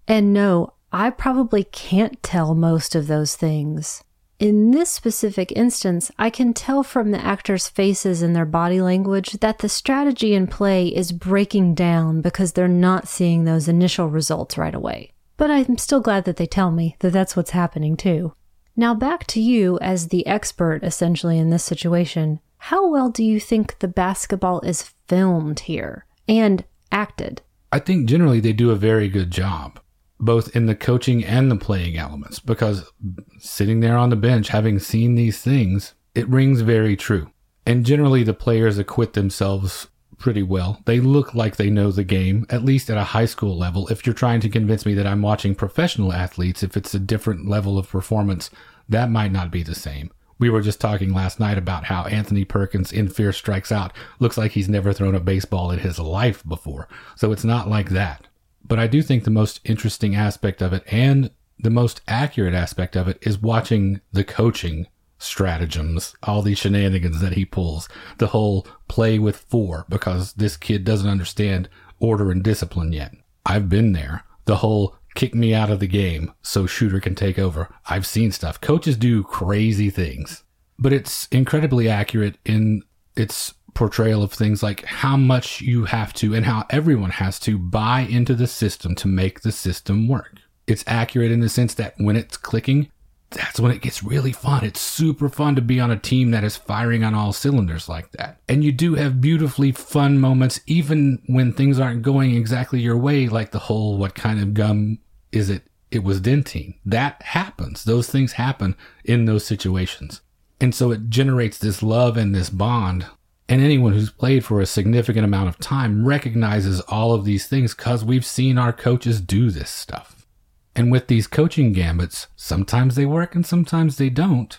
And 0.07 0.33
no, 0.33 0.75
I 0.95 1.09
probably 1.09 1.65
can't 1.65 2.23
tell 2.23 2.55
most 2.55 2.95
of 2.95 3.07
those 3.07 3.35
things. 3.35 4.05
In 4.39 4.73
this 4.73 4.91
specific 4.91 5.51
instance, 5.53 6.11
I 6.19 6.29
can 6.29 6.53
tell 6.53 6.83
from 6.83 7.13
the 7.13 7.25
actors' 7.25 7.67
faces 7.67 8.21
and 8.21 8.37
their 8.37 8.45
body 8.45 8.83
language 8.83 9.33
that 9.41 9.61
the 9.61 9.71
strategy 9.71 10.35
in 10.35 10.49
play 10.49 10.89
is 10.89 11.13
breaking 11.13 11.77
down 11.77 12.21
because 12.21 12.53
they're 12.53 12.69
not 12.69 13.09
seeing 13.09 13.45
those 13.45 13.69
initial 13.69 14.09
results 14.09 14.59
right 14.59 14.75
away. 14.75 15.13
But 15.39 15.51
I'm 15.51 15.79
still 15.79 16.01
glad 16.01 16.27
that 16.27 16.37
they 16.37 16.47
tell 16.47 16.71
me 16.71 16.97
that 16.99 17.13
that's 17.13 17.37
what's 17.37 17.53
happening 17.53 17.97
too. 17.97 18.35
Now, 18.77 18.95
back 18.95 19.27
to 19.29 19.41
you 19.41 19.79
as 19.81 20.09
the 20.09 20.27
expert 20.27 20.81
essentially 20.83 21.39
in 21.39 21.49
this 21.49 21.65
situation. 21.65 22.41
How 22.59 22.87
well 22.87 23.09
do 23.09 23.25
you 23.25 23.41
think 23.41 23.79
the 23.79 23.89
basketball 23.89 24.61
is 24.61 24.93
filmed 25.09 25.61
here 25.61 26.05
and 26.29 26.65
acted? 26.91 27.41
I 27.71 27.79
think 27.79 28.09
generally 28.09 28.41
they 28.41 28.53
do 28.53 28.71
a 28.71 28.77
very 28.77 29.09
good 29.09 29.31
job 29.31 29.81
both 30.23 30.55
in 30.55 30.67
the 30.67 30.75
coaching 30.75 31.25
and 31.25 31.51
the 31.51 31.57
playing 31.57 31.99
elements 31.99 32.39
because 32.39 32.91
sitting 33.39 33.81
there 33.81 33.99
on 33.99 34.09
the 34.09 34.17
bench, 34.17 34.49
having 34.49 34.79
seen 34.79 35.17
these 35.17 35.43
things, 35.43 35.95
it 36.15 36.29
rings 36.29 36.61
very 36.61 36.97
true. 36.97 37.31
And 37.67 37.85
generally, 37.85 38.23
the 38.23 38.33
players 38.33 38.79
acquit 38.79 39.13
themselves 39.13 39.89
pretty 40.19 40.43
well. 40.43 40.81
They 40.85 41.01
look 41.01 41.35
like 41.35 41.57
they 41.57 41.71
know 41.71 41.91
the 41.91 42.05
game, 42.05 42.47
at 42.49 42.65
least 42.65 42.89
at 42.89 42.97
a 42.97 43.05
high 43.05 43.25
school 43.25 43.59
level. 43.59 43.89
If 43.89 44.07
you're 44.07 44.15
trying 44.15 44.41
to 44.43 44.49
convince 44.49 44.87
me 44.87 44.95
that 44.95 45.07
I'm 45.07 45.23
watching 45.23 45.57
professional 45.57 46.13
athletes, 46.13 46.63
if 46.63 46.77
it's 46.77 46.95
a 46.95 47.01
different 47.01 47.49
level 47.49 47.77
of 47.77 47.89
performance, 47.89 48.49
that 48.89 49.11
might 49.11 49.33
not 49.33 49.51
be 49.51 49.65
the 49.65 49.75
same. 49.75 50.13
We 50.39 50.51
were 50.51 50.63
just 50.63 50.81
talking 50.81 51.13
last 51.13 51.41
night 51.41 51.59
about 51.59 51.85
how 51.85 52.05
Anthony 52.05 52.45
Perkins 52.45 52.93
in 52.93 53.09
Fear 53.09 53.33
Strikes 53.33 53.73
Out 53.73 53.93
looks 54.21 54.39
like 54.39 54.53
he's 54.53 54.69
never 54.69 54.93
thrown 54.93 55.17
a 55.17 55.21
baseball 55.21 55.73
in 55.73 55.81
his 55.81 55.99
life 55.99 56.47
before. 56.47 56.89
So 57.17 57.33
it's 57.33 57.45
not 57.45 57.69
like 57.69 57.91
that. 57.91 58.29
But 58.73 58.79
I 58.79 58.87
do 58.87 59.03
think 59.03 59.25
the 59.25 59.31
most 59.31 59.61
interesting 59.67 60.15
aspect 60.15 60.63
of 60.63 60.73
it 60.73 60.83
and 60.91 61.31
the 61.59 61.69
most 61.69 62.01
accurate 62.09 62.55
aspect 62.55 62.97
of 62.97 63.07
it 63.07 63.19
is 63.21 63.37
watching 63.37 64.01
the 64.13 64.25
coaching 64.25 64.87
stratagems, 65.19 66.17
all 66.23 66.41
these 66.41 66.61
shenanigans 66.61 67.21
that 67.21 67.35
he 67.35 67.45
pulls, 67.45 67.87
the 68.17 68.29
whole 68.29 68.67
play 68.89 69.19
with 69.19 69.37
four 69.37 69.85
because 69.91 70.33
this 70.33 70.57
kid 70.57 70.87
doesn't 70.87 71.11
understand 71.11 71.69
order 71.99 72.31
and 72.31 72.43
discipline 72.43 72.95
yet. 72.95 73.13
I've 73.45 73.69
been 73.69 73.93
there. 73.93 74.25
The 74.47 74.57
whole 74.57 74.97
kick 75.15 75.35
me 75.35 75.53
out 75.53 75.69
of 75.69 75.79
the 75.79 75.87
game 75.87 76.33
so 76.41 76.65
shooter 76.65 76.99
can 76.99 77.15
take 77.15 77.39
over. 77.39 77.69
I've 77.91 78.07
seen 78.07 78.33
stuff. 78.33 78.59
Coaches 78.59 78.97
do 78.97 79.23
crazy 79.23 79.91
things, 79.91 80.45
but 80.79 80.95
it's 80.95 81.29
incredibly 81.31 81.91
accurate 81.91 82.39
in 82.47 82.85
its 83.17 83.53
portrayal 83.75 84.23
of 84.23 84.33
things 84.33 84.63
like 84.63 84.85
how 84.85 85.17
much 85.17 85.61
you 85.61 85.85
have 85.87 86.13
to 86.15 86.35
and 86.35 86.45
how 86.45 86.65
everyone 86.71 87.11
has 87.11 87.39
to 87.41 87.59
buy 87.59 88.01
into 88.01 88.35
the 88.35 88.47
system 88.47 88.95
to 88.97 89.09
make 89.09 89.41
the 89.41 89.53
system 89.53 90.09
work. 90.09 90.39
It's 90.67 90.85
accurate 90.87 91.33
in 91.33 91.41
the 91.41 91.49
sense 91.49 91.75
that 91.75 91.95
when 91.97 92.17
it's 92.17 92.37
clicking, 92.37 92.91
that's 93.31 93.59
when 93.59 93.73
it 93.73 93.81
gets 93.81 94.03
really 94.03 94.33
fun. 94.33 94.65
It's 94.65 94.81
super 94.81 95.29
fun 95.29 95.55
to 95.57 95.63
be 95.63 95.81
on 95.81 95.91
a 95.91 95.99
team 95.99 96.31
that 96.33 96.45
is 96.45 96.57
firing 96.57 97.03
on 97.03 97.15
all 97.15 97.33
cylinders 97.33 97.89
like 97.89 98.11
that. 98.13 98.39
And 98.49 98.63
you 98.63 98.73
do 98.73 98.95
have 98.95 99.21
beautifully 99.21 99.73
fun 99.73 100.19
moments, 100.19 100.61
even 100.67 101.23
when 101.27 101.53
things 101.53 101.81
aren't 101.81 102.03
going 102.03 102.35
exactly 102.35 102.81
your 102.81 102.97
way, 102.97 103.29
like 103.29 103.51
the 103.51 103.59
whole 103.59 103.97
what 103.97 104.15
kind 104.15 104.41
of 104.41 104.55
gum 104.55 104.99
is 105.33 105.49
it? 105.51 105.63
It 105.91 106.05
was 106.05 106.21
Dentyne. 106.21 106.75
That 106.85 107.23
happens. 107.23 107.85
Those 107.85 108.09
things 108.09 108.33
happen 108.33 108.77
in 109.05 109.25
those 109.25 109.45
situations. 109.45 110.21
And 110.61 110.75
so 110.75 110.91
it 110.91 111.09
generates 111.09 111.59
this 111.59 111.83
love 111.83 112.17
and 112.17 112.35
this 112.35 112.51
bond. 112.51 113.07
And 113.49 113.61
anyone 113.61 113.93
who's 113.93 114.11
played 114.11 114.45
for 114.45 114.61
a 114.61 114.67
significant 114.67 115.25
amount 115.25 115.49
of 115.49 115.59
time 115.59 116.07
recognizes 116.07 116.81
all 116.83 117.13
of 117.13 117.25
these 117.25 117.47
things 117.47 117.75
because 117.75 118.05
we've 118.05 118.25
seen 118.25 118.57
our 118.57 118.73
coaches 118.73 119.21
do 119.21 119.51
this 119.51 119.71
stuff. 119.71 120.27
And 120.75 120.91
with 120.91 121.09
these 121.09 121.27
coaching 121.27 121.73
gambits, 121.73 122.29
sometimes 122.37 122.95
they 122.95 123.05
work 123.05 123.35
and 123.35 123.45
sometimes 123.45 123.97
they 123.97 124.09
don't. 124.09 124.59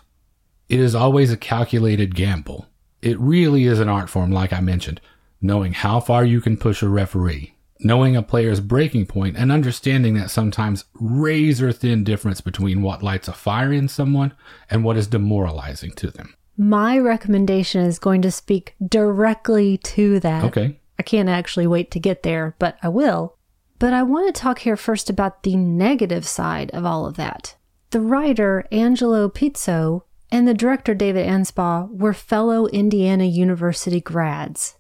It 0.70 0.80
is 0.80 0.96
always 0.96 1.32
a 1.32 1.38
calculated 1.38 2.16
gamble. 2.16 2.68
It 3.02 3.20
really 3.20 3.66
is 3.66 3.80
an 3.80 3.90
art 3.90 4.10
form, 4.10 4.32
like 4.32 4.54
I 4.54 4.62
mentioned, 4.62 5.02
knowing 5.42 5.74
how 5.74 6.00
far 6.00 6.24
you 6.24 6.40
can 6.40 6.56
push 6.56 6.82
a 6.82 6.88
referee, 6.88 7.56
knowing 7.80 8.16
a 8.16 8.24
player's 8.24 8.60
breaking 8.60 9.08
point, 9.08 9.36
and 9.38 9.52
understanding 9.52 10.14
that 10.16 10.30
sometimes 10.30 10.86
razor 10.94 11.72
thin 11.72 12.04
difference 12.04 12.42
between 12.42 12.82
what 12.82 13.04
lights 13.04 13.28
a 13.28 13.34
fire 13.34 13.74
in 13.74 13.88
someone 13.88 14.34
and 14.70 14.84
what 14.84 14.98
is 14.98 15.08
demoralizing 15.08 15.92
to 15.92 16.12
them. 16.12 16.36
My 16.58 16.98
recommendation 16.98 17.82
is 17.86 18.00
going 18.00 18.22
to 18.22 18.32
speak 18.32 18.76
directly 18.86 19.78
to 19.80 20.20
that. 20.20 20.44
Okay. 20.46 20.80
I 21.00 21.04
can't 21.04 21.30
actually 21.30 21.68
wait 21.68 21.90
to 21.92 22.00
get 22.00 22.24
there, 22.24 22.56
but 22.60 22.78
I 22.84 22.90
will. 22.90 23.38
But 23.80 23.94
I 23.94 24.04
want 24.04 24.34
to 24.34 24.42
talk 24.42 24.60
here 24.60 24.78
first 24.78 25.10
about 25.10 25.44
the 25.44 25.56
negative 25.56 26.26
side 26.26 26.70
of 26.72 26.86
all 26.86 27.06
of 27.06 27.16
that. 27.16 27.56
The 27.90 28.00
writer 28.00 28.68
Angelo 28.72 29.30
Pizzo 29.30 30.04
and 30.32 30.48
the 30.48 30.54
director 30.54 30.94
David 30.94 31.28
Anspaugh 31.28 31.90
were 31.92 32.14
fellow 32.14 32.68
Indiana 32.68 33.26
University 33.26 34.00
grads. 34.00 34.78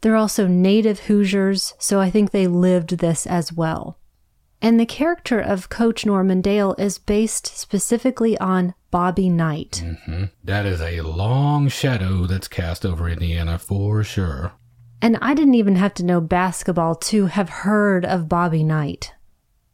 They're 0.00 0.16
also 0.16 0.46
native 0.46 1.00
Hoosiers, 1.00 1.74
so 1.78 2.00
I 2.00 2.10
think 2.10 2.30
they 2.30 2.46
lived 2.46 2.98
this 2.98 3.26
as 3.26 3.52
well. 3.52 3.98
And 4.60 4.78
the 4.78 4.86
character 4.86 5.40
of 5.40 5.68
Coach 5.68 6.04
Norman 6.04 6.40
Dale 6.40 6.74
is 6.78 6.98
based 6.98 7.46
specifically 7.46 8.36
on 8.38 8.74
Bobby 8.92 9.28
Knight. 9.28 9.82
Mm-hmm. 9.84 10.24
That 10.44 10.66
is 10.66 10.80
a 10.80 11.00
long 11.00 11.68
shadow 11.68 12.26
that's 12.26 12.46
cast 12.46 12.86
over 12.86 13.08
Indiana 13.08 13.58
for 13.58 14.04
sure. 14.04 14.52
And 15.00 15.18
I 15.20 15.34
didn't 15.34 15.56
even 15.56 15.74
have 15.74 15.94
to 15.94 16.04
know 16.04 16.20
basketball 16.20 16.94
to 16.94 17.26
have 17.26 17.48
heard 17.48 18.04
of 18.04 18.28
Bobby 18.28 18.62
Knight. 18.62 19.14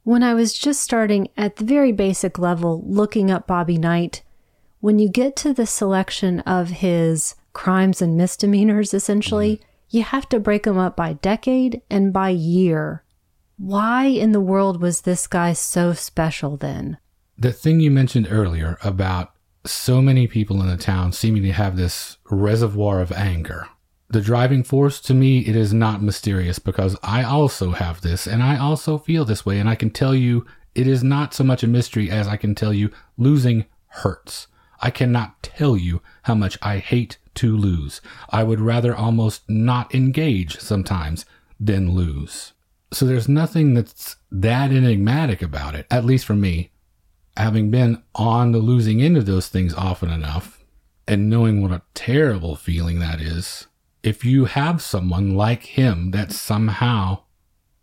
When 0.05 0.23
I 0.23 0.33
was 0.33 0.57
just 0.57 0.81
starting 0.81 1.29
at 1.37 1.57
the 1.57 1.67
very 1.67 1.93
basic 1.93 2.39
level 2.39 2.83
looking 2.87 3.31
up 3.31 3.47
Bobby 3.47 3.77
Knight, 3.77 4.23
when 4.81 4.99
you 4.99 5.11
get 5.11 5.37
to 5.37 5.53
the 5.53 5.67
selection 5.67 6.41
of 6.41 6.71
his 6.71 7.35
crimes 7.53 8.01
and 8.01 8.17
misdemeanors, 8.17 8.95
essentially, 8.95 9.57
mm-hmm. 9.57 9.97
you 9.97 10.03
have 10.05 10.29
to 10.29 10.41
break 10.41 10.63
them 10.63 10.79
up 10.79 10.97
by 10.97 11.15
decade 11.15 11.83
and 11.91 12.13
by 12.13 12.31
year. 12.31 13.03
Why 13.59 14.05
in 14.05 14.31
the 14.31 14.41
world 14.41 14.81
was 14.81 15.01
this 15.01 15.27
guy 15.27 15.53
so 15.53 15.93
special 15.93 16.57
then? 16.57 16.99
The 17.41 17.53
thing 17.53 17.79
you 17.79 17.93
mentioned 17.93 18.27
earlier 18.29 18.79
about 18.83 19.33
so 19.65 20.03
many 20.03 20.27
people 20.27 20.61
in 20.61 20.67
the 20.67 20.77
town 20.77 21.13
seeming 21.13 21.45
to 21.45 21.53
have 21.53 21.77
this 21.77 22.17
reservoir 22.31 23.01
of 23.01 23.13
anger. 23.13 23.69
The 24.09 24.21
driving 24.21 24.65
force 24.65 25.01
to 25.03 25.15
me 25.15 25.41
it 25.47 25.55
is 25.55 25.73
not 25.73 26.03
mysterious 26.03 26.59
because 26.59 26.97
i 27.05 27.23
also 27.23 27.71
have 27.71 28.01
this 28.01 28.27
and 28.27 28.43
i 28.43 28.59
also 28.59 28.99
feel 28.99 29.25
this 29.25 29.47
way. 29.47 29.61
And 29.61 29.69
i 29.69 29.77
can 29.77 29.91
tell 29.91 30.17
you 30.17 30.47
it 30.75 30.89
is 30.89 31.05
not 31.05 31.33
so 31.33 31.45
much 31.45 31.63
a 31.63 31.69
mystery 31.69 32.11
as 32.11 32.27
i 32.27 32.37
can 32.37 32.57
tell 32.57 32.73
you 32.73 32.91
losing 33.17 33.67
hurts. 33.87 34.49
I 34.81 34.91
cannot 34.91 35.41
tell 35.41 35.77
you 35.77 36.03
how 36.23 36.35
much 36.35 36.59
i 36.61 36.79
hate 36.79 37.19
to 37.37 37.57
lose. 37.57 38.01
I 38.31 38.43
would 38.43 38.61
rather 38.61 38.97
almost 38.97 39.49
not 39.49 39.95
engage 39.95 40.59
sometimes 40.59 41.25
than 41.61 41.93
lose. 41.93 42.53
So 42.93 43.07
there's 43.07 43.29
nothing 43.29 43.75
that's 43.75 44.17
that 44.33 44.73
enigmatic 44.73 45.41
about 45.41 45.77
it 45.77 45.87
at 45.89 46.05
least 46.05 46.25
for 46.25 46.35
me 46.35 46.73
having 47.39 47.71
been 47.71 48.03
on 48.15 48.53
the 48.53 48.59
losing 48.59 49.01
end 49.01 49.17
of 49.17 49.27
those 49.27 49.49
things 49.49 49.75
often 49.75 50.11
enough 50.11 50.63
and 51.07 51.31
knowing 51.31 51.63
what 51.63 51.73
a 51.73 51.83
terrible 51.95 52.55
feeling 52.55 52.99
that 52.99 53.21
is 53.21 53.67
if 54.03 54.25
you 54.25 54.45
have 54.45 54.81
someone 54.81 55.35
like 55.35 55.65
him 55.65 56.13
that 56.13 56.33
somehow 56.33 57.19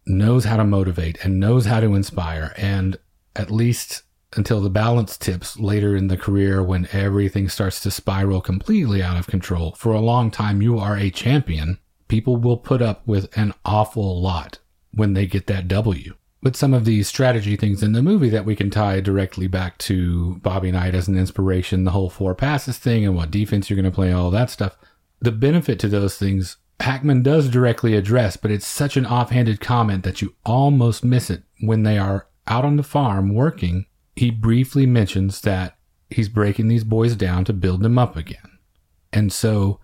knows 0.08 0.45
how 0.45 0.58
to 0.58 0.64
motivate 0.64 1.18
and 1.24 1.39
knows 1.39 1.66
how 1.66 1.80
to 1.80 1.93
inspire, 1.93 2.53
and 2.58 2.97
at 3.36 3.51
least 3.51 4.03
until 4.36 4.62
the 4.62 4.70
balance 4.70 5.18
tips 5.18 5.60
later 5.60 5.95
in 5.95 6.08
the 6.08 6.18
career 6.18 6.62
when 6.62 6.88
everything 6.91 7.47
starts 7.47 7.80
to 7.82 7.91
spiral 7.91 8.41
completely 8.41 9.01
out 9.01 9.18
of 9.18 9.28
control, 9.28 9.74
for 9.78 9.93
a 9.93 9.99
long 9.99 10.30
time 10.32 10.62
you 10.62 10.78
are 10.78 10.97
a 10.97 11.10
champion, 11.10 11.78
people 12.08 12.38
will 12.38 12.58
put 12.58 12.82
up 12.82 13.06
with 13.08 13.36
an 13.38 13.53
awful 13.64 14.22
lot 14.22 14.60
when 14.93 15.14
they 15.14 15.26
get 15.26 15.47
that 15.47 15.68
W. 15.68 16.14
But 16.41 16.55
some 16.55 16.73
of 16.73 16.86
these 16.86 17.07
strategy 17.07 17.55
things 17.55 17.81
in 17.81 17.93
the 17.93 18.03
movie 18.03 18.29
that 18.29 18.45
we 18.45 18.55
can 18.55 18.69
tie 18.69 18.99
directly 18.99 19.47
back 19.47 19.77
to 19.79 20.36
Bobby 20.43 20.71
Knight 20.71 20.93
as 20.93 21.07
an 21.07 21.17
inspiration, 21.17 21.86
the 21.86 21.91
whole 21.91 22.09
four 22.09 22.36
passes 22.36 22.77
thing 22.77 23.05
and 23.05 23.15
what 23.15 23.31
defense 23.31 23.69
you're 23.69 23.75
going 23.75 23.91
to 23.91 23.95
play, 23.95 24.11
all 24.11 24.29
that 24.31 24.49
stuff 24.49 24.77
the 25.21 25.31
benefit 25.31 25.79
to 25.79 25.89
those 25.89 26.17
things 26.17 26.57
Hackman 26.79 27.23
does 27.23 27.49
directly 27.49 27.95
address, 27.95 28.36
but 28.36 28.51
it's 28.51 28.67
such 28.67 28.97
an 28.97 29.05
offhanded 29.05 29.61
comment 29.61 30.03
that 30.03 30.21
you 30.21 30.36
almost 30.45 31.05
miss 31.05 31.29
it 31.29 31.43
when 31.61 31.83
they 31.83 31.97
are 31.97 32.27
out 32.47 32.65
on 32.65 32.75
the 32.75 32.83
farm 32.83 33.33
working. 33.33 33.86
He 34.15 34.29
briefly 34.29 34.86
mentions 34.86 35.41
that 35.41 35.77
he's 36.09 36.27
breaking 36.27 36.67
these 36.67 36.83
boys 36.83 37.15
down 37.15 37.45
to 37.45 37.53
build 37.53 37.81
them 37.81 37.97
up 37.97 38.17
again. 38.17 38.59
And 39.13 39.31
so 39.31 39.79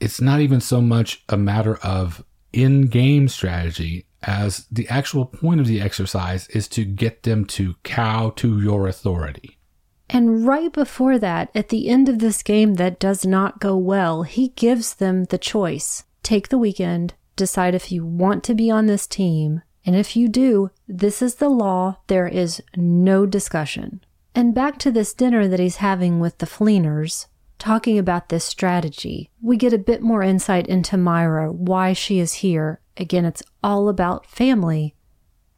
it's 0.00 0.20
not 0.20 0.40
even 0.40 0.60
so 0.60 0.80
much 0.80 1.22
a 1.28 1.36
matter 1.36 1.76
of 1.76 2.24
in 2.52 2.86
game 2.86 3.28
strategy 3.28 4.06
as 4.26 4.66
the 4.70 4.88
actual 4.88 5.24
point 5.24 5.60
of 5.60 5.66
the 5.66 5.80
exercise 5.80 6.48
is 6.48 6.68
to 6.68 6.84
get 6.84 7.22
them 7.22 7.44
to 7.44 7.74
cow 7.82 8.30
to 8.36 8.60
your 8.60 8.86
authority. 8.86 9.56
And 10.08 10.46
right 10.46 10.72
before 10.72 11.18
that, 11.18 11.50
at 11.54 11.68
the 11.68 11.88
end 11.88 12.08
of 12.08 12.18
this 12.18 12.42
game 12.42 12.74
that 12.74 13.00
does 13.00 13.24
not 13.24 13.60
go 13.60 13.76
well, 13.76 14.22
he 14.22 14.48
gives 14.48 14.94
them 14.94 15.24
the 15.24 15.38
choice 15.38 16.04
take 16.22 16.48
the 16.48 16.58
weekend, 16.58 17.14
decide 17.36 17.72
if 17.72 17.92
you 17.92 18.04
want 18.04 18.42
to 18.42 18.54
be 18.54 18.68
on 18.68 18.86
this 18.86 19.06
team. 19.06 19.62
And 19.84 19.94
if 19.94 20.16
you 20.16 20.26
do, 20.26 20.70
this 20.88 21.22
is 21.22 21.36
the 21.36 21.48
law. 21.48 21.98
There 22.08 22.26
is 22.26 22.60
no 22.76 23.26
discussion. 23.26 24.04
And 24.34 24.52
back 24.52 24.78
to 24.80 24.90
this 24.90 25.14
dinner 25.14 25.46
that 25.46 25.60
he's 25.60 25.76
having 25.76 26.18
with 26.18 26.38
the 26.38 26.46
Fleeners, 26.46 27.26
talking 27.58 27.96
about 27.96 28.28
this 28.28 28.44
strategy, 28.44 29.30
we 29.40 29.56
get 29.56 29.72
a 29.72 29.78
bit 29.78 30.02
more 30.02 30.22
insight 30.22 30.66
into 30.66 30.96
Myra, 30.96 31.52
why 31.52 31.92
she 31.92 32.18
is 32.18 32.34
here. 32.34 32.80
Again, 32.96 33.24
it's 33.24 33.42
all 33.62 33.88
about 33.88 34.26
family 34.26 34.94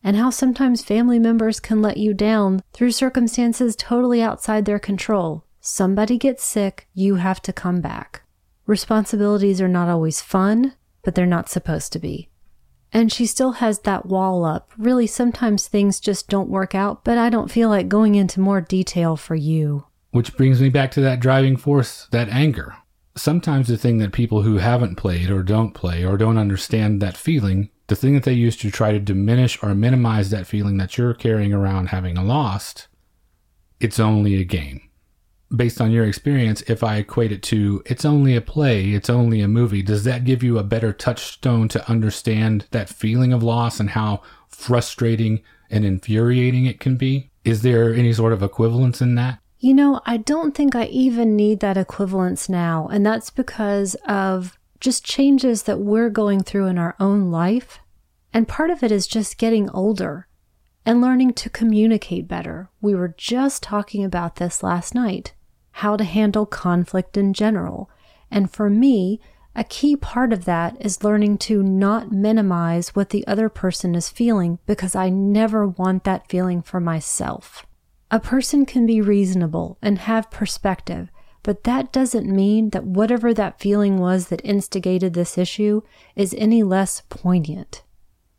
and 0.03 0.17
how 0.17 0.31
sometimes 0.31 0.83
family 0.83 1.19
members 1.19 1.61
can 1.61 1.83
let 1.83 1.97
you 1.97 2.15
down 2.15 2.63
through 2.73 2.93
circumstances 2.93 3.77
totally 3.77 4.23
outside 4.23 4.65
their 4.65 4.79
control. 4.79 5.45
Somebody 5.61 6.19
gets 6.19 6.45
sick, 6.45 6.89
you 6.95 7.17
have 7.17 7.43
to 7.43 7.53
come 7.53 7.81
back. 7.81 8.23
Responsibilities 8.67 9.61
are 9.61 9.69
not 9.69 9.89
always 9.89 10.21
fun, 10.21 10.75
but 11.03 11.15
they're 11.15 11.27
not 11.27 11.49
supposed 11.49 11.93
to 11.93 11.99
be. 11.99 12.29
And 12.93 13.13
she 13.13 13.27
still 13.27 13.53
has 13.53 13.81
that 13.81 14.07
wall 14.07 14.45
up. 14.45 14.73
Really, 14.79 15.07
sometimes 15.07 15.69
things 15.69 16.01
just 16.01 16.29
don't 16.29 16.49
work 16.49 16.75
out, 16.75 17.05
but 17.05 17.19
I 17.19 17.29
don't 17.29 17.51
feel 17.51 17.69
like 17.69 17.89
going 17.89 18.15
into 18.15 18.41
more 18.41 18.61
detail 18.61 19.17
for 19.17 19.35
you. 19.35 19.85
Which 20.11 20.37
brings 20.37 20.61
me 20.61 20.71
back 20.71 20.91
to 20.93 21.01
that 21.03 21.21
driving 21.21 21.57
force, 21.57 22.09
that 22.13 22.31
anger. 22.31 22.77
Sometimes 23.19 23.67
the 23.67 23.77
thing 23.77 23.99
that 23.99 24.13
people 24.13 24.43
who 24.43 24.59
haven't 24.59 24.95
played 24.95 25.29
or 25.29 25.43
don't 25.43 25.73
play 25.73 26.05
or 26.05 26.17
don't 26.17 26.39
understand 26.39 27.03
that 27.03 27.17
feeling 27.17 27.69
the 27.89 27.97
thing 27.97 28.15
that 28.15 28.23
they 28.23 28.33
use 28.33 28.57
to 28.59 28.71
try 28.71 28.93
to 28.93 29.01
diminish 29.01 29.61
or 29.63 29.75
minimize 29.75 30.31
that 30.31 30.47
feeling 30.47 30.77
that 30.77 30.97
you're 30.97 31.15
carrying 31.15 31.53
around 31.53 31.89
having 31.89 32.15
lost, 32.15 32.87
it's 33.81 33.99
only 33.99 34.37
a 34.37 34.45
game. 34.45 34.83
Based 35.55 35.81
on 35.81 35.91
your 35.91 36.05
experience, 36.05 36.63
if 36.69 36.85
I 36.85 36.97
equate 36.97 37.33
it 37.33 37.43
to 37.45 37.83
it's 37.87 38.05
only 38.05 38.37
a 38.37 38.43
play, 38.43 38.91
it's 38.91 39.09
only 39.09 39.41
a 39.41 39.49
movie, 39.49 39.83
does 39.83 40.05
that 40.05 40.25
give 40.25 40.43
you 40.43 40.59
a 40.59 40.63
better 40.63 40.93
touchstone 40.93 41.67
to 41.69 41.91
understand 41.91 42.67
that 42.71 42.91
feeling 42.91 43.33
of 43.33 43.43
loss 43.43 43.81
and 43.81 43.91
how 43.91 44.23
frustrating 44.49 45.41
and 45.71 45.85
infuriating 45.85 46.67
it 46.67 46.79
can 46.79 46.97
be? 46.97 47.31
Is 47.45 47.63
there 47.63 47.95
any 47.95 48.13
sort 48.13 48.35
of 48.35 48.43
equivalence 48.43 49.01
in 49.01 49.15
that? 49.15 49.41
You 49.61 49.75
know, 49.75 50.01
I 50.07 50.19
don't 50.19 50.55
think 50.55 50.77
I 50.77 50.85
even 50.85 51.35
need 51.35 51.59
that 51.61 51.77
equivalence 51.77 52.49
now, 52.49 52.87
and 52.93 53.05
that's 53.05 53.31
because 53.31 53.97
of 54.07 54.57
just 54.79 55.05
changes 55.05 55.65
that 55.65 55.81
we're 55.81 56.11
going 56.11 56.45
through 56.45 56.67
in 56.67 56.79
our 56.79 56.95
own 57.01 57.33
life. 57.33 57.81
And 58.33 58.47
part 58.47 58.71
of 58.71 58.85
it 58.85 58.93
is 58.93 59.09
just 59.09 59.37
getting 59.37 59.69
older 59.71 60.29
and 60.87 61.01
learning 61.01 61.33
to 61.35 61.51
communicate 61.51 62.29
better. 62.29 62.71
We 62.81 62.95
were 62.95 63.15
just 63.17 63.63
talking 63.63 64.05
about 64.05 64.37
this 64.37 64.63
last 64.63 64.95
night 64.95 65.35
how 65.73 65.97
to 65.97 66.05
handle 66.05 66.47
conflict 66.47 67.17
in 67.17 67.33
general. 67.33 67.91
And 68.31 68.51
for 68.51 68.69
me, 68.69 69.21
a 69.55 69.65
key 69.65 69.97
part 69.97 70.33
of 70.33 70.45
that 70.45 70.77
is 70.81 71.05
learning 71.05 71.39
to 71.39 71.63
not 71.63 72.11
minimize 72.11 72.97
what 72.97 73.11
the 73.11 73.27
other 73.27 73.49
person 73.49 73.95
is 73.95 74.09
feeling 74.09 74.59
because 74.67 74.95
I 74.95 75.09
never 75.09 75.67
want 75.67 76.05
that 76.05 76.29
feeling 76.29 76.63
for 76.63 76.81
myself. 76.81 77.65
A 78.11 78.21
person 78.21 78.65
can 78.65 78.87
be 78.87 79.01
reasonable 79.01 79.77
and 79.83 79.99
have 79.99 80.31
perspective, 80.31 81.11
but 81.43 81.65
that 81.65 81.93
doesn't 81.93 82.27
mean 82.27 82.71
that 82.71 82.85
whatever 82.85 83.35
that 83.35 83.61
feeling 83.61 83.99
was 83.99 84.29
that 84.29 84.41
instigated 84.45 85.13
this 85.13 85.37
issue 85.37 85.83
is 86.17 86.35
any 86.39 86.63
less 86.63 87.03
poignant. 87.11 87.83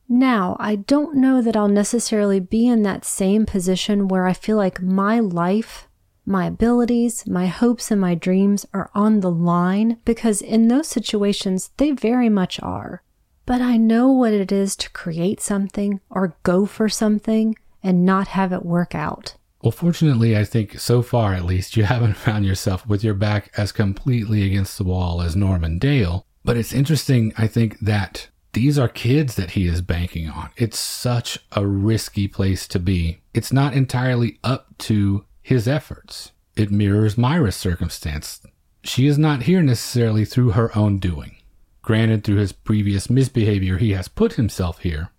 Now, 0.08 0.58
I 0.60 0.76
don't 0.76 1.18
know 1.18 1.40
that 1.40 1.56
I'll 1.56 1.68
necessarily 1.68 2.40
be 2.40 2.68
in 2.68 2.82
that 2.82 3.06
same 3.06 3.46
position 3.46 4.08
where 4.08 4.26
I 4.26 4.34
feel 4.34 4.58
like 4.58 4.82
my 4.82 5.20
life, 5.20 5.88
my 6.26 6.48
abilities, 6.48 7.28
my 7.28 7.46
hopes, 7.46 7.92
and 7.92 8.02
my 8.02 8.16
dreams 8.16 8.66
are 8.74 8.90
on 8.96 9.20
the 9.20 9.30
line 9.30 9.98
because 10.06 10.42
in 10.42 10.68
those 10.68 10.88
situations, 10.88 11.70
they 11.78 11.92
very 11.92 12.28
much 12.30 12.60
are. 12.62 13.04
But 13.46 13.62
I 13.62 13.78
know 13.78 14.12
what 14.12 14.34
it 14.34 14.52
is 14.52 14.76
to 14.78 14.90
create 14.92 15.42
something 15.42 16.02
or 16.10 16.38
go 16.42 16.66
for 16.66 16.90
something 16.90 17.56
and 17.84 18.04
not 18.04 18.30
have 18.30 18.52
it 18.52 18.66
work 18.66 18.96
out. 18.96 19.36
Well, 19.62 19.72
fortunately, 19.72 20.38
I 20.38 20.46
think 20.46 20.80
so 20.80 21.02
far 21.02 21.34
at 21.34 21.46
least, 21.46 21.76
you 21.76 21.84
haven't 21.96 22.16
found 22.16 22.46
yourself 22.46 22.88
with 22.88 23.04
your 23.04 23.14
back 23.14 23.52
as 23.58 23.72
completely 23.72 24.46
against 24.46 24.78
the 24.78 24.84
wall 24.84 25.22
as 25.22 25.36
Norman 25.36 25.80
Dale. 25.80 26.26
But 26.46 26.58
it's 26.58 26.74
interesting, 26.74 27.34
I 27.38 27.48
think, 27.48 27.80
that 27.80 28.30
these 28.54 28.80
are 28.80 28.88
kids 28.88 29.36
that 29.36 29.52
he 29.52 29.68
is 29.68 29.82
banking 29.82 30.30
on. 30.30 30.50
It's 30.56 30.80
such 30.80 31.40
a 31.52 31.66
risky 31.66 32.28
place 32.28 32.68
to 32.70 32.80
be. 32.80 33.20
It's 33.34 33.54
not 33.54 33.74
entirely 33.74 34.40
up 34.44 34.78
to 34.80 35.26
his 35.42 35.68
efforts. 35.68 36.32
It 36.56 36.72
mirrors 36.72 37.18
Myra's 37.18 37.56
circumstance. 37.56 38.42
She 38.84 39.08
is 39.08 39.18
not 39.18 39.44
here 39.44 39.62
necessarily 39.62 40.26
through 40.26 40.52
her 40.52 40.76
own 40.76 41.00
doing. 41.00 41.36
Granted, 41.82 42.24
through 42.24 42.38
his 42.38 42.52
previous 42.52 43.10
misbehavior, 43.10 43.78
he 43.78 43.92
has 43.92 44.08
put 44.08 44.34
himself 44.34 44.80
here 44.80 45.10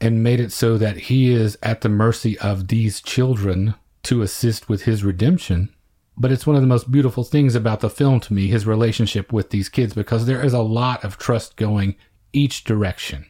and 0.00 0.22
made 0.22 0.40
it 0.40 0.52
so 0.52 0.78
that 0.78 0.96
he 0.96 1.32
is 1.32 1.58
at 1.62 1.82
the 1.82 1.88
mercy 1.88 2.38
of 2.38 2.68
these 2.68 3.00
children 3.00 3.74
to 4.04 4.22
assist 4.22 4.68
with 4.68 4.82
his 4.82 5.04
redemption. 5.04 5.74
But 6.16 6.32
it's 6.32 6.46
one 6.46 6.56
of 6.56 6.62
the 6.62 6.68
most 6.68 6.90
beautiful 6.90 7.24
things 7.24 7.54
about 7.54 7.80
the 7.80 7.90
film 7.90 8.20
to 8.20 8.34
me, 8.34 8.48
his 8.48 8.66
relationship 8.66 9.32
with 9.32 9.50
these 9.50 9.68
kids, 9.68 9.94
because 9.94 10.26
there 10.26 10.44
is 10.44 10.52
a 10.52 10.60
lot 10.60 11.04
of 11.04 11.18
trust 11.18 11.56
going 11.56 11.96
each 12.32 12.64
direction. 12.64 13.26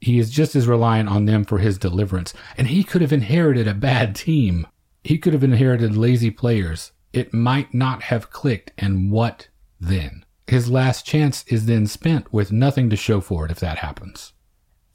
He 0.00 0.18
is 0.18 0.30
just 0.30 0.54
as 0.54 0.68
reliant 0.68 1.08
on 1.08 1.24
them 1.24 1.44
for 1.44 1.58
his 1.58 1.78
deliverance. 1.78 2.34
And 2.56 2.68
he 2.68 2.84
could 2.84 3.00
have 3.00 3.12
inherited 3.12 3.66
a 3.66 3.74
bad 3.74 4.14
team. 4.14 4.66
He 5.02 5.18
could 5.18 5.32
have 5.32 5.44
inherited 5.44 5.96
lazy 5.96 6.30
players. 6.30 6.92
It 7.12 7.32
might 7.32 7.72
not 7.72 8.02
have 8.04 8.30
clicked. 8.30 8.72
And 8.76 9.10
what 9.10 9.48
then? 9.80 10.24
His 10.46 10.70
last 10.70 11.06
chance 11.06 11.44
is 11.48 11.66
then 11.66 11.86
spent 11.86 12.32
with 12.32 12.52
nothing 12.52 12.90
to 12.90 12.96
show 12.96 13.20
for 13.20 13.46
it 13.46 13.50
if 13.50 13.60
that 13.60 13.78
happens. 13.78 14.32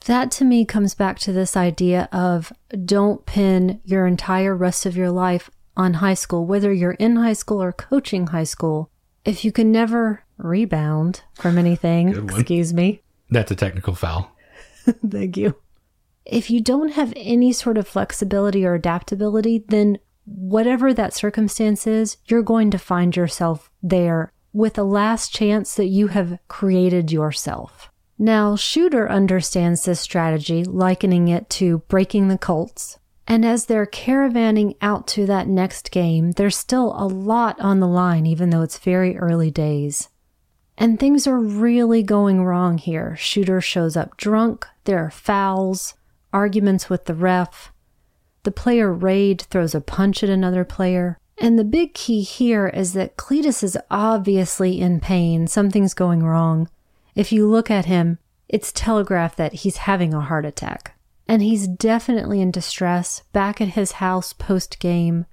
That 0.06 0.32
to 0.32 0.46
me 0.46 0.66
comes 0.66 0.96
back 0.96 1.20
to 1.20 1.32
this 1.32 1.56
idea 1.56 2.10
of 2.12 2.52
don't 2.86 3.26
pin 3.26 3.82
your 3.86 4.08
entire 4.08 4.56
rest 4.56 4.86
of 4.86 4.98
your 4.98 5.12
life 5.12 5.50
on 5.78 5.96
high 5.96 6.16
school, 6.16 6.46
whether 6.46 6.74
you're 6.74 6.94
in 6.94 7.18
high 7.18 7.34
school 7.34 7.62
or 7.62 7.72
coaching 7.72 8.28
high 8.28 8.44
school. 8.44 8.90
If 9.24 9.46
you 9.46 9.52
can 9.52 9.72
never 9.72 10.24
rebound 10.38 11.22
from 11.36 11.58
anything, 11.58 12.10
excuse 12.10 12.74
me, 12.74 13.04
that's 13.30 13.52
a 13.52 13.56
technical 13.56 13.94
foul. 13.94 14.36
Thank 15.08 15.38
you. 15.38 15.56
If 16.26 16.50
you 16.50 16.62
don't 16.62 16.94
have 16.94 17.14
any 17.16 17.54
sort 17.54 17.78
of 17.78 17.88
flexibility 17.88 18.66
or 18.66 18.74
adaptability, 18.74 19.64
then 19.68 20.00
whatever 20.26 20.94
that 20.94 21.14
circumstance 21.14 21.86
is, 21.86 22.18
you're 22.26 22.44
going 22.44 22.72
to 22.72 22.78
find 22.80 23.16
yourself 23.16 23.70
there 23.84 24.32
with 24.54 24.78
a 24.78 24.84
last 24.84 25.34
chance 25.34 25.76
that 25.76 25.88
you 25.88 26.08
have 26.08 26.40
created 26.48 27.12
yourself. 27.12 27.91
Now, 28.22 28.56
Shooter 28.56 29.10
understands 29.10 29.84
this 29.84 30.00
strategy, 30.00 30.64
likening 30.64 31.28
it 31.28 31.50
to 31.58 31.80
breaking 31.88 32.28
the 32.28 32.38
Colts. 32.38 33.00
And 33.26 33.44
as 33.44 33.66
they're 33.66 33.88
caravanning 33.88 34.76
out 34.80 35.08
to 35.08 35.26
that 35.26 35.48
next 35.48 35.90
game, 35.90 36.34
there's 36.34 36.56
still 36.56 36.94
a 36.96 37.08
lot 37.08 37.60
on 37.60 37.80
the 37.80 37.88
line, 37.88 38.28
even 38.28 38.52
though 38.52 38.62
it's 38.62 38.78
very 38.78 39.18
early 39.18 39.50
days. 39.50 40.10
And 40.78 41.00
things 41.00 41.26
are 41.26 41.40
really 41.40 42.04
going 42.04 42.44
wrong 42.44 42.78
here. 42.78 43.16
Shooter 43.16 43.60
shows 43.60 43.98
up 43.98 44.18
drunk, 44.18 44.68
there 44.84 45.00
are 45.04 45.10
fouls, 45.10 45.96
arguments 46.32 46.92
with 46.92 47.06
the 47.06 47.16
ref. 47.16 47.72
The 48.44 48.52
player 48.52 48.94
Rade 48.94 49.42
throws 49.42 49.74
a 49.74 49.82
punch 49.82 50.22
at 50.22 50.30
another 50.30 50.64
player. 50.64 51.18
And 51.40 51.58
the 51.58 51.64
big 51.64 51.96
key 51.96 52.22
here 52.22 52.68
is 52.68 52.94
that 52.94 53.18
Cletus 53.18 53.64
is 53.64 53.80
obviously 53.90 54.80
in 54.80 55.00
pain. 55.00 55.48
Something's 55.48 55.96
going 55.96 56.22
wrong. 56.22 56.70
If 57.16 57.32
you 57.32 57.48
look 57.48 57.70
at 57.70 57.86
him, 57.86 58.20
it's 58.48 58.72
telegraphed 58.72 59.38
that 59.38 59.54
he's 59.54 59.78
having 59.78 60.14
a 60.14 60.22
heart 60.22 60.46
attack. 60.46 60.98
And 61.28 61.42
he's 61.42 61.68
definitely 61.68 62.42
in 62.42 62.52
distress 62.52 63.24
back 63.32 63.62
at 63.62 63.70
his 63.70 63.94
house 63.94 64.34
post 64.34 64.80
game. 64.80 65.26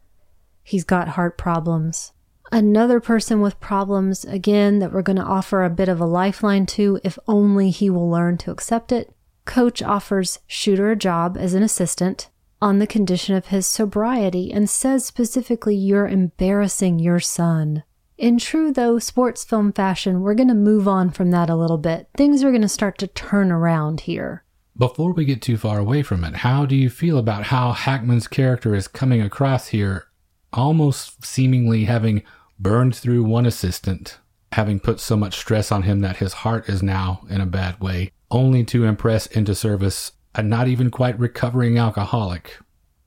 He's 0.62 0.84
got 0.84 1.08
heart 1.08 1.36
problems. 1.38 2.12
Another 2.50 3.00
person 3.00 3.40
with 3.40 3.60
problems, 3.60 4.24
again, 4.24 4.78
that 4.78 4.92
we're 4.92 5.02
going 5.02 5.16
to 5.16 5.22
offer 5.22 5.64
a 5.64 5.70
bit 5.70 5.88
of 5.88 6.00
a 6.00 6.06
lifeline 6.06 6.66
to 6.66 6.98
if 7.04 7.18
only 7.26 7.70
he 7.70 7.90
will 7.90 8.08
learn 8.08 8.38
to 8.38 8.50
accept 8.50 8.92
it. 8.92 9.12
Coach 9.44 9.82
offers 9.82 10.38
Shooter 10.46 10.90
a 10.90 10.96
job 10.96 11.36
as 11.38 11.54
an 11.54 11.62
assistant 11.62 12.30
on 12.60 12.78
the 12.78 12.86
condition 12.86 13.34
of 13.34 13.46
his 13.46 13.66
sobriety 13.66 14.52
and 14.52 14.68
says 14.68 15.04
specifically, 15.04 15.74
You're 15.74 16.08
embarrassing 16.08 16.98
your 16.98 17.20
son. 17.20 17.82
In 18.18 18.36
true, 18.36 18.72
though, 18.72 18.98
sports 18.98 19.44
film 19.44 19.72
fashion, 19.72 20.22
we're 20.22 20.34
going 20.34 20.48
to 20.48 20.54
move 20.54 20.88
on 20.88 21.10
from 21.10 21.30
that 21.30 21.48
a 21.48 21.54
little 21.54 21.78
bit. 21.78 22.08
Things 22.16 22.42
are 22.42 22.50
going 22.50 22.62
to 22.62 22.68
start 22.68 22.98
to 22.98 23.06
turn 23.06 23.52
around 23.52 24.00
here. 24.00 24.42
Before 24.76 25.12
we 25.12 25.24
get 25.24 25.40
too 25.40 25.56
far 25.56 25.78
away 25.78 26.02
from 26.02 26.24
it, 26.24 26.34
how 26.34 26.66
do 26.66 26.74
you 26.74 26.90
feel 26.90 27.16
about 27.16 27.44
how 27.44 27.70
Hackman's 27.70 28.26
character 28.26 28.74
is 28.74 28.88
coming 28.88 29.22
across 29.22 29.68
here, 29.68 30.08
almost 30.52 31.24
seemingly 31.24 31.84
having 31.84 32.24
burned 32.58 32.96
through 32.96 33.22
one 33.22 33.46
assistant, 33.46 34.18
having 34.50 34.80
put 34.80 34.98
so 34.98 35.16
much 35.16 35.36
stress 35.36 35.70
on 35.70 35.84
him 35.84 36.00
that 36.00 36.16
his 36.16 36.32
heart 36.32 36.68
is 36.68 36.82
now 36.82 37.24
in 37.30 37.40
a 37.40 37.46
bad 37.46 37.80
way, 37.80 38.10
only 38.32 38.64
to 38.64 38.84
impress 38.84 39.26
into 39.26 39.54
service 39.54 40.10
a 40.34 40.42
not 40.42 40.66
even 40.66 40.90
quite 40.90 41.18
recovering 41.20 41.78
alcoholic. 41.78 42.58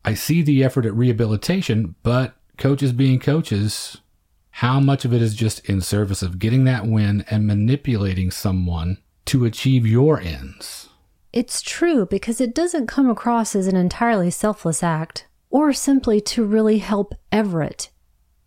I 0.05 0.13
see 0.13 0.41
the 0.41 0.63
effort 0.63 0.85
at 0.85 0.93
rehabilitation, 0.93 1.95
but 2.01 2.35
coaches 2.57 2.93
being 2.93 3.19
coaches, 3.19 3.97
how 4.51 4.79
much 4.79 5.05
of 5.05 5.13
it 5.13 5.21
is 5.21 5.35
just 5.35 5.67
in 5.69 5.81
service 5.81 6.21
of 6.21 6.39
getting 6.39 6.65
that 6.65 6.85
win 6.85 7.25
and 7.29 7.47
manipulating 7.47 8.31
someone 8.31 8.97
to 9.25 9.45
achieve 9.45 9.87
your 9.87 10.19
ends? 10.19 10.89
It's 11.33 11.61
true 11.61 12.05
because 12.05 12.41
it 12.41 12.53
doesn't 12.53 12.87
come 12.87 13.09
across 13.09 13.55
as 13.55 13.67
an 13.67 13.75
entirely 13.75 14.29
selfless 14.29 14.83
act 14.83 15.27
or 15.49 15.71
simply 15.73 16.21
to 16.21 16.43
really 16.43 16.79
help 16.79 17.15
Everett 17.31 17.89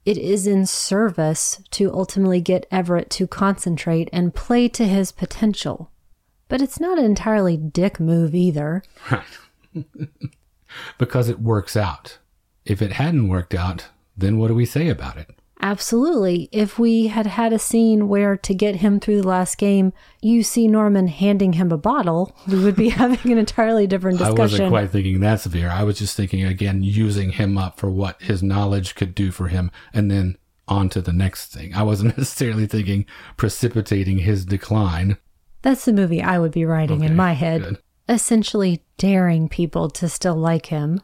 it 0.04 0.18
is 0.18 0.46
in 0.46 0.66
service 0.66 1.62
to 1.70 1.92
ultimately 1.92 2.40
get 2.40 2.66
Everett 2.70 3.08
to 3.10 3.26
concentrate 3.26 4.10
and 4.12 4.34
play 4.34 4.68
to 4.68 4.86
his 4.86 5.12
potential. 5.12 5.90
But 6.48 6.60
it's 6.60 6.78
not 6.78 6.98
an 6.98 7.06
entirely 7.06 7.56
dick 7.56 7.98
move 7.98 8.34
either. 8.34 8.82
Right. 9.10 9.24
because 10.98 11.28
it 11.30 11.40
works 11.40 11.74
out. 11.74 12.18
If 12.66 12.82
it 12.82 12.92
hadn't 12.92 13.28
worked 13.28 13.54
out, 13.54 13.86
then 14.16 14.38
what 14.38 14.48
do 14.48 14.54
we 14.54 14.66
say 14.66 14.88
about 14.88 15.16
it? 15.16 15.33
Absolutely. 15.64 16.50
If 16.52 16.78
we 16.78 17.06
had 17.06 17.24
had 17.26 17.54
a 17.54 17.58
scene 17.58 18.06
where 18.06 18.36
to 18.36 18.54
get 18.54 18.76
him 18.76 19.00
through 19.00 19.22
the 19.22 19.26
last 19.26 19.56
game, 19.56 19.94
you 20.20 20.42
see 20.42 20.68
Norman 20.68 21.08
handing 21.08 21.54
him 21.54 21.72
a 21.72 21.78
bottle, 21.78 22.36
we 22.46 22.62
would 22.62 22.76
be 22.76 22.88
having 22.90 23.32
an 23.32 23.38
entirely 23.38 23.86
different 23.86 24.18
discussion. 24.18 24.38
I 24.38 24.42
wasn't 24.42 24.68
quite 24.68 24.90
thinking 24.90 25.20
that 25.20 25.40
severe. 25.40 25.70
I 25.70 25.82
was 25.82 25.96
just 25.96 26.18
thinking, 26.18 26.44
again, 26.44 26.82
using 26.82 27.30
him 27.30 27.56
up 27.56 27.80
for 27.80 27.88
what 27.88 28.20
his 28.20 28.42
knowledge 28.42 28.94
could 28.94 29.14
do 29.14 29.30
for 29.30 29.48
him 29.48 29.70
and 29.94 30.10
then 30.10 30.36
on 30.68 30.90
to 30.90 31.00
the 31.00 31.14
next 31.14 31.54
thing. 31.54 31.72
I 31.74 31.82
wasn't 31.82 32.18
necessarily 32.18 32.66
thinking 32.66 33.06
precipitating 33.38 34.18
his 34.18 34.44
decline. 34.44 35.16
That's 35.62 35.86
the 35.86 35.94
movie 35.94 36.20
I 36.20 36.38
would 36.38 36.52
be 36.52 36.66
writing 36.66 36.98
okay, 36.98 37.06
in 37.06 37.16
my 37.16 37.32
head. 37.32 37.62
Good. 37.62 37.78
Essentially 38.06 38.84
daring 38.98 39.48
people 39.48 39.88
to 39.88 40.10
still 40.10 40.36
like 40.36 40.66
him 40.66 41.00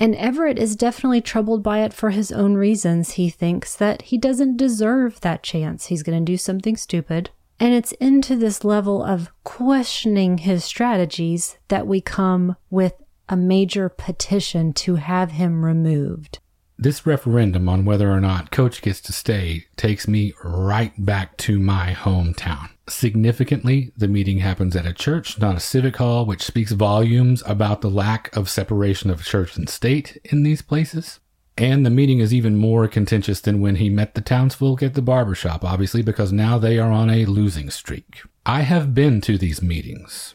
and 0.00 0.16
Everett 0.16 0.58
is 0.58 0.74
definitely 0.74 1.20
troubled 1.20 1.62
by 1.62 1.80
it 1.80 1.92
for 1.92 2.08
his 2.08 2.32
own 2.32 2.54
reasons. 2.54 3.12
He 3.12 3.28
thinks 3.28 3.76
that 3.76 4.02
he 4.02 4.16
doesn't 4.16 4.56
deserve 4.56 5.20
that 5.20 5.42
chance. 5.42 5.86
He's 5.86 6.02
going 6.02 6.18
to 6.18 6.32
do 6.32 6.38
something 6.38 6.78
stupid. 6.78 7.28
And 7.60 7.74
it's 7.74 7.92
into 7.92 8.34
this 8.34 8.64
level 8.64 9.04
of 9.04 9.30
questioning 9.44 10.38
his 10.38 10.64
strategies 10.64 11.58
that 11.68 11.86
we 11.86 12.00
come 12.00 12.56
with 12.70 12.94
a 13.28 13.36
major 13.36 13.90
petition 13.90 14.72
to 14.72 14.94
have 14.94 15.32
him 15.32 15.66
removed. 15.66 16.38
This 16.78 17.04
referendum 17.04 17.68
on 17.68 17.84
whether 17.84 18.10
or 18.10 18.20
not 18.20 18.50
Coach 18.50 18.80
gets 18.80 19.02
to 19.02 19.12
stay 19.12 19.66
takes 19.76 20.08
me 20.08 20.32
right 20.42 20.94
back 20.96 21.36
to 21.38 21.58
my 21.58 21.92
hometown. 21.92 22.70
Significantly, 22.90 23.92
the 23.96 24.08
meeting 24.08 24.38
happens 24.38 24.74
at 24.74 24.84
a 24.84 24.92
church, 24.92 25.38
not 25.38 25.56
a 25.56 25.60
civic 25.60 25.96
hall, 25.96 26.26
which 26.26 26.42
speaks 26.42 26.72
volumes 26.72 27.40
about 27.46 27.82
the 27.82 27.88
lack 27.88 28.34
of 28.36 28.50
separation 28.50 29.10
of 29.10 29.24
church 29.24 29.56
and 29.56 29.68
state 29.68 30.20
in 30.24 30.42
these 30.42 30.60
places. 30.60 31.20
And 31.56 31.86
the 31.86 31.90
meeting 31.90 32.18
is 32.18 32.34
even 32.34 32.56
more 32.56 32.88
contentious 32.88 33.40
than 33.40 33.60
when 33.60 33.76
he 33.76 33.90
met 33.90 34.14
the 34.14 34.20
townsfolk 34.20 34.82
at 34.82 34.94
the 34.94 35.02
barber 35.02 35.36
shop, 35.36 35.64
obviously, 35.64 36.02
because 36.02 36.32
now 36.32 36.58
they 36.58 36.78
are 36.78 36.90
on 36.90 37.10
a 37.10 37.26
losing 37.26 37.70
streak. 37.70 38.22
I 38.44 38.62
have 38.62 38.92
been 38.92 39.20
to 39.22 39.38
these 39.38 39.62
meetings. 39.62 40.34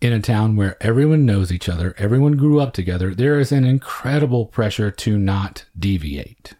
In 0.00 0.12
a 0.12 0.20
town 0.20 0.54
where 0.54 0.76
everyone 0.80 1.26
knows 1.26 1.50
each 1.50 1.68
other, 1.68 1.94
everyone 1.98 2.36
grew 2.36 2.60
up 2.60 2.72
together, 2.72 3.14
there 3.14 3.40
is 3.40 3.50
an 3.50 3.64
incredible 3.64 4.46
pressure 4.46 4.90
to 4.92 5.18
not 5.18 5.64
deviate. 5.76 6.54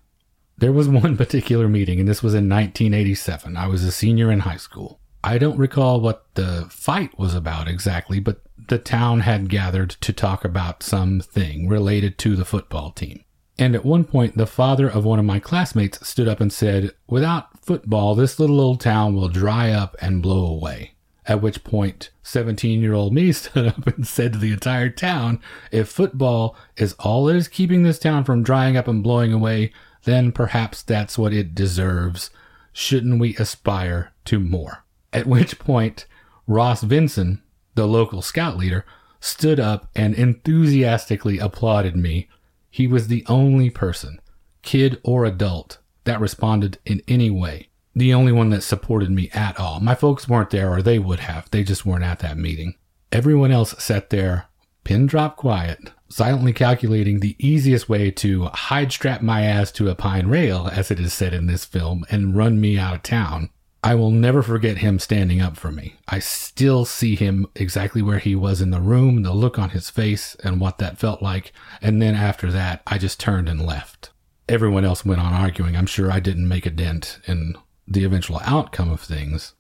There 0.59 0.73
was 0.73 0.89
one 0.89 1.17
particular 1.17 1.69
meeting, 1.69 2.01
and 2.01 2.09
this 2.09 2.23
was 2.23 2.35
in 2.35 2.49
1987. 2.49 3.57
I 3.57 3.69
was 3.69 3.85
a 3.85 3.93
senior 3.93 4.33
in 4.33 4.41
high 4.41 4.57
school. 4.57 4.99
I 5.25 5.39
don't 5.39 5.59
recall 5.59 6.01
what 6.01 6.27
the 6.35 6.67
fight 6.71 7.19
was 7.19 7.35
about 7.35 7.69
exactly, 7.69 8.21
but 8.21 8.43
the 8.69 8.79
town 8.79 9.21
had 9.21 9.49
gathered 9.49 9.91
to 9.91 10.13
talk 10.13 10.45
about 10.45 10.83
something 10.83 11.69
related 11.69 12.19
to 12.19 12.37
the 12.37 12.45
football 12.45 12.91
team. 12.91 13.25
And 13.59 13.75
at 13.75 13.85
one 13.85 14.05
point, 14.05 14.37
the 14.37 14.47
father 14.47 14.89
of 14.89 15.05
one 15.05 15.19
of 15.19 15.25
my 15.25 15.41
classmates 15.41 16.07
stood 16.07 16.29
up 16.29 16.41
and 16.41 16.53
said, 16.53 16.93
Without 17.07 17.65
football, 17.65 18.15
this 18.15 18.39
little 18.39 18.61
old 18.61 18.81
town 18.81 19.15
will 19.15 19.29
dry 19.29 19.71
up 19.71 19.97
and 20.01 20.23
blow 20.23 20.47
away. 20.47 20.93
At 21.25 21.43
which 21.43 21.65
point, 21.65 22.11
17 22.23 22.81
year 22.81 22.93
old 22.93 23.13
me 23.13 23.33
stood 23.33 23.67
up 23.67 23.87
and 23.87 24.07
said 24.07 24.35
to 24.35 24.39
the 24.39 24.53
entire 24.53 24.91
town, 24.91 25.41
if 25.73 25.89
football 25.89 26.55
is 26.77 26.95
all 27.01 27.25
that 27.27 27.37
is 27.37 27.49
keeping 27.49 27.83
this 27.83 27.99
town 27.99 28.25
from 28.25 28.43
drying 28.43 28.77
up 28.77 28.89
and 28.89 29.03
blowing 29.03 29.33
away, 29.33 29.73
then 30.05 30.33
perhaps 30.33 30.83
that's 30.83 31.19
what 31.19 31.33
it 31.33 31.55
deserves. 31.55 32.31
Shouldn't 32.73 33.19
we 33.19 33.37
aspire 33.37 34.13
to 34.27 34.39
more? 34.39 34.85
At 35.17 35.27
which 35.27 35.59
point, 35.59 36.07
Ross 36.47 36.83
Vinson, 36.83 37.43
the 37.75 37.87
local 37.87 38.23
scout 38.23 38.57
leader, 38.57 38.85
stood 39.19 39.59
up 39.59 39.91
and 39.97 40.15
enthusiastically 40.15 41.39
applauded 41.39 41.97
me. 41.97 42.29
He 42.71 42.87
was 42.87 43.09
the 43.09 43.25
only 43.27 43.71
person, 43.71 44.21
kid 44.63 45.01
or 45.03 45.25
adult, 45.25 45.79
that 46.05 46.21
responded 46.21 46.79
in 46.85 47.03
any 47.09 47.31
way 47.31 47.71
the 47.97 48.13
only 48.13 48.31
one 48.31 48.51
that 48.51 48.63
supported 48.63 49.11
me 49.11 49.31
at 49.33 49.59
all. 49.59 49.81
My 49.81 49.95
folks 49.95 50.29
weren't 50.29 50.51
there, 50.51 50.71
or 50.71 50.83
they 50.83 50.99
would 50.99 51.21
have. 51.21 51.51
They 51.51 51.65
just 51.65 51.87
weren't 51.87 52.05
at 52.05 52.19
that 52.19 52.37
meeting. 52.37 52.75
Everyone 53.11 53.51
else 53.51 53.75
sat 53.83 54.11
there, 54.11 54.49
pin 54.85 55.07
drop 55.07 55.37
quiet, 55.37 55.93
silently 56.07 56.53
calculating 56.53 57.21
the 57.21 57.37
easiest 57.39 57.89
way 57.89 58.11
to 58.11 58.45
hide 58.53 58.93
strap 58.93 59.23
my 59.23 59.45
ass 59.45 59.73
to 59.73 59.89
a 59.89 59.95
pine 59.95 60.27
rail, 60.27 60.69
as 60.71 60.91
it 60.91 61.01
is 61.01 61.15
said 61.15 61.33
in 61.33 61.47
this 61.47 61.65
film, 61.65 62.05
and 62.11 62.37
run 62.37 62.61
me 62.61 62.79
out 62.79 62.97
of 62.97 63.03
town. 63.03 63.49
I 63.87 63.95
will 63.95 64.11
never 64.11 64.43
forget 64.43 64.79
him 64.79 64.99
standing 64.99 65.41
up 65.41 65.57
for 65.57 65.71
me. 65.71 65.95
I 66.09 66.19
still 66.19 66.85
see 66.85 67.15
him 67.15 67.47
exactly 67.55 68.03
where 68.03 68.19
he 68.19 68.35
was 68.35 68.61
in 68.61 68.73
the 68.73 68.81
room, 68.81 69.23
the 69.23 69.33
look 69.33 69.61
on 69.61 69.71
his 69.71 69.91
face, 69.91 70.35
and 70.43 70.59
what 70.59 70.79
that 70.79 70.99
felt 70.99 71.23
like. 71.23 71.53
And 71.81 72.03
then 72.03 72.17
after 72.17 72.51
that, 72.51 72.83
I 72.85 72.99
just 72.99 73.21
turned 73.21 73.49
and 73.49 73.65
left. 73.65 74.11
Everyone 74.49 74.85
else 74.85 75.05
went 75.05 75.21
on 75.21 75.33
arguing. 75.33 75.77
I'm 75.77 75.87
sure 75.87 76.11
I 76.11 76.19
didn't 76.19 76.49
make 76.49 76.67
a 76.67 76.71
dent 76.71 77.21
in 77.29 77.55
the 77.87 78.03
eventual 78.03 78.41
outcome 78.43 78.91
of 78.91 79.01
things. 79.01 79.55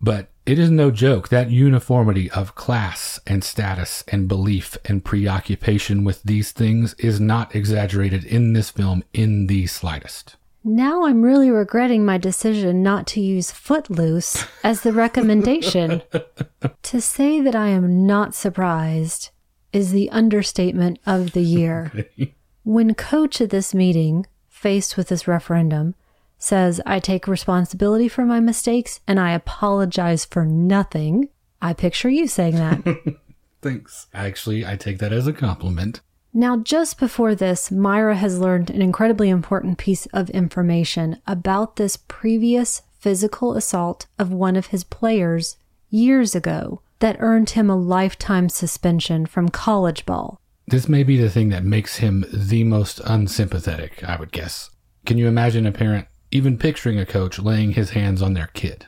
But 0.00 0.30
it 0.46 0.58
is 0.58 0.70
no 0.70 0.90
joke 0.90 1.28
that 1.28 1.50
uniformity 1.50 2.30
of 2.30 2.54
class 2.54 3.20
and 3.26 3.44
status 3.44 4.02
and 4.08 4.28
belief 4.28 4.78
and 4.86 5.04
preoccupation 5.04 6.04
with 6.04 6.22
these 6.22 6.52
things 6.52 6.94
is 6.94 7.20
not 7.20 7.54
exaggerated 7.54 8.24
in 8.24 8.54
this 8.54 8.70
film 8.70 9.04
in 9.12 9.46
the 9.46 9.66
slightest. 9.66 10.36
Now 10.64 11.04
I'm 11.04 11.22
really 11.22 11.50
regretting 11.50 12.04
my 12.04 12.18
decision 12.18 12.82
not 12.82 13.06
to 13.08 13.20
use 13.20 13.50
Footloose 13.50 14.44
as 14.62 14.82
the 14.82 14.92
recommendation. 14.92 16.02
to 16.82 17.00
say 17.00 17.40
that 17.40 17.54
I 17.54 17.68
am 17.68 18.06
not 18.06 18.34
surprised 18.34 19.30
is 19.72 19.92
the 19.92 20.10
understatement 20.10 20.98
of 21.06 21.32
the 21.32 21.42
year. 21.42 21.92
Okay. 22.20 22.34
When 22.64 22.94
coach 22.94 23.40
at 23.40 23.48
this 23.48 23.72
meeting, 23.72 24.26
faced 24.46 24.98
with 24.98 25.08
this 25.08 25.26
referendum, 25.26 25.94
says, 26.36 26.82
I 26.84 27.00
take 27.00 27.26
responsibility 27.26 28.08
for 28.08 28.26
my 28.26 28.40
mistakes 28.40 29.00
and 29.06 29.18
I 29.18 29.32
apologize 29.32 30.26
for 30.26 30.44
nothing. 30.44 31.30
I 31.62 31.72
picture 31.72 32.10
you 32.10 32.26
saying 32.28 32.56
that. 32.56 33.16
Thanks. 33.62 34.06
Actually, 34.12 34.66
I 34.66 34.76
take 34.76 34.98
that 34.98 35.14
as 35.14 35.26
a 35.26 35.32
compliment. 35.32 36.02
Now, 36.32 36.58
just 36.58 36.98
before 36.98 37.34
this, 37.34 37.70
Myra 37.70 38.16
has 38.16 38.38
learned 38.38 38.70
an 38.70 38.82
incredibly 38.82 39.28
important 39.28 39.78
piece 39.78 40.06
of 40.06 40.30
information 40.30 41.20
about 41.26 41.76
this 41.76 41.96
previous 41.96 42.82
physical 42.98 43.54
assault 43.54 44.06
of 44.18 44.32
one 44.32 44.56
of 44.56 44.66
his 44.66 44.84
players 44.84 45.56
years 45.90 46.34
ago 46.34 46.82
that 46.98 47.16
earned 47.20 47.50
him 47.50 47.70
a 47.70 47.76
lifetime 47.76 48.48
suspension 48.48 49.24
from 49.24 49.48
college 49.48 50.04
ball. 50.04 50.40
This 50.66 50.88
may 50.88 51.02
be 51.02 51.16
the 51.16 51.30
thing 51.30 51.48
that 51.48 51.64
makes 51.64 51.96
him 51.96 52.24
the 52.32 52.64
most 52.64 53.00
unsympathetic, 53.04 54.04
I 54.04 54.16
would 54.16 54.32
guess. 54.32 54.70
Can 55.06 55.16
you 55.16 55.26
imagine 55.26 55.66
a 55.66 55.72
parent 55.72 56.08
even 56.30 56.58
picturing 56.58 56.98
a 56.98 57.06
coach 57.06 57.38
laying 57.38 57.72
his 57.72 57.90
hands 57.90 58.22
on 58.22 58.34
their 58.34 58.48
kid. 58.48 58.86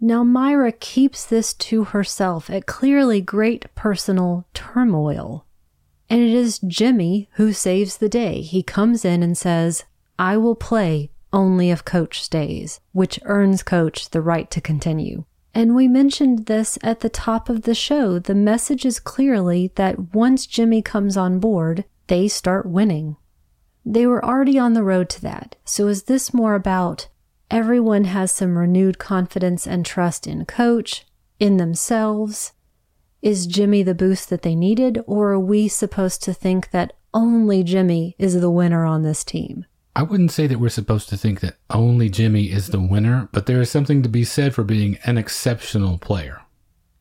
Now, 0.00 0.24
Myra 0.24 0.72
keeps 0.72 1.24
this 1.24 1.54
to 1.54 1.84
herself 1.84 2.50
at 2.50 2.66
clearly 2.66 3.20
great 3.20 3.72
personal 3.74 4.46
turmoil. 4.52 5.46
And 6.12 6.20
it 6.20 6.34
is 6.34 6.58
Jimmy 6.58 7.30
who 7.36 7.54
saves 7.54 7.96
the 7.96 8.08
day. 8.10 8.42
He 8.42 8.62
comes 8.62 9.02
in 9.02 9.22
and 9.22 9.34
says, 9.34 9.84
I 10.18 10.36
will 10.36 10.54
play 10.54 11.10
only 11.32 11.70
if 11.70 11.86
coach 11.86 12.22
stays, 12.22 12.80
which 12.92 13.18
earns 13.22 13.62
coach 13.62 14.10
the 14.10 14.20
right 14.20 14.50
to 14.50 14.60
continue. 14.60 15.24
And 15.54 15.74
we 15.74 15.88
mentioned 15.88 16.44
this 16.44 16.78
at 16.82 17.00
the 17.00 17.08
top 17.08 17.48
of 17.48 17.62
the 17.62 17.74
show. 17.74 18.18
The 18.18 18.34
message 18.34 18.84
is 18.84 19.00
clearly 19.00 19.72
that 19.76 20.14
once 20.14 20.46
Jimmy 20.46 20.82
comes 20.82 21.16
on 21.16 21.40
board, 21.40 21.86
they 22.08 22.28
start 22.28 22.66
winning. 22.66 23.16
They 23.82 24.06
were 24.06 24.22
already 24.22 24.58
on 24.58 24.74
the 24.74 24.84
road 24.84 25.08
to 25.10 25.22
that. 25.22 25.56
So 25.64 25.88
is 25.88 26.02
this 26.02 26.34
more 26.34 26.54
about 26.54 27.08
everyone 27.50 28.04
has 28.04 28.30
some 28.30 28.58
renewed 28.58 28.98
confidence 28.98 29.66
and 29.66 29.86
trust 29.86 30.26
in 30.26 30.44
coach, 30.44 31.06
in 31.40 31.56
themselves? 31.56 32.52
Is 33.22 33.46
Jimmy 33.46 33.84
the 33.84 33.94
boost 33.94 34.30
that 34.30 34.42
they 34.42 34.56
needed, 34.56 35.00
or 35.06 35.30
are 35.30 35.38
we 35.38 35.68
supposed 35.68 36.24
to 36.24 36.34
think 36.34 36.72
that 36.72 36.92
only 37.14 37.62
Jimmy 37.62 38.16
is 38.18 38.40
the 38.40 38.50
winner 38.50 38.84
on 38.84 39.02
this 39.02 39.22
team? 39.22 39.64
I 39.94 40.02
wouldn't 40.02 40.32
say 40.32 40.48
that 40.48 40.58
we're 40.58 40.70
supposed 40.70 41.08
to 41.10 41.16
think 41.16 41.38
that 41.38 41.54
only 41.70 42.08
Jimmy 42.08 42.50
is 42.50 42.66
the 42.66 42.80
winner, 42.80 43.28
but 43.30 43.46
there 43.46 43.60
is 43.60 43.70
something 43.70 44.02
to 44.02 44.08
be 44.08 44.24
said 44.24 44.56
for 44.56 44.64
being 44.64 44.98
an 45.04 45.18
exceptional 45.18 45.98
player. 45.98 46.42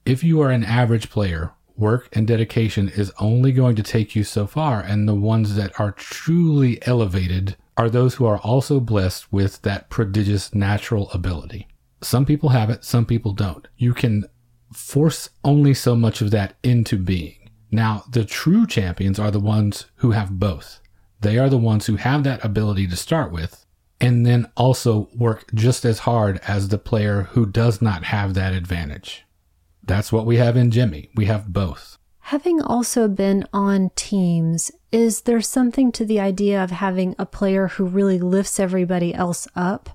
If 0.05 0.23
you 0.23 0.41
are 0.41 0.51
an 0.51 0.63
average 0.63 1.09
player, 1.09 1.53
work 1.75 2.07
and 2.13 2.27
dedication 2.27 2.89
is 2.89 3.11
only 3.19 3.51
going 3.51 3.75
to 3.77 3.83
take 3.83 4.15
you 4.15 4.23
so 4.23 4.45
far, 4.45 4.79
and 4.79 5.07
the 5.07 5.15
ones 5.15 5.55
that 5.55 5.79
are 5.79 5.91
truly 5.91 6.77
elevated 6.85 7.55
are 7.77 7.89
those 7.89 8.13
who 8.13 8.27
are 8.27 8.37
also 8.37 8.79
blessed 8.79 9.33
with 9.33 9.59
that 9.63 9.89
prodigious 9.89 10.53
natural 10.53 11.09
ability. 11.13 11.67
Some 12.01 12.27
people 12.27 12.49
have 12.49 12.69
it, 12.69 12.83
some 12.83 13.07
people 13.07 13.33
don't. 13.33 13.67
You 13.75 13.95
can 13.95 14.25
force 14.73 15.29
only 15.43 15.73
so 15.73 15.95
much 15.95 16.21
of 16.21 16.31
that 16.31 16.55
into 16.63 16.97
being. 16.97 17.49
Now, 17.71 18.03
the 18.09 18.25
true 18.25 18.67
champions 18.67 19.19
are 19.19 19.31
the 19.31 19.39
ones 19.39 19.85
who 19.97 20.11
have 20.11 20.39
both. 20.39 20.79
They 21.21 21.37
are 21.37 21.49
the 21.49 21.57
ones 21.57 21.85
who 21.85 21.95
have 21.95 22.23
that 22.23 22.43
ability 22.43 22.87
to 22.87 22.95
start 22.95 23.31
with, 23.31 23.65
and 23.99 24.25
then 24.25 24.51
also 24.57 25.09
work 25.15 25.45
just 25.53 25.85
as 25.85 25.99
hard 25.99 26.41
as 26.47 26.67
the 26.67 26.77
player 26.77 27.23
who 27.31 27.45
does 27.45 27.81
not 27.81 28.05
have 28.05 28.33
that 28.33 28.53
advantage. 28.53 29.25
That's 29.83 30.11
what 30.11 30.25
we 30.25 30.37
have 30.37 30.57
in 30.57 30.71
Jimmy. 30.71 31.09
We 31.15 31.25
have 31.25 31.53
both. 31.53 31.97
Having 32.25 32.61
also 32.61 33.07
been 33.07 33.45
on 33.53 33.91
teams, 33.95 34.71
is 34.91 35.21
there 35.21 35.41
something 35.41 35.91
to 35.93 36.05
the 36.05 36.19
idea 36.19 36.63
of 36.63 36.71
having 36.71 37.15
a 37.17 37.25
player 37.25 37.67
who 37.67 37.85
really 37.85 38.19
lifts 38.19 38.59
everybody 38.59 39.13
else 39.13 39.47
up 39.55 39.89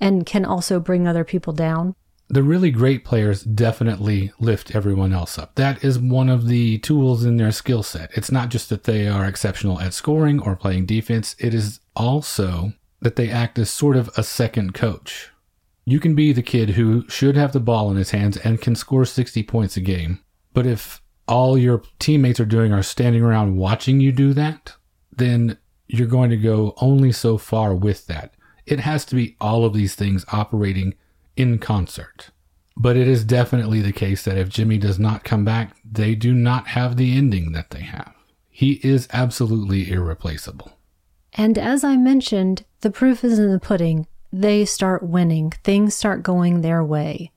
and 0.00 0.26
can 0.26 0.44
also 0.44 0.80
bring 0.80 1.06
other 1.06 1.24
people 1.24 1.52
down? 1.52 1.94
The 2.28 2.42
really 2.42 2.70
great 2.70 3.04
players 3.04 3.42
definitely 3.42 4.32
lift 4.40 4.74
everyone 4.74 5.12
else 5.12 5.38
up. 5.38 5.54
That 5.54 5.84
is 5.84 5.98
one 5.98 6.28
of 6.28 6.48
the 6.48 6.78
tools 6.78 7.24
in 7.24 7.36
their 7.36 7.52
skill 7.52 7.84
set. 7.84 8.10
It's 8.14 8.32
not 8.32 8.48
just 8.48 8.68
that 8.70 8.84
they 8.84 9.06
are 9.06 9.24
exceptional 9.24 9.80
at 9.80 9.94
scoring 9.94 10.40
or 10.40 10.56
playing 10.56 10.86
defense, 10.86 11.36
it 11.38 11.54
is 11.54 11.80
also 11.94 12.72
that 13.00 13.16
they 13.16 13.30
act 13.30 13.58
as 13.58 13.70
sort 13.70 13.96
of 13.96 14.10
a 14.16 14.24
second 14.24 14.74
coach. 14.74 15.30
You 15.84 16.00
can 16.00 16.16
be 16.16 16.32
the 16.32 16.42
kid 16.42 16.70
who 16.70 17.08
should 17.08 17.36
have 17.36 17.52
the 17.52 17.60
ball 17.60 17.90
in 17.92 17.96
his 17.96 18.10
hands 18.10 18.36
and 18.38 18.60
can 18.60 18.74
score 18.74 19.04
60 19.04 19.44
points 19.44 19.76
a 19.76 19.80
game. 19.80 20.18
But 20.52 20.66
if 20.66 21.00
all 21.28 21.56
your 21.56 21.82
teammates 22.00 22.40
are 22.40 22.44
doing 22.44 22.72
are 22.72 22.82
standing 22.82 23.22
around 23.22 23.56
watching 23.56 24.00
you 24.00 24.10
do 24.10 24.32
that, 24.32 24.74
then 25.16 25.58
you're 25.86 26.08
going 26.08 26.30
to 26.30 26.36
go 26.36 26.74
only 26.80 27.12
so 27.12 27.38
far 27.38 27.72
with 27.72 28.06
that. 28.08 28.34
It 28.64 28.80
has 28.80 29.04
to 29.06 29.14
be 29.14 29.36
all 29.40 29.64
of 29.64 29.74
these 29.74 29.94
things 29.94 30.24
operating 30.32 30.94
in 31.36 31.58
concert. 31.58 32.30
But 32.76 32.96
it 32.96 33.08
is 33.08 33.24
definitely 33.24 33.80
the 33.80 33.92
case 33.92 34.24
that 34.24 34.36
if 34.36 34.48
Jimmy 34.48 34.78
does 34.78 34.98
not 34.98 35.24
come 35.24 35.44
back, 35.44 35.76
they 35.84 36.14
do 36.14 36.34
not 36.34 36.68
have 36.68 36.96
the 36.96 37.16
ending 37.16 37.52
that 37.52 37.70
they 37.70 37.82
have. 37.82 38.12
He 38.50 38.80
is 38.82 39.08
absolutely 39.12 39.90
irreplaceable. 39.90 40.72
And 41.32 41.58
as 41.58 41.84
I 41.84 41.96
mentioned, 41.96 42.64
the 42.80 42.90
proof 42.90 43.22
is 43.24 43.38
in 43.38 43.50
the 43.50 43.60
pudding. 43.60 44.06
They 44.32 44.64
start 44.64 45.02
winning, 45.02 45.52
things 45.62 45.94
start 45.94 46.22
going 46.22 46.60
their 46.60 46.82
way. 46.84 47.30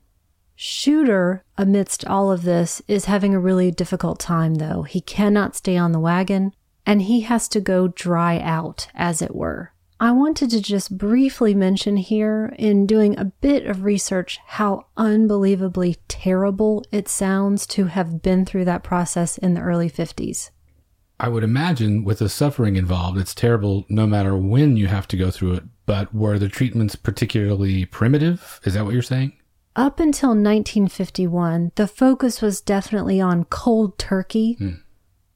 Shooter, 0.56 1.42
amidst 1.56 2.04
all 2.06 2.30
of 2.30 2.42
this, 2.42 2.82
is 2.86 3.06
having 3.06 3.34
a 3.34 3.40
really 3.40 3.70
difficult 3.70 4.18
time, 4.18 4.56
though. 4.56 4.82
He 4.82 5.00
cannot 5.00 5.56
stay 5.56 5.78
on 5.78 5.92
the 5.92 6.00
wagon, 6.00 6.52
and 6.84 7.02
he 7.02 7.22
has 7.22 7.48
to 7.48 7.60
go 7.60 7.88
dry 7.88 8.38
out, 8.38 8.88
as 8.94 9.22
it 9.22 9.34
were. 9.34 9.72
I 10.02 10.12
wanted 10.12 10.48
to 10.50 10.62
just 10.62 10.96
briefly 10.96 11.54
mention 11.54 11.98
here, 11.98 12.54
in 12.58 12.86
doing 12.86 13.18
a 13.18 13.26
bit 13.26 13.66
of 13.66 13.84
research, 13.84 14.38
how 14.46 14.86
unbelievably 14.96 15.98
terrible 16.08 16.82
it 16.90 17.06
sounds 17.06 17.66
to 17.68 17.84
have 17.84 18.22
been 18.22 18.46
through 18.46 18.64
that 18.64 18.82
process 18.82 19.36
in 19.36 19.52
the 19.52 19.60
early 19.60 19.90
50s. 19.90 20.52
I 21.20 21.28
would 21.28 21.44
imagine 21.44 22.02
with 22.02 22.20
the 22.20 22.30
suffering 22.30 22.76
involved, 22.76 23.18
it's 23.18 23.34
terrible 23.34 23.84
no 23.90 24.06
matter 24.06 24.34
when 24.34 24.78
you 24.78 24.86
have 24.86 25.06
to 25.08 25.18
go 25.18 25.30
through 25.30 25.52
it. 25.52 25.64
But 25.84 26.14
were 26.14 26.38
the 26.38 26.48
treatments 26.48 26.96
particularly 26.96 27.84
primitive? 27.84 28.58
Is 28.64 28.72
that 28.72 28.86
what 28.86 28.94
you're 28.94 29.02
saying? 29.02 29.34
Up 29.76 30.00
until 30.00 30.30
1951, 30.30 31.72
the 31.74 31.86
focus 31.86 32.40
was 32.40 32.62
definitely 32.62 33.20
on 33.20 33.44
cold 33.44 33.98
turkey, 33.98 34.54
hmm. 34.54 34.76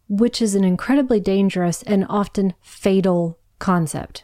which 0.08 0.40
is 0.40 0.54
an 0.54 0.64
incredibly 0.64 1.20
dangerous 1.20 1.82
and 1.82 2.06
often 2.08 2.54
fatal 2.62 3.38
concept. 3.58 4.23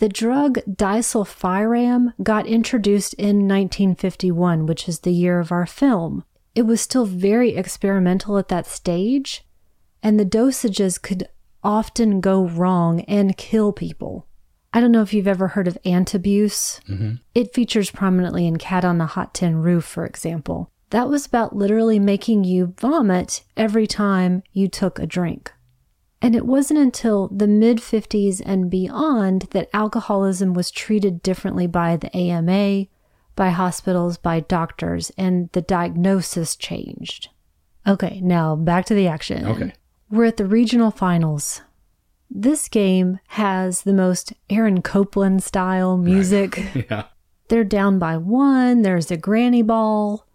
The 0.00 0.08
drug 0.08 0.60
disulfiram 0.66 2.14
got 2.22 2.46
introduced 2.46 3.12
in 3.18 3.46
1951, 3.46 4.64
which 4.64 4.88
is 4.88 5.00
the 5.00 5.12
year 5.12 5.38
of 5.38 5.52
our 5.52 5.66
film. 5.66 6.24
It 6.54 6.62
was 6.62 6.80
still 6.80 7.04
very 7.04 7.54
experimental 7.54 8.38
at 8.38 8.48
that 8.48 8.66
stage, 8.66 9.44
and 10.02 10.18
the 10.18 10.24
dosages 10.24 11.00
could 11.00 11.28
often 11.62 12.22
go 12.22 12.46
wrong 12.46 13.02
and 13.02 13.36
kill 13.36 13.74
people. 13.74 14.26
I 14.72 14.80
don't 14.80 14.90
know 14.90 15.02
if 15.02 15.12
you've 15.12 15.28
ever 15.28 15.48
heard 15.48 15.68
of 15.68 15.76
antabuse. 15.84 16.80
Mm-hmm. 16.88 17.16
It 17.34 17.52
features 17.52 17.90
prominently 17.90 18.46
in 18.46 18.56
Cat 18.56 18.86
on 18.86 18.96
the 18.96 19.04
Hot 19.04 19.34
Tin 19.34 19.56
Roof, 19.56 19.84
for 19.84 20.06
example. 20.06 20.70
That 20.88 21.10
was 21.10 21.26
about 21.26 21.54
literally 21.54 21.98
making 21.98 22.44
you 22.44 22.74
vomit 22.78 23.42
every 23.54 23.86
time 23.86 24.44
you 24.54 24.66
took 24.66 24.98
a 24.98 25.06
drink. 25.06 25.52
And 26.22 26.36
it 26.36 26.44
wasn't 26.44 26.80
until 26.80 27.28
the 27.28 27.46
mid 27.46 27.78
50s 27.78 28.42
and 28.44 28.70
beyond 28.70 29.42
that 29.52 29.70
alcoholism 29.72 30.52
was 30.52 30.70
treated 30.70 31.22
differently 31.22 31.66
by 31.66 31.96
the 31.96 32.14
AMA, 32.14 32.86
by 33.36 33.50
hospitals, 33.50 34.18
by 34.18 34.40
doctors, 34.40 35.10
and 35.16 35.50
the 35.52 35.62
diagnosis 35.62 36.56
changed. 36.56 37.30
Okay, 37.86 38.20
now 38.22 38.54
back 38.54 38.84
to 38.86 38.94
the 38.94 39.08
action. 39.08 39.46
Okay. 39.46 39.72
We're 40.10 40.26
at 40.26 40.36
the 40.36 40.46
regional 40.46 40.90
finals. 40.90 41.62
This 42.30 42.68
game 42.68 43.18
has 43.28 43.82
the 43.82 43.92
most 43.92 44.32
Aaron 44.50 44.82
Copland 44.82 45.42
style 45.42 45.96
music. 45.96 46.56
Right. 46.56 46.86
yeah. 46.90 47.04
They're 47.48 47.64
down 47.64 47.98
by 47.98 48.16
one. 48.16 48.82
There's 48.82 49.10
a 49.10 49.16
granny 49.16 49.62
ball. 49.62 50.26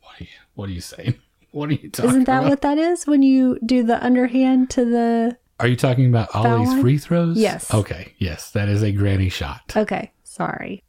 What 0.00 0.20
are 0.20 0.24
you, 0.24 0.30
what 0.54 0.68
are 0.68 0.72
you 0.72 0.80
saying? 0.80 1.14
What 1.54 1.68
are 1.70 1.74
you 1.74 1.90
talking 1.90 2.10
Isn't 2.10 2.24
that 2.24 2.38
about? 2.38 2.50
what 2.50 2.60
that 2.62 2.78
is 2.78 3.06
when 3.06 3.22
you 3.22 3.58
do 3.64 3.82
the 3.82 4.04
underhand 4.04 4.70
to 4.70 4.84
the. 4.84 5.38
Are 5.60 5.68
you 5.68 5.76
talking 5.76 6.06
about 6.06 6.34
Ollie's 6.34 6.68
line? 6.68 6.80
free 6.80 6.98
throws? 6.98 7.36
Yes. 7.36 7.72
Okay. 7.72 8.12
Yes, 8.18 8.50
that 8.50 8.68
is 8.68 8.82
a 8.82 8.90
granny 8.90 9.28
shot. 9.28 9.72
Okay. 9.76 10.12
Sorry. 10.24 10.82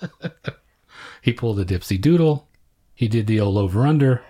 he 1.22 1.32
pulled 1.32 1.58
a 1.58 1.64
dipsy 1.64 2.00
doodle. 2.00 2.48
He 2.94 3.08
did 3.08 3.26
the 3.26 3.40
old 3.40 3.58
over 3.58 3.84
under. 3.84 4.22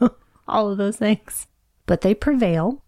All 0.48 0.70
of 0.70 0.78
those 0.78 0.96
things 0.96 1.46
but 1.88 2.02
they 2.02 2.14
prevail. 2.14 2.84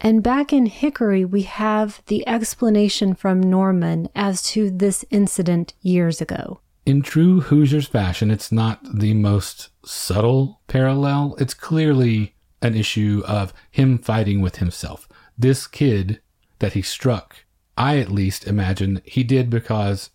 And 0.00 0.22
back 0.22 0.52
in 0.52 0.66
Hickory, 0.66 1.24
we 1.24 1.42
have 1.42 2.02
the 2.06 2.26
explanation 2.28 3.14
from 3.14 3.40
Norman 3.40 4.08
as 4.14 4.42
to 4.50 4.70
this 4.70 5.04
incident 5.10 5.74
years 5.80 6.20
ago. 6.20 6.60
In 6.84 7.02
true 7.02 7.40
Hoosiers 7.42 7.86
fashion, 7.86 8.30
it's 8.30 8.50
not 8.50 8.80
the 8.98 9.14
most 9.14 9.70
subtle 9.84 10.60
parallel. 10.66 11.36
It's 11.38 11.54
clearly 11.54 12.34
an 12.60 12.74
issue 12.74 13.22
of 13.26 13.52
him 13.70 13.98
fighting 13.98 14.40
with 14.40 14.56
himself. 14.56 15.08
This 15.38 15.66
kid 15.66 16.20
that 16.58 16.72
he 16.72 16.82
struck, 16.82 17.44
I 17.76 17.98
at 17.98 18.10
least 18.10 18.46
imagine 18.46 19.00
he 19.04 19.22
did 19.22 19.48
because 19.48 20.10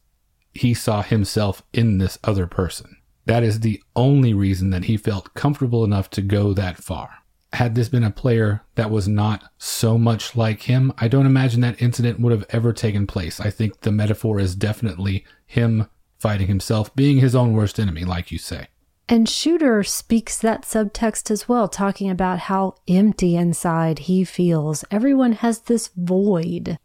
he 0.54 0.74
saw 0.74 1.04
himself 1.04 1.64
in 1.72 1.98
this 2.00 2.20
other 2.24 2.48
person. 2.48 2.98
That 3.26 3.44
is 3.44 3.62
the 3.62 3.82
only 3.96 4.34
reason 4.34 4.70
that 4.72 4.86
he 4.86 4.98
felt 4.98 5.34
comfortable 5.34 5.84
enough 5.84 6.10
to 6.12 6.22
go 6.22 6.54
that 6.54 6.78
far 6.78 7.24
had 7.54 7.76
this 7.76 7.90
been 7.90 8.04
a 8.04 8.12
player 8.12 8.62
that 8.76 8.92
was 8.92 9.08
not 9.08 9.52
so 9.58 9.98
much 9.98 10.36
like 10.36 10.64
him, 10.64 10.94
I 10.98 11.08
don't 11.08 11.26
imagine 11.26 11.62
that 11.62 11.82
incident 11.82 12.20
would 12.20 12.32
have 12.32 12.46
ever 12.50 12.74
taken 12.74 13.08
place. 13.08 13.40
I 13.40 13.50
think 13.50 13.82
the 13.82 13.92
metaphor 13.92 14.40
is 14.40 14.56
definitely 14.56 15.26
him 15.46 15.88
fighting 16.20 16.48
himself, 16.48 16.96
being 16.96 17.20
his 17.20 17.36
own 17.36 17.54
worst 17.54 17.80
enemy, 17.80 18.04
like 18.04 18.32
you 18.32 18.38
say. 18.38 18.68
And 19.10 19.30
Shooter 19.30 19.84
speaks 19.84 20.38
that 20.40 20.64
subtext 20.64 21.32
as 21.32 21.48
well, 21.48 21.70
talking 21.70 22.10
about 22.10 22.40
how 22.40 22.76
empty 22.88 23.38
inside 23.38 24.00
he 24.00 24.26
feels. 24.26 24.84
Everyone 24.92 25.32
has 25.34 25.60
this 25.62 25.90
void. 25.96 26.78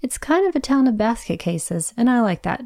It's 0.00 0.16
kind 0.16 0.48
of 0.48 0.56
a 0.56 0.60
town 0.60 0.86
of 0.86 0.96
basket 0.96 1.38
cases, 1.38 1.92
and 1.96 2.08
I 2.08 2.22
like 2.22 2.42
that. 2.42 2.62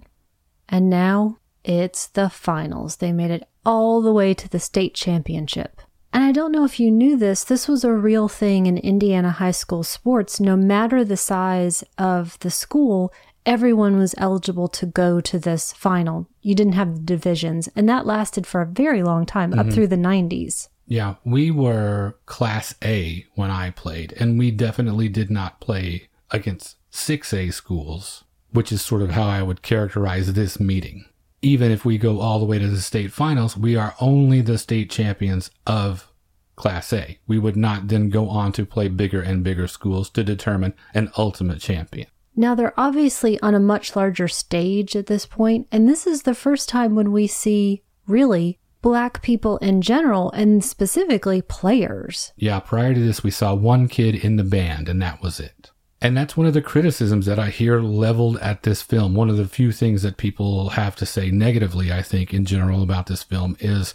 And 0.69 0.89
now 0.89 1.39
it's 1.65 2.07
the 2.07 2.29
finals. 2.31 2.97
They 2.97 3.13
made 3.13 3.31
it 3.31 3.49
all 3.65 4.03
the 4.03 4.13
way 4.13 4.35
to 4.35 4.49
the 4.49 4.61
state 4.61 4.95
championship. 4.95 5.81
And 6.13 6.23
I 6.23 6.31
don't 6.31 6.53
know 6.53 6.65
if 6.65 6.79
you 6.79 6.91
knew 6.91 7.17
this, 7.17 7.43
this 7.43 7.67
was 7.67 7.85
a 7.85 7.93
real 7.93 8.29
thing 8.29 8.67
in 8.67 8.77
Indiana 8.77 9.31
high 9.31 9.53
school 9.53 9.83
sports. 9.83 10.41
No 10.41 10.57
matter 10.57 11.05
the 11.05 11.17
size 11.17 11.83
of 11.97 12.39
the 12.41 12.51
school, 12.51 13.13
everyone 13.47 13.99
was 13.99 14.15
eligible 14.19 14.69
to 14.69 14.87
go 14.87 15.21
to 15.21 15.39
this 15.39 15.73
final. 15.73 16.29
You 16.41 16.55
didn't 16.55 16.75
have 16.75 16.95
the 16.95 17.01
divisions, 17.01 17.69
and 17.75 17.89
that 17.89 18.07
lasted 18.07 18.47
for 18.47 18.61
a 18.61 18.67
very 18.67 19.03
long 19.03 19.27
time, 19.27 19.51
mm-hmm. 19.51 19.61
up 19.61 19.73
through 19.73 19.89
the 19.89 19.97
90s. 19.97 20.69
Yeah, 20.87 21.15
we 21.25 21.51
were 21.51 22.17
Class 22.27 22.75
A 22.83 23.25
when 23.35 23.51
I 23.51 23.71
played, 23.71 24.13
and 24.19 24.39
we 24.39 24.51
definitely 24.51 25.09
did 25.09 25.31
not 25.31 25.61
play 25.61 26.09
against 26.31 26.77
6A 26.93 27.53
schools, 27.53 28.25
which 28.51 28.73
is 28.73 28.83
sort 28.83 29.03
of 29.03 29.11
how 29.11 29.25
I 29.25 29.43
would 29.43 29.63
characterize 29.63 30.33
this 30.33 30.61
meeting 30.61 31.07
even 31.43 31.73
if 31.73 31.85
we 31.85 31.99
go 31.99 32.21
all 32.21 32.39
the 32.39 32.45
way 32.47 32.59
to 32.59 32.69
the 32.69 32.81
state 32.81 33.13
finals, 33.13 33.57
we 33.57 33.77
are 33.77 33.97
only 34.01 34.41
the 34.41 34.57
state 34.57 34.89
champions 34.89 35.51
of 35.67 36.09
Class 36.55 36.93
A. 36.93 37.19
We 37.27 37.39
would 37.39 37.57
not 37.57 37.89
then 37.89 38.09
go 38.09 38.29
on 38.29 38.53
to 38.53 38.65
play 38.65 38.89
bigger 38.89 39.21
and 39.21 39.43
bigger 39.43 39.67
schools 39.67 40.09
to 40.11 40.23
determine 40.23 40.75
an 40.95 41.11
ultimate 41.19 41.61
champion. 41.61 42.07
Now, 42.35 42.55
they're 42.55 42.79
obviously 42.79 43.41
on 43.41 43.55
a 43.55 43.61
much 43.61 43.95
larger 43.95 44.29
stage 44.29 44.97
at 44.97 45.07
this 45.07 45.27
point, 45.27 45.69
and 45.71 45.89
this 45.89 46.07
is 46.07 46.23
the 46.23 46.35
first 46.35 46.69
time 46.69 46.95
when 46.95 47.13
we 47.13 47.27
see 47.27 47.83
really 48.07 48.59
black 48.81 49.23
people 49.23 49.59
in 49.59 49.81
general 49.81 50.31
and 50.33 50.65
specifically 50.65 51.41
players. 51.43 52.33
Yeah, 52.37 52.59
prior 52.61 52.95
to 52.95 53.01
this, 53.01 53.23
we 53.23 53.31
saw 53.31 53.55
one 53.55 53.87
kid 53.87 54.15
in 54.15 54.37
the 54.37 54.45
band, 54.45 54.89
and 54.89 55.01
that 55.03 55.23
was 55.23 55.39
it. 55.39 55.71
And 56.01 56.17
that's 56.17 56.37
one 56.37 56.49
of 56.49 56.55
the 56.55 56.61
criticisms 56.63 57.27
that 57.27 57.39
I 57.39 57.51
hear 57.51 57.81
leveled 57.81 58.37
at 58.39 58.65
this 58.65 58.83
film. 58.83 59.15
One 59.15 59.31
of 59.31 59.37
the 59.37 59.47
few 59.47 59.71
things 59.71 60.03
that 60.03 60.17
people 60.17 60.71
have 60.71 60.97
to 60.97 61.07
say 61.07 61.31
negatively, 61.31 61.93
I 61.93 62.03
think, 62.03 62.35
in 62.35 62.45
general 62.45 62.83
about 62.83 63.07
this 63.07 63.23
film 63.23 63.57
is 63.61 63.95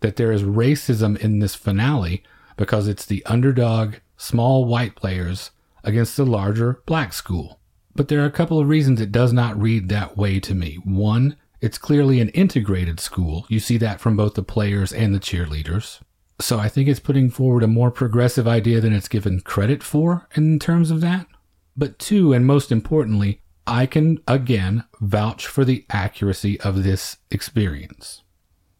that 0.00 0.16
there 0.16 0.30
is 0.30 0.42
racism 0.42 1.16
in 1.18 1.38
this 1.38 1.54
finale 1.54 2.22
because 2.58 2.86
it's 2.86 3.06
the 3.06 3.24
underdog, 3.24 3.94
small 4.18 4.66
white 4.66 4.94
players 4.94 5.50
against 5.82 6.18
the 6.18 6.26
larger 6.26 6.82
black 6.84 7.14
school. 7.14 7.57
But 7.98 8.06
there 8.06 8.22
are 8.22 8.26
a 8.26 8.30
couple 8.30 8.60
of 8.60 8.68
reasons 8.68 9.00
it 9.00 9.10
does 9.10 9.32
not 9.32 9.60
read 9.60 9.88
that 9.88 10.16
way 10.16 10.38
to 10.38 10.54
me. 10.54 10.76
One, 10.84 11.34
it's 11.60 11.78
clearly 11.78 12.20
an 12.20 12.28
integrated 12.28 13.00
school. 13.00 13.44
You 13.48 13.58
see 13.58 13.76
that 13.78 14.00
from 14.00 14.16
both 14.16 14.34
the 14.34 14.42
players 14.44 14.92
and 14.92 15.12
the 15.12 15.18
cheerleaders. 15.18 15.98
So 16.40 16.60
I 16.60 16.68
think 16.68 16.88
it's 16.88 17.00
putting 17.00 17.28
forward 17.28 17.64
a 17.64 17.66
more 17.66 17.90
progressive 17.90 18.46
idea 18.46 18.80
than 18.80 18.92
it's 18.92 19.08
given 19.08 19.40
credit 19.40 19.82
for 19.82 20.28
in 20.36 20.60
terms 20.60 20.92
of 20.92 21.00
that. 21.00 21.26
But 21.76 21.98
two, 21.98 22.32
and 22.32 22.46
most 22.46 22.70
importantly, 22.70 23.42
I 23.66 23.84
can 23.84 24.20
again 24.28 24.84
vouch 25.00 25.48
for 25.48 25.64
the 25.64 25.84
accuracy 25.90 26.60
of 26.60 26.84
this 26.84 27.16
experience. 27.32 28.22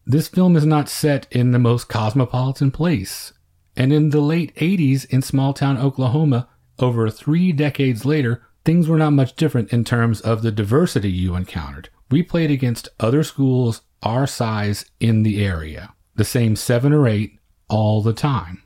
This 0.05 0.29
film 0.29 0.55
is 0.55 0.65
not 0.65 0.87
set 0.87 1.27
in 1.29 1.51
the 1.51 1.59
most 1.59 1.89
cosmopolitan 1.89 2.71
place. 2.71 3.33
And 3.75 3.91
in 3.91 4.11
the 4.11 4.21
late 4.21 4.55
80s 4.55 5.03
in 5.09 5.21
small 5.21 5.53
town 5.53 5.77
Oklahoma, 5.77 6.47
over 6.79 7.09
three 7.09 7.51
decades 7.51 8.05
later, 8.05 8.45
things 8.65 8.87
were 8.87 8.97
not 8.97 9.13
much 9.13 9.35
different 9.35 9.71
in 9.73 9.83
terms 9.83 10.21
of 10.21 10.41
the 10.41 10.51
diversity 10.51 11.11
you 11.11 11.35
encountered. 11.35 11.89
We 12.11 12.23
played 12.23 12.51
against 12.51 12.89
other 12.99 13.23
schools 13.23 13.81
our 14.01 14.27
size 14.27 14.85
in 14.99 15.23
the 15.23 15.43
area, 15.43 15.93
the 16.15 16.23
same 16.23 16.55
seven 16.55 16.93
or 16.93 17.07
eight 17.07 17.39
all 17.69 18.01
the 18.01 18.13
time, 18.13 18.63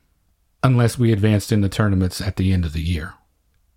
unless 0.64 0.98
we 0.98 1.12
advanced 1.12 1.52
in 1.52 1.62
the 1.62 1.70
tournaments 1.70 2.22
at 2.22 2.36
the 2.36 2.54
end 2.54 2.66
of 2.66 2.74
the 2.74 2.82
year. 2.82 3.16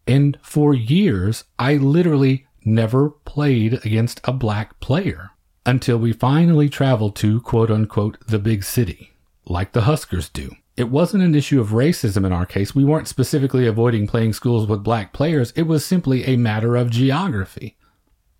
And 0.06 0.38
for 0.42 0.74
years, 0.74 1.44
I 1.58 1.74
literally 1.74 2.46
never 2.64 3.10
played 3.10 3.74
against 3.84 4.20
a 4.24 4.32
black 4.32 4.78
player 4.80 5.30
until 5.64 5.98
we 5.98 6.12
finally 6.12 6.68
traveled 6.68 7.16
to 7.16 7.40
quote 7.40 7.70
unquote 7.70 8.18
the 8.26 8.38
big 8.38 8.62
city, 8.62 9.12
like 9.46 9.72
the 9.72 9.82
Huskers 9.82 10.28
do. 10.28 10.54
It 10.76 10.90
wasn't 10.90 11.24
an 11.24 11.34
issue 11.34 11.58
of 11.58 11.68
racism 11.68 12.26
in 12.26 12.32
our 12.32 12.44
case. 12.44 12.74
We 12.74 12.84
weren't 12.84 13.08
specifically 13.08 13.66
avoiding 13.66 14.06
playing 14.06 14.34
schools 14.34 14.66
with 14.66 14.84
black 14.84 15.14
players. 15.14 15.52
It 15.56 15.62
was 15.62 15.86
simply 15.86 16.24
a 16.24 16.36
matter 16.36 16.76
of 16.76 16.90
geography. 16.90 17.78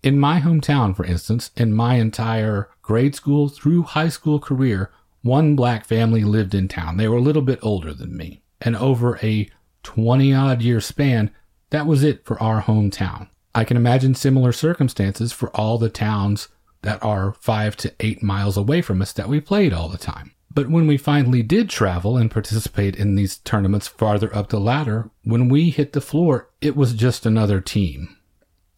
In 0.03 0.19
my 0.19 0.39
hometown, 0.39 0.95
for 0.95 1.03
instance, 1.03 1.49
in 1.55 1.73
my 1.73 1.95
entire 1.95 2.69
grade 2.83 3.15
school 3.15 3.49
through 3.49 3.83
high 3.83 4.09
school 4.09 4.39
career, 4.39 4.91
one 5.23 5.55
black 5.55 5.83
family 5.83 6.23
lived 6.23 6.53
in 6.53 6.67
town. 6.67 6.97
They 6.97 7.07
were 7.07 7.17
a 7.17 7.21
little 7.21 7.41
bit 7.41 7.59
older 7.63 7.91
than 7.91 8.15
me. 8.15 8.43
And 8.61 8.75
over 8.75 9.17
a 9.23 9.49
20 9.81 10.31
odd 10.31 10.61
year 10.61 10.79
span, 10.79 11.31
that 11.71 11.87
was 11.87 12.03
it 12.03 12.23
for 12.23 12.41
our 12.41 12.61
hometown. 12.61 13.29
I 13.55 13.63
can 13.63 13.77
imagine 13.77 14.13
similar 14.13 14.51
circumstances 14.51 15.33
for 15.33 15.49
all 15.55 15.79
the 15.79 15.89
towns 15.89 16.49
that 16.83 17.03
are 17.03 17.33
five 17.33 17.75
to 17.77 17.93
eight 17.99 18.21
miles 18.21 18.57
away 18.57 18.83
from 18.83 19.01
us 19.01 19.11
that 19.13 19.27
we 19.27 19.41
played 19.41 19.73
all 19.73 19.89
the 19.89 19.97
time. 19.97 20.33
But 20.57 20.71
when 20.71 20.87
we 20.87 20.97
finally 20.97 21.43
did 21.43 21.69
travel 21.69 22.17
and 22.17 22.31
participate 22.31 22.95
in 22.95 23.13
these 23.13 23.37
tournaments 23.37 23.87
farther 23.87 24.35
up 24.35 24.49
the 24.49 24.59
ladder, 24.59 25.11
when 25.23 25.49
we 25.49 25.69
hit 25.69 25.93
the 25.93 26.01
floor, 26.01 26.49
it 26.61 26.75
was 26.75 26.93
just 26.95 27.27
another 27.27 27.61
team. 27.61 28.17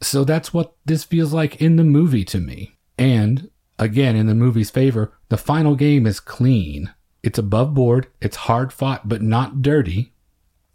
So 0.02 0.26
that's 0.26 0.54
what 0.54 0.76
this 0.84 1.06
feels 1.06 1.32
like 1.32 1.62
in 1.62 1.78
the 1.78 1.86
movie 1.86 2.26
to 2.26 2.40
me. 2.42 2.76
And 2.98 3.50
again, 3.78 4.18
in 4.18 4.28
the 4.28 4.36
movie's 4.36 4.70
favor, 4.70 5.14
the 5.30 5.38
final 5.38 5.76
game 5.76 6.06
is 6.06 6.20
clean. 6.20 6.92
It's 7.24 7.40
above 7.40 7.74
board, 7.76 8.08
it's 8.20 8.36
hard 8.36 8.74
fought, 8.74 9.08
but 9.08 9.22
not 9.22 9.62
dirty. 9.62 10.12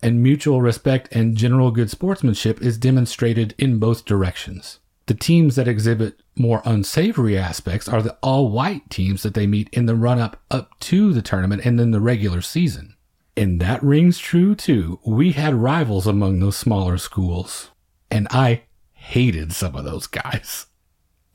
And 0.03 0.23
mutual 0.23 0.63
respect 0.63 1.15
and 1.15 1.37
general 1.37 1.71
good 1.71 1.91
sportsmanship 1.91 2.63
is 2.63 2.79
demonstrated 2.79 3.55
in 3.59 3.79
both 3.79 4.07
directions. 4.07 4.79
The 5.07 5.15
teams 5.15 5.57
that 5.57 5.69
exhibit 5.69 6.23
more 6.37 6.63
unsavory 6.65 7.37
aspects 7.37 7.89
are 7.89 8.01
the 8.01 8.17
all 8.23 8.51
white 8.51 8.89
teams 8.89 9.23
that 9.23 9.35
they 9.35 9.47
meet 9.47 9.69
in 9.71 9.87
the 9.87 9.95
run 9.95 10.19
up 10.19 10.41
up 10.51 10.79
to 10.81 11.13
the 11.13 11.23
tournament 11.23 11.65
and 11.65 11.79
then 11.79 11.91
the 11.91 12.01
regular 12.01 12.41
season. 12.41 12.97
And 13.37 13.61
that 13.61 13.83
rings 13.83 14.19
true 14.19 14.55
too. 14.55 15.01
We 15.05 15.33
had 15.33 15.55
rivals 15.55 16.07
among 16.07 16.39
those 16.39 16.57
smaller 16.57 16.99
schools. 16.99 17.71
And 18.11 18.29
I 18.31 18.63
hated 18.93 19.53
some 19.53 19.75
of 19.75 19.85
those 19.85 20.07
guys. 20.07 20.67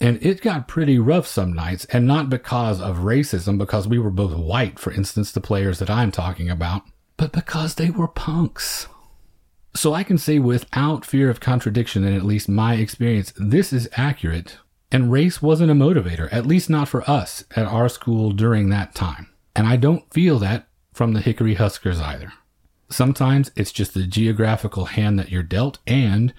And 0.02 0.18
it 0.26 0.42
got 0.42 0.68
pretty 0.68 0.98
rough 0.98 1.28
some 1.28 1.52
nights, 1.52 1.84
and 1.86 2.08
not 2.08 2.30
because 2.30 2.80
of 2.80 3.00
racism, 3.00 3.58
because 3.58 3.86
we 3.86 4.00
were 4.00 4.10
both 4.10 4.34
white, 4.34 4.80
for 4.80 4.94
instance, 4.94 5.34
the 5.34 5.42
players 5.42 5.80
that 5.80 5.90
I'm 5.90 6.10
talking 6.10 6.50
about, 6.50 6.84
but 7.18 7.34
because 7.34 7.76
they 7.76 7.90
were 7.90 8.08
punks. 8.08 8.88
So 9.80 9.94
I 9.94 10.04
can 10.04 10.18
say 10.18 10.40
without 10.40 11.06
fear 11.06 11.30
of 11.30 11.40
contradiction, 11.40 12.04
in 12.04 12.14
at 12.14 12.26
least 12.26 12.50
my 12.50 12.74
experience, 12.74 13.32
this 13.38 13.72
is 13.72 13.88
accurate. 13.94 14.58
And 14.92 15.10
race 15.10 15.42
wasn't 15.42 15.72
a 15.72 15.74
motivator, 15.74 16.28
at 16.34 16.46
least 16.46 16.70
not 16.70 16.90
for 16.90 17.10
us 17.10 17.46
at 17.56 17.66
our 17.66 17.88
school 17.88 18.32
during 18.32 18.68
that 18.68 18.94
time. 18.94 19.30
And 19.56 19.66
I 19.66 19.78
don't 19.78 20.14
feel 20.14 20.38
that 20.40 20.68
from 20.92 21.14
the 21.14 21.22
Hickory 21.22 21.54
Huskers 21.54 22.02
either. 22.02 22.34
Sometimes 22.90 23.52
it's 23.56 23.72
just 23.72 23.94
the 23.94 24.06
geographical 24.06 24.84
hand 24.84 25.18
that 25.18 25.32
you're 25.32 25.44
dealt, 25.44 25.80
and 25.88 26.34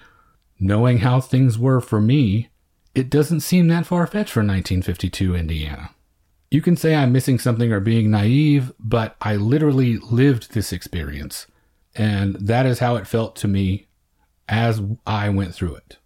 knowing 0.59 0.99
how 0.99 1.19
things 1.19 1.57
were 1.57 1.81
for 1.81 1.99
me, 1.99 2.49
it 2.93 3.09
doesn't 3.09 3.39
seem 3.39 3.69
that 3.69 3.87
far 3.87 4.05
fetched 4.05 4.33
for 4.33 4.41
1952 4.41 5.35
Indiana. 5.35 5.89
You 6.51 6.61
can 6.61 6.77
say 6.77 6.93
I'm 6.93 7.11
missing 7.11 7.39
something 7.39 7.73
or 7.73 7.79
being 7.79 8.11
naive, 8.11 8.71
but 8.77 9.15
I 9.19 9.35
literally 9.35 9.97
lived 9.97 10.53
this 10.53 10.71
experience. 10.71 11.47
And 11.95 12.35
that 12.35 12.65
is 12.65 12.79
how 12.79 12.95
it 12.95 13.07
felt 13.07 13.35
to 13.37 13.47
me 13.47 13.87
as 14.47 14.81
I 15.05 15.29
went 15.29 15.53
through 15.55 15.75
it. 15.75 15.97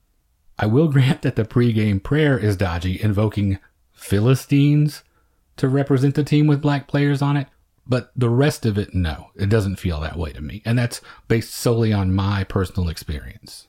I 0.57 0.65
will 0.65 0.87
grant 0.91 1.21
that 1.23 1.35
the 1.35 1.45
pregame 1.45 2.01
prayer 2.01 2.37
is 2.37 2.55
dodgy, 2.55 3.01
invoking 3.01 3.59
Philistines 3.93 5.03
to 5.57 5.67
represent 5.67 6.15
the 6.15 6.23
team 6.23 6.47
with 6.47 6.61
black 6.61 6.87
players 6.87 7.21
on 7.21 7.37
it, 7.37 7.47
but 7.87 8.11
the 8.15 8.29
rest 8.29 8.65
of 8.65 8.77
it, 8.77 8.93
no, 8.93 9.29
it 9.35 9.49
doesn't 9.49 9.77
feel 9.77 9.99
that 10.01 10.17
way 10.17 10.33
to 10.33 10.41
me. 10.41 10.61
And 10.65 10.77
that's 10.77 11.01
based 11.27 11.53
solely 11.53 11.93
on 11.93 12.13
my 12.13 12.43
personal 12.43 12.89
experience. 12.89 13.67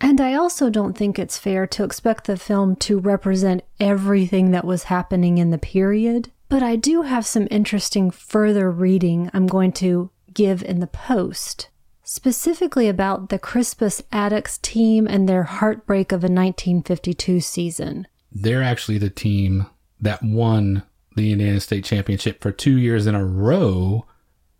And 0.00 0.20
I 0.20 0.34
also 0.34 0.70
don't 0.70 0.96
think 0.98 1.18
it's 1.18 1.38
fair 1.38 1.66
to 1.68 1.84
expect 1.84 2.26
the 2.26 2.36
film 2.36 2.76
to 2.76 2.98
represent 2.98 3.62
everything 3.80 4.50
that 4.50 4.64
was 4.64 4.84
happening 4.84 5.38
in 5.38 5.50
the 5.50 5.58
period. 5.58 6.30
But 6.48 6.62
I 6.62 6.76
do 6.76 7.02
have 7.02 7.24
some 7.24 7.48
interesting 7.50 8.10
further 8.10 8.70
reading 8.70 9.30
I'm 9.32 9.46
going 9.46 9.72
to 9.72 10.10
give 10.34 10.62
in 10.62 10.80
the 10.80 10.86
post, 10.86 11.68
specifically 12.02 12.88
about 12.88 13.28
the 13.28 13.38
Crispus 13.38 14.02
Attucks 14.12 14.58
team 14.58 15.06
and 15.06 15.28
their 15.28 15.44
heartbreak 15.44 16.12
of 16.12 16.22
a 16.22 16.28
1952 16.28 17.40
season. 17.40 18.06
They're 18.30 18.62
actually 18.62 18.98
the 18.98 19.10
team 19.10 19.66
that 20.00 20.22
won 20.22 20.82
the 21.16 21.32
Indiana 21.32 21.60
State 21.60 21.84
Championship 21.84 22.42
for 22.42 22.50
two 22.50 22.76
years 22.76 23.06
in 23.06 23.14
a 23.14 23.24
row 23.24 24.06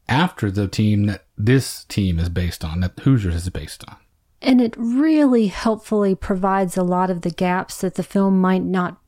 after 0.09 0.51
the 0.51 0.69
team 0.69 1.07
that 1.07 1.25
this 1.37 1.85
team 1.85 2.19
is 2.19 2.29
based 2.29 2.65
on, 2.65 2.81
that 2.81 2.99
Hoosiers 3.01 3.35
is 3.35 3.51
based 3.51 3.85
on. 3.89 3.97
And 4.41 4.61
it 4.61 4.75
really 4.77 5.47
helpfully 5.47 6.15
provides 6.15 6.77
a 6.77 6.83
lot 6.83 7.11
of 7.11 7.23
the 7.23 7.31
gaps 7.31 7.81
that 7.81 7.95
the 7.95 8.03
film 8.03 8.41
might 8.41 8.63
not 8.63 8.99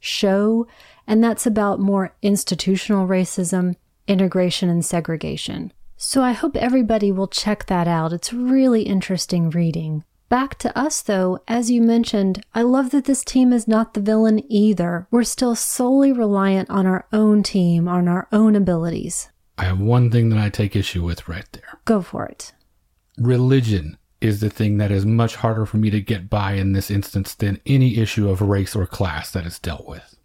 show, 0.00 0.66
and 1.06 1.22
that's 1.22 1.46
about 1.46 1.80
more 1.80 2.14
institutional 2.22 3.06
racism, 3.06 3.76
integration, 4.08 4.68
and 4.68 4.84
segregation. 4.84 5.72
So 5.98 6.22
I 6.22 6.32
hope 6.32 6.56
everybody 6.56 7.10
will 7.10 7.26
check 7.26 7.66
that 7.66 7.88
out. 7.88 8.12
It's 8.12 8.32
really 8.32 8.82
interesting 8.82 9.48
reading. 9.48 10.04
Back 10.28 10.58
to 10.58 10.76
us, 10.76 11.00
though, 11.00 11.38
as 11.48 11.70
you 11.70 11.80
mentioned, 11.80 12.44
I 12.54 12.62
love 12.62 12.90
that 12.90 13.06
this 13.06 13.24
team 13.24 13.52
is 13.52 13.66
not 13.66 13.94
the 13.94 14.00
villain 14.00 14.42
either. 14.52 15.06
We're 15.10 15.24
still 15.24 15.54
solely 15.54 16.12
reliant 16.12 16.68
on 16.68 16.86
our 16.86 17.06
own 17.12 17.42
team, 17.42 17.88
on 17.88 18.08
our 18.08 18.28
own 18.30 18.56
abilities. 18.56 19.30
I 19.56 19.64
have 19.64 19.80
one 19.80 20.10
thing 20.10 20.28
that 20.28 20.38
I 20.38 20.50
take 20.50 20.76
issue 20.76 21.02
with 21.02 21.28
right 21.28 21.46
there. 21.52 21.78
Go 21.86 22.02
for 22.02 22.26
it. 22.26 22.52
Religion 23.16 23.96
is 24.20 24.40
the 24.40 24.50
thing 24.50 24.76
that 24.76 24.90
is 24.90 25.06
much 25.06 25.36
harder 25.36 25.64
for 25.64 25.78
me 25.78 25.88
to 25.90 26.00
get 26.00 26.28
by 26.28 26.54
in 26.54 26.72
this 26.72 26.90
instance 26.90 27.34
than 27.34 27.60
any 27.64 27.96
issue 27.96 28.28
of 28.28 28.42
race 28.42 28.76
or 28.76 28.86
class 28.86 29.30
that 29.30 29.46
is 29.46 29.58
dealt 29.58 29.86
with. 29.86 30.16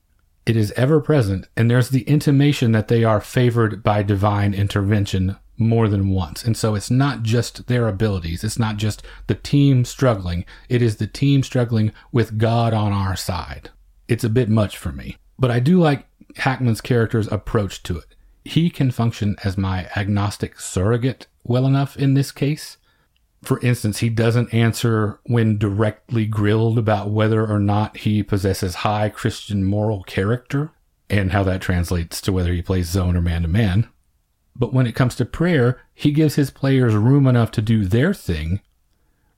It 0.46 0.58
is 0.58 0.72
ever 0.72 1.00
present, 1.00 1.48
and 1.56 1.70
there's 1.70 1.90
the 1.90 2.02
intimation 2.02 2.72
that 2.74 2.88
they 2.88 3.04
are 3.04 3.22
favored 3.22 3.84
by 3.84 4.04
divine 4.04 4.54
intervention 4.54 5.38
more 5.58 5.88
than 5.88 6.10
once. 6.10 6.44
And 6.44 6.58
so 6.58 6.76
it's 6.76 6.92
not 6.92 7.24
just 7.24 7.68
their 7.68 7.88
abilities. 7.88 8.44
It's 8.44 8.60
not 8.60 8.78
just 8.78 9.04
the 9.28 9.36
team 9.36 9.86
struggling. 9.86 10.46
It 10.70 10.82
is 10.82 10.98
the 10.98 11.08
team 11.08 11.44
struggling 11.44 11.92
with 12.12 12.38
God 12.38 12.74
on 12.74 12.92
our 12.92 13.16
side. 13.16 13.70
It's 14.08 14.24
a 14.24 14.30
bit 14.30 14.50
much 14.50 14.78
for 14.78 14.92
me, 14.92 15.18
but 15.38 15.52
I 15.52 15.60
do 15.60 15.80
like 15.80 16.06
Hackman's 16.38 16.82
character's 16.82 17.28
approach 17.28 17.84
to 17.84 17.98
it. 17.98 18.16
He 18.44 18.70
can 18.70 18.92
function 18.92 19.36
as 19.44 19.58
my 19.58 19.88
agnostic 19.96 20.60
surrogate 20.60 21.28
well 21.44 21.66
enough 21.66 21.96
in 21.96 22.14
this 22.14 22.32
case. 22.32 22.78
For 23.44 23.60
instance, 23.62 24.00
he 24.00 24.10
doesn't 24.10 24.54
answer 24.54 25.20
when 25.24 25.58
directly 25.58 26.26
grilled 26.26 26.78
about 26.78 27.10
whether 27.10 27.46
or 27.48 27.60
not 27.60 27.98
he 27.98 28.22
possesses 28.22 28.76
high 28.76 29.10
Christian 29.10 29.64
moral 29.64 30.04
character 30.04 30.72
and 31.10 31.32
how 31.32 31.44
that 31.44 31.62
translates 31.62 32.22
to 32.22 32.32
whether 32.32 32.54
he 32.54 32.62
plays 32.62 32.90
zone 32.90 33.16
or 33.16 33.22
man 33.22 33.42
to 33.42 33.48
man. 33.48 33.90
But 34.56 34.74
when 34.74 34.88
it 34.88 34.96
comes 34.96 35.16
to 35.16 35.26
prayer, 35.26 35.82
he 35.94 36.12
gives 36.12 36.36
his 36.36 36.52
players 36.52 36.94
room 36.94 37.28
enough 37.28 37.52
to 37.52 37.62
do 37.62 37.86
their 37.86 38.14
thing, 38.14 38.62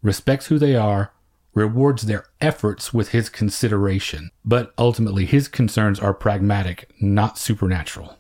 respects 0.02 0.48
who 0.48 0.60
they 0.60 0.76
are, 0.76 1.14
rewards 1.54 2.04
their 2.04 2.26
efforts 2.42 2.94
with 2.94 3.10
his 3.10 3.30
consideration. 3.30 4.32
But 4.44 4.74
ultimately, 4.78 5.26
his 5.26 5.48
concerns 5.48 6.00
are 6.00 6.14
pragmatic, 6.14 6.90
not 7.00 7.38
supernatural. 7.38 8.18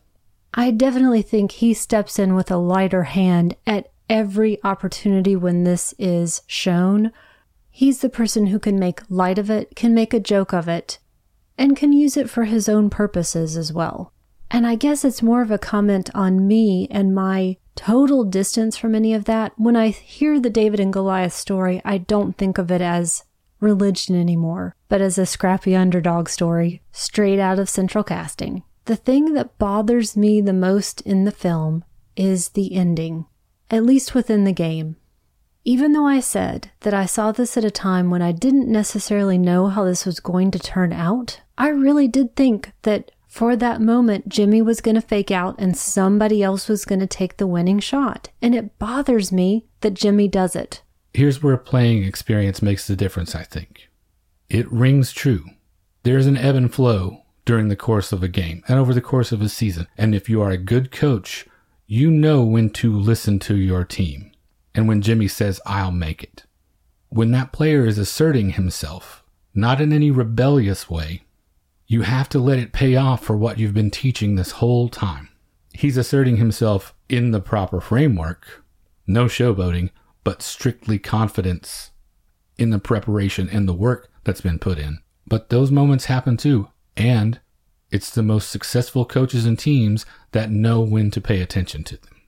I 0.53 0.71
definitely 0.71 1.23
think 1.23 1.53
he 1.53 1.73
steps 1.73 2.19
in 2.19 2.35
with 2.35 2.51
a 2.51 2.57
lighter 2.57 3.03
hand 3.03 3.55
at 3.65 3.91
every 4.07 4.63
opportunity 4.63 5.35
when 5.35 5.63
this 5.63 5.95
is 5.97 6.43
shown. 6.45 7.11
He's 7.71 8.01
the 8.01 8.09
person 8.09 8.47
who 8.47 8.59
can 8.59 8.77
make 8.77 9.01
light 9.09 9.39
of 9.39 9.49
it, 9.49 9.75
can 9.75 9.95
make 9.95 10.13
a 10.13 10.19
joke 10.19 10.53
of 10.53 10.67
it, 10.67 10.99
and 11.57 11.75
can 11.75 11.91
use 11.91 12.15
it 12.15 12.29
for 12.29 12.43
his 12.43 12.69
own 12.69 12.91
purposes 12.91 13.57
as 13.57 13.73
well. 13.73 14.12
And 14.53 14.67
I 14.67 14.75
guess 14.75 15.03
it's 15.03 15.23
more 15.23 15.41
of 15.41 15.49
a 15.49 15.57
comment 15.57 16.11
on 16.13 16.47
me 16.47 16.87
and 16.91 17.15
my 17.15 17.57
total 17.75 18.23
distance 18.23 18.77
from 18.77 18.93
any 18.93 19.15
of 19.15 19.25
that. 19.25 19.51
When 19.57 19.75
I 19.75 19.89
hear 19.89 20.39
the 20.39 20.51
David 20.51 20.79
and 20.79 20.93
Goliath 20.93 21.33
story, 21.33 21.81
I 21.83 21.97
don't 21.97 22.37
think 22.37 22.59
of 22.59 22.69
it 22.69 22.79
as 22.79 23.23
religion 23.59 24.15
anymore, 24.15 24.75
but 24.89 25.01
as 25.01 25.17
a 25.17 25.25
scrappy 25.25 25.75
underdog 25.75 26.29
story 26.29 26.83
straight 26.91 27.39
out 27.39 27.57
of 27.57 27.67
central 27.67 28.03
casting. 28.03 28.61
The 28.85 28.95
thing 28.95 29.33
that 29.33 29.57
bothers 29.57 30.15
me 30.15 30.39
the 30.39 30.53
most 30.53 31.01
in 31.01 31.23
the 31.23 31.31
film 31.31 31.83
is 32.15 32.49
the 32.49 32.75
ending, 32.75 33.25
at 33.71 33.83
least 33.83 34.13
within 34.13 34.43
the 34.43 34.53
game. 34.53 34.97
Even 35.65 35.93
though 35.93 36.05
I 36.05 36.19
said 36.19 36.69
that 36.81 36.93
I 36.93 37.07
saw 37.07 37.31
this 37.31 37.57
at 37.57 37.65
a 37.65 37.71
time 37.71 38.11
when 38.11 38.21
I 38.21 38.33
didn't 38.33 38.67
necessarily 38.67 39.39
know 39.39 39.67
how 39.67 39.83
this 39.83 40.05
was 40.05 40.19
going 40.19 40.51
to 40.51 40.59
turn 40.59 40.93
out, 40.93 41.41
I 41.57 41.69
really 41.69 42.07
did 42.07 42.35
think 42.35 42.73
that 42.83 43.09
for 43.33 43.55
that 43.55 43.81
moment, 43.81 44.29
Jimmy 44.29 44.61
was 44.61 44.79
going 44.79 44.93
to 44.93 45.01
fake 45.01 45.31
out 45.31 45.55
and 45.57 45.75
somebody 45.75 46.43
else 46.43 46.69
was 46.69 46.85
going 46.85 46.99
to 46.99 47.07
take 47.07 47.37
the 47.37 47.47
winning 47.47 47.79
shot. 47.79 48.29
And 48.43 48.53
it 48.53 48.77
bothers 48.77 49.31
me 49.31 49.65
that 49.81 49.95
Jimmy 49.95 50.27
does 50.27 50.55
it. 50.55 50.83
Here's 51.15 51.41
where 51.41 51.57
playing 51.57 52.03
experience 52.03 52.61
makes 52.61 52.85
the 52.85 52.95
difference, 52.95 53.33
I 53.33 53.41
think. 53.41 53.89
It 54.49 54.71
rings 54.71 55.11
true. 55.11 55.45
There's 56.03 56.27
an 56.27 56.37
ebb 56.37 56.53
and 56.53 56.71
flow 56.71 57.23
during 57.43 57.69
the 57.69 57.75
course 57.75 58.11
of 58.11 58.21
a 58.21 58.27
game 58.27 58.63
and 58.67 58.77
over 58.77 58.93
the 58.93 59.01
course 59.01 59.31
of 59.31 59.41
a 59.41 59.49
season. 59.49 59.87
And 59.97 60.13
if 60.13 60.29
you 60.29 60.39
are 60.39 60.51
a 60.51 60.57
good 60.57 60.91
coach, 60.91 61.47
You 61.87 62.11
know 62.11 62.43
when 62.43 62.69
to 62.69 62.95
listen 62.95 63.39
to 63.39 63.55
your 63.55 63.83
team 63.83 64.31
and 64.75 64.87
when 64.87 65.01
Jimmy 65.01 65.27
says, 65.27 65.59
I'll 65.65 65.91
make 65.91 66.21
it. 66.21 66.43
When 67.09 67.31
that 67.31 67.51
player 67.51 67.87
is 67.87 67.97
asserting 67.97 68.51
himself, 68.51 69.23
not 69.55 69.81
in 69.81 69.91
any 69.91 70.11
rebellious 70.11 70.87
way, 70.87 71.23
you 71.87 72.01
have 72.01 72.29
to 72.29 72.39
let 72.39 72.59
it 72.59 72.73
pay 72.73 72.95
off 72.95 73.23
for 73.23 73.37
what 73.37 73.59
you've 73.59 73.73
been 73.73 73.91
teaching 73.91 74.35
this 74.35 74.51
whole 74.51 74.89
time. 74.89 75.29
He's 75.73 75.97
asserting 75.97 76.37
himself 76.37 76.93
in 77.09 77.31
the 77.31 77.41
proper 77.41 77.81
framework, 77.81 78.63
no 79.07 79.25
showboating, 79.25 79.89
but 80.23 80.41
strictly 80.41 80.99
confidence 80.99 81.91
in 82.57 82.69
the 82.69 82.79
preparation 82.79 83.49
and 83.49 83.67
the 83.67 83.73
work 83.73 84.09
that's 84.23 84.41
been 84.41 84.59
put 84.59 84.77
in. 84.77 84.99
But 85.27 85.49
those 85.49 85.71
moments 85.71 86.05
happen 86.05 86.37
too. 86.37 86.69
And 86.95 87.39
it's 87.91 88.09
the 88.09 88.23
most 88.23 88.49
successful 88.49 89.05
coaches 89.05 89.45
and 89.45 89.57
teams 89.57 90.05
that 90.31 90.51
know 90.51 90.81
when 90.81 91.11
to 91.11 91.21
pay 91.21 91.41
attention 91.41 91.83
to 91.85 91.97
them. 91.97 92.21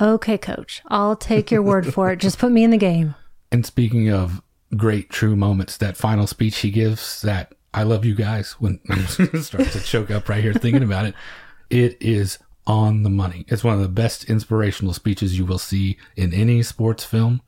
Okay, 0.00 0.38
coach. 0.38 0.82
I'll 0.88 1.16
take 1.16 1.50
your 1.50 1.62
word 1.62 1.92
for 1.92 2.10
it. 2.12 2.16
Just 2.18 2.38
put 2.38 2.52
me 2.52 2.64
in 2.64 2.70
the 2.70 2.78
game. 2.78 3.14
And 3.50 3.66
speaking 3.66 4.10
of 4.10 4.40
great 4.76 5.10
true 5.10 5.36
moments, 5.36 5.76
that 5.76 5.96
final 5.96 6.26
speech 6.26 6.58
he 6.58 6.70
gives 6.70 7.20
that 7.22 7.52
I 7.74 7.84
love 7.84 8.04
you 8.04 8.14
guys 8.14 8.52
when 8.52 8.80
I'm 8.90 9.06
starting 9.06 9.70
to 9.70 9.80
choke 9.80 10.10
up 10.10 10.28
right 10.28 10.42
here 10.42 10.52
thinking 10.52 10.82
about 10.82 11.06
it. 11.06 11.14
It 11.70 11.96
is 12.00 12.38
on 12.66 13.02
the 13.02 13.10
money. 13.10 13.44
It's 13.48 13.64
one 13.64 13.74
of 13.74 13.80
the 13.80 13.88
best 13.88 14.24
inspirational 14.24 14.92
speeches 14.92 15.38
you 15.38 15.44
will 15.44 15.58
see 15.58 15.98
in 16.16 16.32
any 16.32 16.62
sports 16.62 17.04
film. 17.04 17.42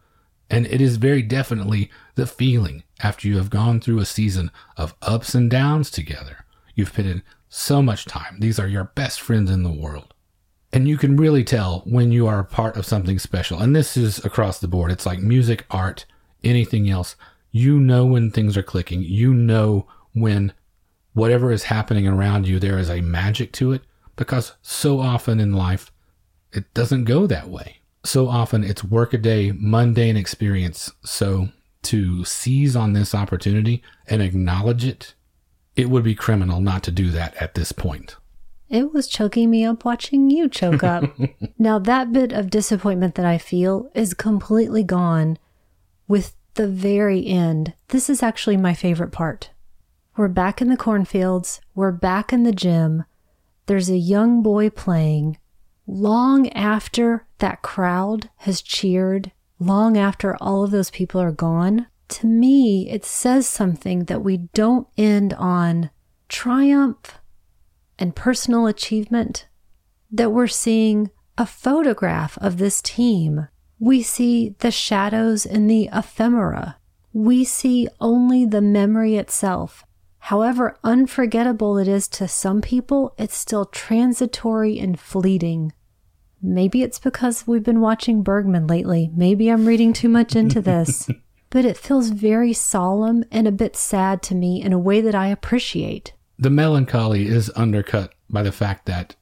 And 0.51 0.67
it 0.67 0.81
is 0.81 0.97
very 0.97 1.23
definitely 1.23 1.91
the 2.15 2.27
feeling 2.27 2.85
after 3.01 3.29
you 3.29 3.37
have 3.37 3.51
gone 3.51 3.81
through 3.81 3.99
a 3.99 4.07
season 4.07 4.51
of 4.77 4.95
ups 5.03 5.35
and 5.35 5.51
downs 5.51 5.91
together. 5.91 6.45
You've 6.75 6.93
put 6.93 7.07
in 7.07 7.23
so 7.49 7.81
much 7.83 8.05
time. 8.05 8.41
These 8.41 8.59
are 8.59 8.69
your 8.69 8.85
best 8.85 9.21
friends 9.21 9.51
in 9.51 9.63
the 9.63 9.71
world. 9.71 10.13
And 10.73 10.89
you 10.89 10.99
can 10.99 11.17
really 11.17 11.45
tell 11.45 11.83
when 11.87 12.11
you 12.11 12.27
are 12.27 12.41
a 12.41 12.45
part 12.45 12.77
of 12.77 12.85
something 12.85 13.19
special. 13.19 13.61
And 13.61 13.77
this 13.77 13.97
is 13.97 14.25
across 14.25 14.59
the 14.59 14.69
board. 14.69 14.91
It's 14.91 15.07
like 15.07 15.21
music, 15.21 15.65
art, 15.71 16.05
anything 16.43 16.91
else. 16.91 17.15
You 17.53 17.79
know 17.79 18.05
when 18.05 18.33
things 18.33 18.57
are 18.57 18.63
clicking. 18.63 19.03
You 19.03 19.33
know 19.33 19.87
when 20.15 20.53
whatever 21.13 21.53
is 21.53 21.65
happening 21.65 22.09
around 22.09 22.47
you, 22.47 22.59
there 22.59 22.79
is 22.79 22.91
a 22.91 23.01
magic 23.01 23.53
to 23.53 23.73
it 23.73 23.83
because 24.17 24.55
so 24.63 25.01
often 25.01 25.41
in 25.41 25.53
life, 25.53 25.93
it 26.53 26.73
doesn't 26.75 27.05
go 27.05 27.27
that 27.27 27.49
way. 27.49 27.81
So 28.05 28.29
often 28.29 28.65
it's 28.65 28.85
workaday, 28.85 29.53
mundane 29.53 30.17
experience. 30.17 30.91
So 31.05 31.49
to 31.85 32.25
seize 32.25 32.77
on 32.77 32.93
this 32.93 33.15
opportunity 33.15 33.83
and 34.07 34.23
acknowledge 34.23 34.85
it, 34.85 35.15
it 35.77 35.91
would 35.91 36.05
be 36.05 36.15
criminal 36.15 36.61
not 36.61 36.83
to 36.85 36.91
do 36.91 37.11
that 37.11 37.35
at 37.37 37.55
this 37.55 37.73
point. 37.73 38.17
It 38.69 38.93
was 38.93 39.09
choking 39.09 39.51
me 39.51 39.65
up 39.65 39.85
watching 39.85 40.31
you 40.31 40.49
choke 40.49 40.83
up. 40.83 41.05
now, 41.59 41.79
that 41.79 42.13
bit 42.13 42.33
of 42.33 42.51
disappointment 42.51 43.15
that 43.15 43.27
I 43.27 43.39
feel 43.39 43.91
is 43.95 44.15
completely 44.15 44.83
gone 44.83 45.39
with 46.09 46.35
the 46.55 46.67
very 46.67 47.27
end. 47.27 47.75
This 47.89 48.09
is 48.09 48.23
actually 48.23 48.57
my 48.57 48.75
favorite 48.75 49.13
part. 49.13 49.51
We're 50.17 50.29
back 50.29 50.63
in 50.63 50.69
the 50.69 50.77
cornfields, 50.77 51.61
we're 51.75 51.91
back 51.91 52.33
in 52.33 52.45
the 52.45 52.53
gym. 52.53 53.05
There's 53.67 53.91
a 53.91 53.97
young 53.97 54.45
boy 54.45 54.71
playing. 54.71 55.39
Long 55.89 56.49
after 56.51 57.27
that 57.39 57.63
crowd 57.63 58.31
has 58.37 58.63
cheered, 58.63 59.33
long 59.59 59.99
after 59.99 60.37
all 60.41 60.63
of 60.63 60.71
those 60.71 60.91
people 60.91 61.21
are 61.21 61.33
gone, 61.33 61.89
to 62.11 62.29
me, 62.29 62.89
it 62.89 63.05
says 63.05 63.49
something 63.49 64.05
that 64.05 64.23
we 64.23 64.37
don't 64.55 64.87
end 64.97 65.35
on 65.35 65.91
triumph 66.29 67.19
and 67.99 68.15
personal 68.15 68.69
achievement, 68.69 69.49
that 70.13 70.31
we're 70.31 70.47
seeing 70.47 71.11
a 71.37 71.45
photograph 71.45 72.39
of 72.39 72.59
this 72.59 72.81
team. 72.81 73.49
We 73.81 74.01
see 74.05 74.55
the 74.61 74.71
shadows 74.71 75.45
in 75.45 75.67
the 75.67 75.91
ephemera. 75.93 76.77
We 77.13 77.43
see 77.43 77.89
only 78.01 78.45
the 78.47 78.61
memory 78.63 79.17
itself. 79.17 79.85
However 80.29 80.79
unforgettable 80.83 81.77
it 81.77 81.87
is 81.87 82.09
to 82.09 82.27
some 82.27 82.63
people, 82.63 83.15
it's 83.19 83.37
still 83.37 83.67
transitory 83.67 84.79
and 84.79 84.99
fleeting. 84.99 85.75
Maybe 86.41 86.83
it's 86.83 86.99
because 86.99 87.47
we've 87.47 87.63
been 87.63 87.83
watching 87.83 88.23
Bergman 88.23 88.67
lately. 88.67 89.11
Maybe 89.15 89.51
I'm 89.51 89.67
reading 89.67 89.93
too 89.93 90.09
much 90.09 90.35
into 90.35 90.63
this. 90.63 91.11
but 91.51 91.67
it 91.67 91.77
feels 91.77 92.09
very 92.09 92.55
solemn 92.55 93.27
and 93.31 93.47
a 93.47 93.53
bit 93.53 93.77
sad 93.77 94.23
to 94.23 94.35
me 94.35 94.63
in 94.63 94.73
a 94.73 94.79
way 94.79 95.03
that 95.03 95.15
I 95.15 95.27
appreciate. 95.27 96.15
The 96.39 96.49
melancholy 96.49 97.27
is 97.27 97.53
undercut 97.55 98.15
by 98.31 98.43
the 98.43 98.51
fact 98.51 98.87
that 98.87 99.17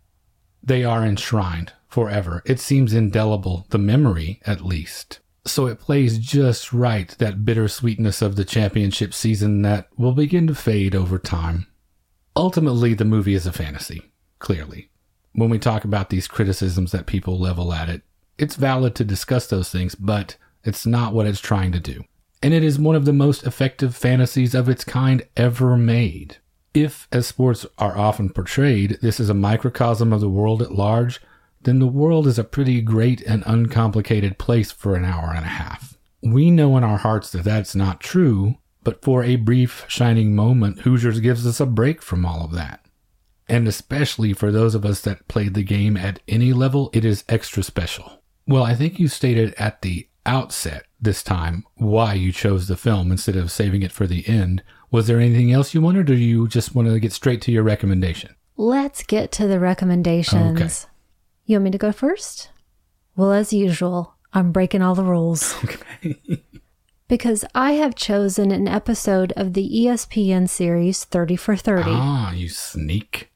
they 0.62 0.84
are 0.84 1.04
enshrined 1.04 1.72
forever. 1.88 2.44
It 2.46 2.60
seems 2.60 2.94
indelible, 2.94 3.66
the 3.70 3.78
memory 3.78 4.40
at 4.46 4.60
least. 4.60 5.18
So 5.44 5.66
it 5.66 5.80
plays 5.80 6.18
just 6.18 6.72
right 6.72 7.08
that 7.18 7.44
bittersweetness 7.44 8.22
of 8.22 8.36
the 8.36 8.44
championship 8.44 9.12
season 9.12 9.62
that 9.62 9.88
will 9.96 10.12
begin 10.12 10.46
to 10.46 10.54
fade 10.54 10.94
over 10.94 11.18
time. 11.18 11.66
Ultimately, 12.36 12.94
the 12.94 13.04
movie 13.04 13.34
is 13.34 13.46
a 13.46 13.52
fantasy, 13.52 14.12
clearly. 14.38 14.90
When 15.32 15.50
we 15.50 15.58
talk 15.58 15.84
about 15.84 16.10
these 16.10 16.28
criticisms 16.28 16.92
that 16.92 17.06
people 17.06 17.38
level 17.38 17.72
at 17.72 17.88
it, 17.88 18.02
it's 18.38 18.56
valid 18.56 18.94
to 18.96 19.04
discuss 19.04 19.46
those 19.46 19.68
things, 19.68 19.94
but 19.94 20.36
it's 20.64 20.86
not 20.86 21.12
what 21.12 21.26
it's 21.26 21.40
trying 21.40 21.72
to 21.72 21.80
do. 21.80 22.04
And 22.42 22.54
it 22.54 22.62
is 22.62 22.78
one 22.78 22.96
of 22.96 23.04
the 23.04 23.12
most 23.12 23.44
effective 23.44 23.96
fantasies 23.96 24.54
of 24.54 24.68
its 24.68 24.84
kind 24.84 25.26
ever 25.36 25.76
made. 25.76 26.38
If, 26.74 27.06
as 27.12 27.26
sports 27.26 27.66
are 27.78 27.96
often 27.96 28.30
portrayed, 28.30 28.98
this 29.02 29.20
is 29.20 29.28
a 29.28 29.34
microcosm 29.34 30.12
of 30.12 30.20
the 30.20 30.28
world 30.28 30.62
at 30.62 30.72
large, 30.72 31.20
then 31.64 31.78
the 31.78 31.86
world 31.86 32.26
is 32.26 32.38
a 32.38 32.44
pretty 32.44 32.80
great 32.80 33.20
and 33.22 33.42
uncomplicated 33.46 34.38
place 34.38 34.70
for 34.70 34.94
an 34.94 35.04
hour 35.04 35.32
and 35.34 35.44
a 35.44 35.48
half. 35.48 35.96
We 36.22 36.50
know 36.50 36.76
in 36.76 36.84
our 36.84 36.98
hearts 36.98 37.30
that 37.30 37.44
that's 37.44 37.74
not 37.74 38.00
true, 38.00 38.56
but 38.84 39.02
for 39.02 39.22
a 39.22 39.36
brief, 39.36 39.84
shining 39.88 40.34
moment, 40.34 40.80
Hoosiers 40.80 41.20
gives 41.20 41.46
us 41.46 41.60
a 41.60 41.66
break 41.66 42.02
from 42.02 42.24
all 42.24 42.44
of 42.44 42.52
that. 42.52 42.84
And 43.48 43.68
especially 43.68 44.32
for 44.32 44.50
those 44.50 44.74
of 44.74 44.84
us 44.84 45.00
that 45.02 45.28
played 45.28 45.54
the 45.54 45.62
game 45.62 45.96
at 45.96 46.20
any 46.28 46.52
level, 46.52 46.90
it 46.92 47.04
is 47.04 47.24
extra 47.28 47.62
special. 47.62 48.22
Well, 48.46 48.64
I 48.64 48.74
think 48.74 48.98
you 48.98 49.08
stated 49.08 49.54
at 49.54 49.82
the 49.82 50.08
outset 50.24 50.86
this 51.00 51.22
time 51.22 51.64
why 51.74 52.14
you 52.14 52.32
chose 52.32 52.68
the 52.68 52.76
film 52.76 53.10
instead 53.10 53.36
of 53.36 53.50
saving 53.50 53.82
it 53.82 53.92
for 53.92 54.06
the 54.06 54.26
end. 54.28 54.62
Was 54.90 55.06
there 55.06 55.20
anything 55.20 55.52
else 55.52 55.74
you 55.74 55.80
wanted, 55.80 56.10
or 56.10 56.14
do 56.14 56.16
you 56.16 56.48
just 56.48 56.74
want 56.74 56.88
to 56.88 57.00
get 57.00 57.12
straight 57.12 57.42
to 57.42 57.52
your 57.52 57.62
recommendation? 57.62 58.34
Let's 58.56 59.02
get 59.02 59.32
to 59.32 59.46
the 59.46 59.58
recommendations. 59.58 60.60
Okay. 60.60 60.91
You 61.44 61.56
want 61.56 61.64
me 61.64 61.70
to 61.72 61.78
go 61.78 61.92
first? 61.92 62.50
Well, 63.16 63.32
as 63.32 63.52
usual, 63.52 64.14
I'm 64.32 64.52
breaking 64.52 64.82
all 64.82 64.94
the 64.94 65.04
rules. 65.04 65.54
Okay. 65.64 66.42
because 67.08 67.44
I 67.54 67.72
have 67.72 67.94
chosen 67.94 68.50
an 68.50 68.66
episode 68.66 69.32
of 69.36 69.52
the 69.52 69.68
ESPN 69.68 70.48
series 70.48 71.04
30 71.04 71.36
for 71.36 71.56
30. 71.56 71.84
Ah, 71.86 72.32
you 72.32 72.48
sneak. 72.48 73.30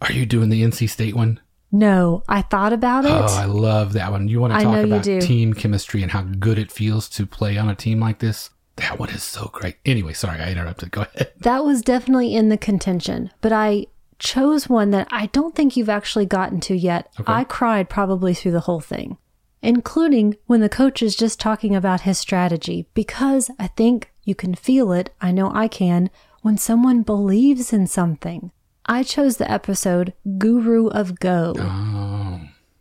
Are 0.00 0.12
you 0.12 0.24
doing 0.24 0.48
the 0.48 0.62
NC 0.62 0.88
State 0.88 1.14
one? 1.16 1.40
No, 1.70 2.22
I 2.28 2.42
thought 2.42 2.72
about 2.72 3.04
it. 3.04 3.10
Oh, 3.10 3.26
I 3.36 3.44
love 3.44 3.92
that 3.94 4.10
one. 4.10 4.28
You 4.28 4.40
want 4.40 4.54
to 4.54 4.60
talk 4.60 4.84
about 4.84 5.02
team 5.22 5.52
chemistry 5.52 6.02
and 6.02 6.12
how 6.12 6.22
good 6.22 6.58
it 6.58 6.72
feels 6.72 7.08
to 7.10 7.26
play 7.26 7.58
on 7.58 7.68
a 7.68 7.74
team 7.74 8.00
like 8.00 8.20
this? 8.20 8.50
That 8.76 8.98
one 8.98 9.10
is 9.10 9.22
so 9.24 9.50
great. 9.52 9.76
Anyway, 9.84 10.12
sorry, 10.14 10.40
I 10.40 10.50
interrupted. 10.52 10.92
Go 10.92 11.02
ahead. 11.02 11.32
That 11.40 11.64
was 11.64 11.82
definitely 11.82 12.34
in 12.34 12.48
the 12.48 12.56
contention, 12.56 13.30
but 13.40 13.52
I 13.52 13.86
chose 14.18 14.68
one 14.68 14.90
that 14.90 15.08
I 15.10 15.26
don't 15.26 15.54
think 15.54 15.76
you've 15.76 15.88
actually 15.88 16.26
gotten 16.26 16.60
to 16.60 16.74
yet. 16.76 17.12
Okay. 17.20 17.32
I 17.32 17.44
cried 17.44 17.88
probably 17.88 18.34
through 18.34 18.52
the 18.52 18.60
whole 18.60 18.80
thing, 18.80 19.16
including 19.62 20.36
when 20.46 20.60
the 20.60 20.68
coach 20.68 21.02
is 21.02 21.16
just 21.16 21.40
talking 21.40 21.74
about 21.74 22.02
his 22.02 22.18
strategy, 22.18 22.86
because 22.94 23.50
I 23.58 23.68
think 23.68 24.12
you 24.24 24.34
can 24.34 24.54
feel 24.54 24.92
it. 24.92 25.14
I 25.20 25.32
know 25.32 25.50
I 25.52 25.68
can 25.68 26.10
when 26.42 26.58
someone 26.58 27.02
believes 27.02 27.72
in 27.72 27.86
something. 27.86 28.52
I 28.86 29.02
chose 29.02 29.36
the 29.36 29.50
episode 29.50 30.14
Guru 30.38 30.88
of 30.88 31.20
Go 31.20 31.54
oh. 31.58 32.40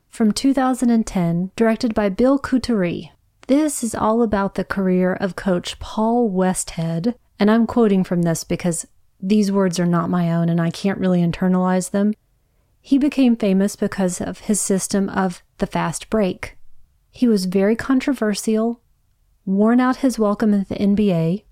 from 0.09 0.31
2010, 0.31 1.51
directed 1.55 1.93
by 1.93 2.09
Bill 2.09 2.39
Couturie. 2.39 3.11
This 3.47 3.83
is 3.83 3.93
all 3.95 4.21
about 4.21 4.55
the 4.55 4.63
career 4.63 5.13
of 5.13 5.35
coach 5.35 5.79
Paul 5.79 6.29
Westhead, 6.29 7.15
and 7.39 7.51
I'm 7.51 7.67
quoting 7.67 8.03
from 8.03 8.23
this 8.23 8.43
because 8.43 8.87
these 9.19 9.51
words 9.51 9.79
are 9.79 9.85
not 9.85 10.09
my 10.09 10.31
own 10.31 10.49
and 10.49 10.61
I 10.61 10.69
can't 10.69 10.99
really 10.99 11.21
internalize 11.21 11.91
them. 11.91 12.13
He 12.79 12.97
became 12.97 13.35
famous 13.35 13.75
because 13.75 14.21
of 14.21 14.39
his 14.41 14.61
system 14.61 15.09
of 15.09 15.43
the 15.57 15.67
fast 15.67 16.09
break. 16.09 16.57
He 17.09 17.27
was 17.27 17.45
very 17.45 17.75
controversial, 17.75 18.81
worn 19.45 19.79
out 19.79 19.97
his 19.97 20.19
welcome 20.19 20.53
at 20.53 20.69
the 20.69 20.75
NBA, 20.75 21.43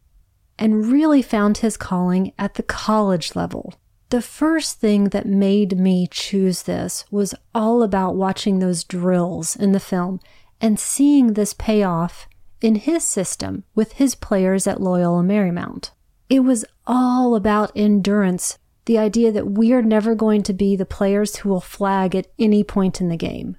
and 0.57 0.85
really 0.85 1.21
found 1.21 1.57
his 1.57 1.75
calling 1.75 2.31
at 2.37 2.53
the 2.53 2.63
college 2.63 3.35
level. 3.35 3.73
The 4.09 4.21
first 4.21 4.79
thing 4.79 5.05
that 5.05 5.25
made 5.25 5.77
me 5.77 6.07
choose 6.09 6.63
this 6.63 7.03
was 7.09 7.33
all 7.53 7.81
about 7.81 8.15
watching 8.15 8.59
those 8.59 8.83
drills 8.83 9.55
in 9.55 9.71
the 9.71 9.79
film 9.79 10.19
and 10.61 10.79
seeing 10.79 11.33
this 11.33 11.53
pay 11.53 11.83
off 11.83 12.29
in 12.61 12.75
his 12.75 13.03
system 13.03 13.63
with 13.73 13.93
his 13.93 14.15
players 14.15 14.67
at 14.67 14.79
Loyola 14.79 15.23
Marymount. 15.23 15.89
It 16.29 16.39
was 16.39 16.65
all 16.87 17.35
about 17.35 17.71
endurance, 17.75 18.57
the 18.85 18.97
idea 18.97 19.31
that 19.31 19.51
we 19.51 19.73
are 19.73 19.81
never 19.81 20.15
going 20.15 20.43
to 20.43 20.53
be 20.53 20.75
the 20.75 20.85
players 20.85 21.37
who 21.37 21.49
will 21.49 21.61
flag 21.61 22.15
at 22.15 22.27
any 22.37 22.63
point 22.63 23.01
in 23.01 23.09
the 23.09 23.17
game. 23.17 23.57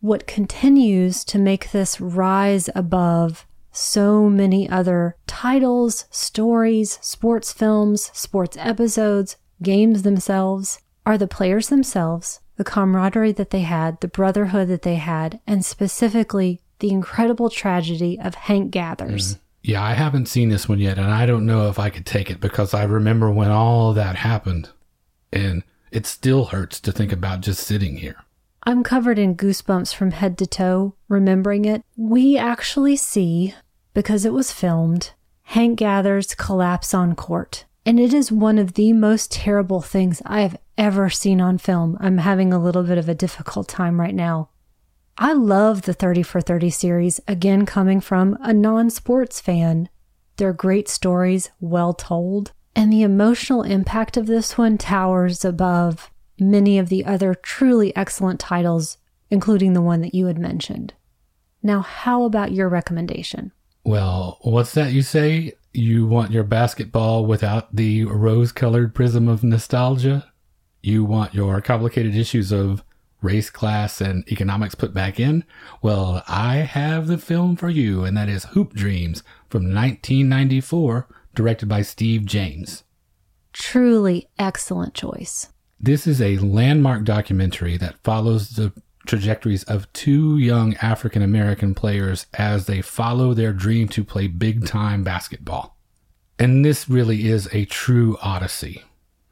what 0.00 0.26
continues 0.26 1.24
to 1.24 1.38
make 1.38 1.70
this 1.70 2.00
rise 2.00 2.68
above 2.74 3.46
so 3.70 4.28
many 4.28 4.68
other 4.68 5.16
titles, 5.28 6.06
stories, 6.10 6.98
sports 7.00 7.52
films, 7.52 8.10
sports 8.12 8.56
episodes, 8.58 9.36
games 9.62 10.02
themselves 10.02 10.80
are 11.06 11.16
the 11.16 11.28
players 11.28 11.68
themselves, 11.68 12.40
the 12.56 12.64
camaraderie 12.64 13.32
that 13.32 13.50
they 13.50 13.60
had, 13.62 13.98
the 14.00 14.08
brotherhood 14.08 14.68
that 14.68 14.82
they 14.82 14.96
had, 14.96 15.40
and 15.46 15.64
specifically 15.64 16.60
the 16.80 16.90
incredible 16.90 17.48
tragedy 17.48 18.18
of 18.20 18.34
Hank 18.34 18.72
Gathers. 18.72 19.36
Mm. 19.36 19.38
Yeah, 19.62 19.82
I 19.82 19.94
haven't 19.94 20.26
seen 20.26 20.48
this 20.48 20.68
one 20.68 20.80
yet, 20.80 20.98
and 20.98 21.10
I 21.10 21.24
don't 21.24 21.46
know 21.46 21.68
if 21.68 21.78
I 21.78 21.90
could 21.90 22.06
take 22.06 22.30
it 22.30 22.40
because 22.40 22.74
I 22.74 22.82
remember 22.82 23.30
when 23.30 23.50
all 23.50 23.92
that 23.92 24.16
happened, 24.16 24.70
and 25.32 25.62
it 25.92 26.04
still 26.06 26.46
hurts 26.46 26.80
to 26.80 26.92
think 26.92 27.12
about 27.12 27.42
just 27.42 27.64
sitting 27.64 27.98
here. 27.98 28.16
I'm 28.64 28.82
covered 28.82 29.18
in 29.18 29.36
goosebumps 29.36 29.94
from 29.94 30.12
head 30.12 30.38
to 30.38 30.46
toe, 30.46 30.94
remembering 31.08 31.64
it. 31.64 31.82
We 31.96 32.36
actually 32.36 32.96
see, 32.96 33.54
because 33.94 34.24
it 34.24 34.32
was 34.32 34.52
filmed, 34.52 35.12
Hank 35.42 35.78
Gathers 35.78 36.34
collapse 36.34 36.94
on 36.94 37.14
court. 37.14 37.64
And 37.84 37.98
it 37.98 38.14
is 38.14 38.30
one 38.30 38.58
of 38.58 38.74
the 38.74 38.92
most 38.92 39.32
terrible 39.32 39.80
things 39.80 40.22
I 40.24 40.42
have 40.42 40.56
ever 40.78 41.10
seen 41.10 41.40
on 41.40 41.58
film. 41.58 41.98
I'm 42.00 42.18
having 42.18 42.52
a 42.52 42.62
little 42.62 42.84
bit 42.84 42.98
of 42.98 43.08
a 43.08 43.14
difficult 43.14 43.68
time 43.68 44.00
right 44.00 44.14
now. 44.14 44.50
I 45.18 45.32
love 45.34 45.82
the 45.82 45.92
30 45.92 46.22
for 46.22 46.40
30 46.40 46.70
series, 46.70 47.20
again, 47.28 47.66
coming 47.66 48.00
from 48.00 48.38
a 48.40 48.52
non 48.52 48.90
sports 48.90 49.40
fan. 49.40 49.88
They're 50.36 50.52
great 50.52 50.88
stories, 50.88 51.50
well 51.60 51.92
told, 51.92 52.52
and 52.74 52.92
the 52.92 53.02
emotional 53.02 53.62
impact 53.62 54.16
of 54.16 54.26
this 54.26 54.56
one 54.56 54.78
towers 54.78 55.44
above 55.44 56.10
many 56.40 56.78
of 56.78 56.88
the 56.88 57.04
other 57.04 57.34
truly 57.34 57.94
excellent 57.94 58.40
titles, 58.40 58.96
including 59.30 59.74
the 59.74 59.82
one 59.82 60.00
that 60.00 60.14
you 60.14 60.26
had 60.26 60.38
mentioned. 60.38 60.94
Now, 61.62 61.80
how 61.80 62.24
about 62.24 62.52
your 62.52 62.68
recommendation? 62.68 63.52
Well, 63.84 64.38
what's 64.42 64.72
that 64.74 64.92
you 64.92 65.02
say? 65.02 65.52
You 65.72 66.06
want 66.06 66.32
your 66.32 66.44
basketball 66.44 67.26
without 67.26 67.74
the 67.74 68.04
rose 68.04 68.52
colored 68.52 68.94
prism 68.94 69.28
of 69.28 69.44
nostalgia? 69.44 70.32
You 70.82 71.04
want 71.04 71.34
your 71.34 71.60
complicated 71.60 72.16
issues 72.16 72.50
of 72.50 72.82
race, 73.22 73.50
class, 73.50 74.00
and 74.00 74.30
economics 74.30 74.74
put 74.74 74.92
back 74.92 75.18
in? 75.18 75.44
Well, 75.80 76.22
I 76.28 76.56
have 76.56 77.06
the 77.06 77.18
film 77.18 77.56
for 77.56 77.70
you, 77.70 78.04
and 78.04 78.16
that 78.16 78.28
is 78.28 78.44
Hoop 78.46 78.74
Dreams 78.74 79.22
from 79.48 79.62
1994, 79.64 81.08
directed 81.34 81.68
by 81.68 81.82
Steve 81.82 82.26
James. 82.26 82.84
Truly 83.52 84.28
excellent 84.38 84.94
choice. 84.94 85.48
This 85.80 86.06
is 86.06 86.20
a 86.20 86.38
landmark 86.38 87.04
documentary 87.04 87.76
that 87.76 88.02
follows 88.04 88.50
the 88.50 88.72
trajectories 89.06 89.64
of 89.64 89.92
two 89.92 90.38
young 90.38 90.74
African 90.76 91.22
American 91.22 91.74
players 91.74 92.26
as 92.34 92.66
they 92.66 92.80
follow 92.80 93.34
their 93.34 93.52
dream 93.52 93.88
to 93.88 94.04
play 94.04 94.26
big 94.26 94.66
time 94.66 95.02
basketball. 95.02 95.76
And 96.38 96.64
this 96.64 96.88
really 96.88 97.26
is 97.28 97.48
a 97.52 97.64
true 97.66 98.16
odyssey. 98.22 98.84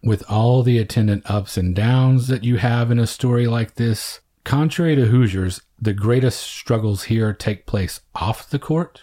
With 0.03 0.25
all 0.31 0.63
the 0.63 0.79
attendant 0.79 1.31
ups 1.31 1.59
and 1.59 1.75
downs 1.75 2.29
that 2.29 2.43
you 2.43 2.57
have 2.57 2.91
in 2.91 2.99
a 2.99 3.07
story 3.07 3.47
like 3.47 3.75
this, 3.75 4.21
contrary 4.45 4.97
to 4.97 5.07
Hoosiers, 5.07 5.61
the 5.79 5.93
greatest 5.93 6.41
struggles 6.41 7.05
here 7.05 7.35
take 7.35 7.67
place 7.67 8.01
off 8.15 8.49
the 8.49 8.59
court. 8.59 9.03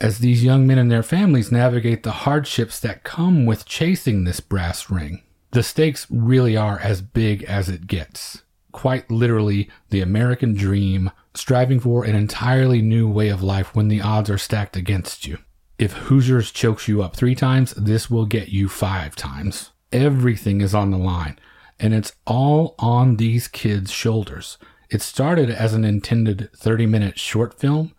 As 0.00 0.18
these 0.18 0.44
young 0.44 0.66
men 0.66 0.78
and 0.78 0.90
their 0.90 1.02
families 1.02 1.50
navigate 1.50 2.04
the 2.04 2.12
hardships 2.12 2.78
that 2.80 3.02
come 3.02 3.44
with 3.44 3.66
chasing 3.66 4.24
this 4.24 4.40
brass 4.40 4.88
ring. 4.88 5.22
The 5.50 5.64
stakes 5.64 6.06
really 6.10 6.56
are 6.56 6.78
as 6.78 7.02
big 7.02 7.42
as 7.44 7.68
it 7.68 7.88
gets. 7.88 8.42
Quite 8.70 9.10
literally, 9.10 9.68
the 9.90 10.00
American 10.00 10.54
dream, 10.54 11.10
striving 11.34 11.80
for 11.80 12.04
an 12.04 12.14
entirely 12.14 12.80
new 12.80 13.10
way 13.10 13.28
of 13.28 13.42
life 13.42 13.74
when 13.74 13.88
the 13.88 14.00
odds 14.00 14.30
are 14.30 14.38
stacked 14.38 14.76
against 14.76 15.26
you. 15.26 15.38
If 15.76 15.92
Hoosiers 15.92 16.52
chokes 16.52 16.86
you 16.86 17.02
up 17.02 17.16
three 17.16 17.34
times, 17.34 17.74
this 17.74 18.08
will 18.08 18.26
get 18.26 18.50
you 18.50 18.68
five 18.68 19.16
times. 19.16 19.69
Everything 19.92 20.60
is 20.60 20.74
on 20.74 20.90
the 20.90 20.98
line, 20.98 21.38
and 21.78 21.92
it's 21.94 22.12
all 22.26 22.74
on 22.78 23.16
these 23.16 23.48
kids' 23.48 23.90
shoulders. 23.90 24.58
It 24.90 25.02
started 25.02 25.50
as 25.50 25.72
an 25.74 25.84
intended 25.84 26.50
30 26.56 26.86
minute 26.86 27.18
short 27.18 27.58
film, 27.58 27.94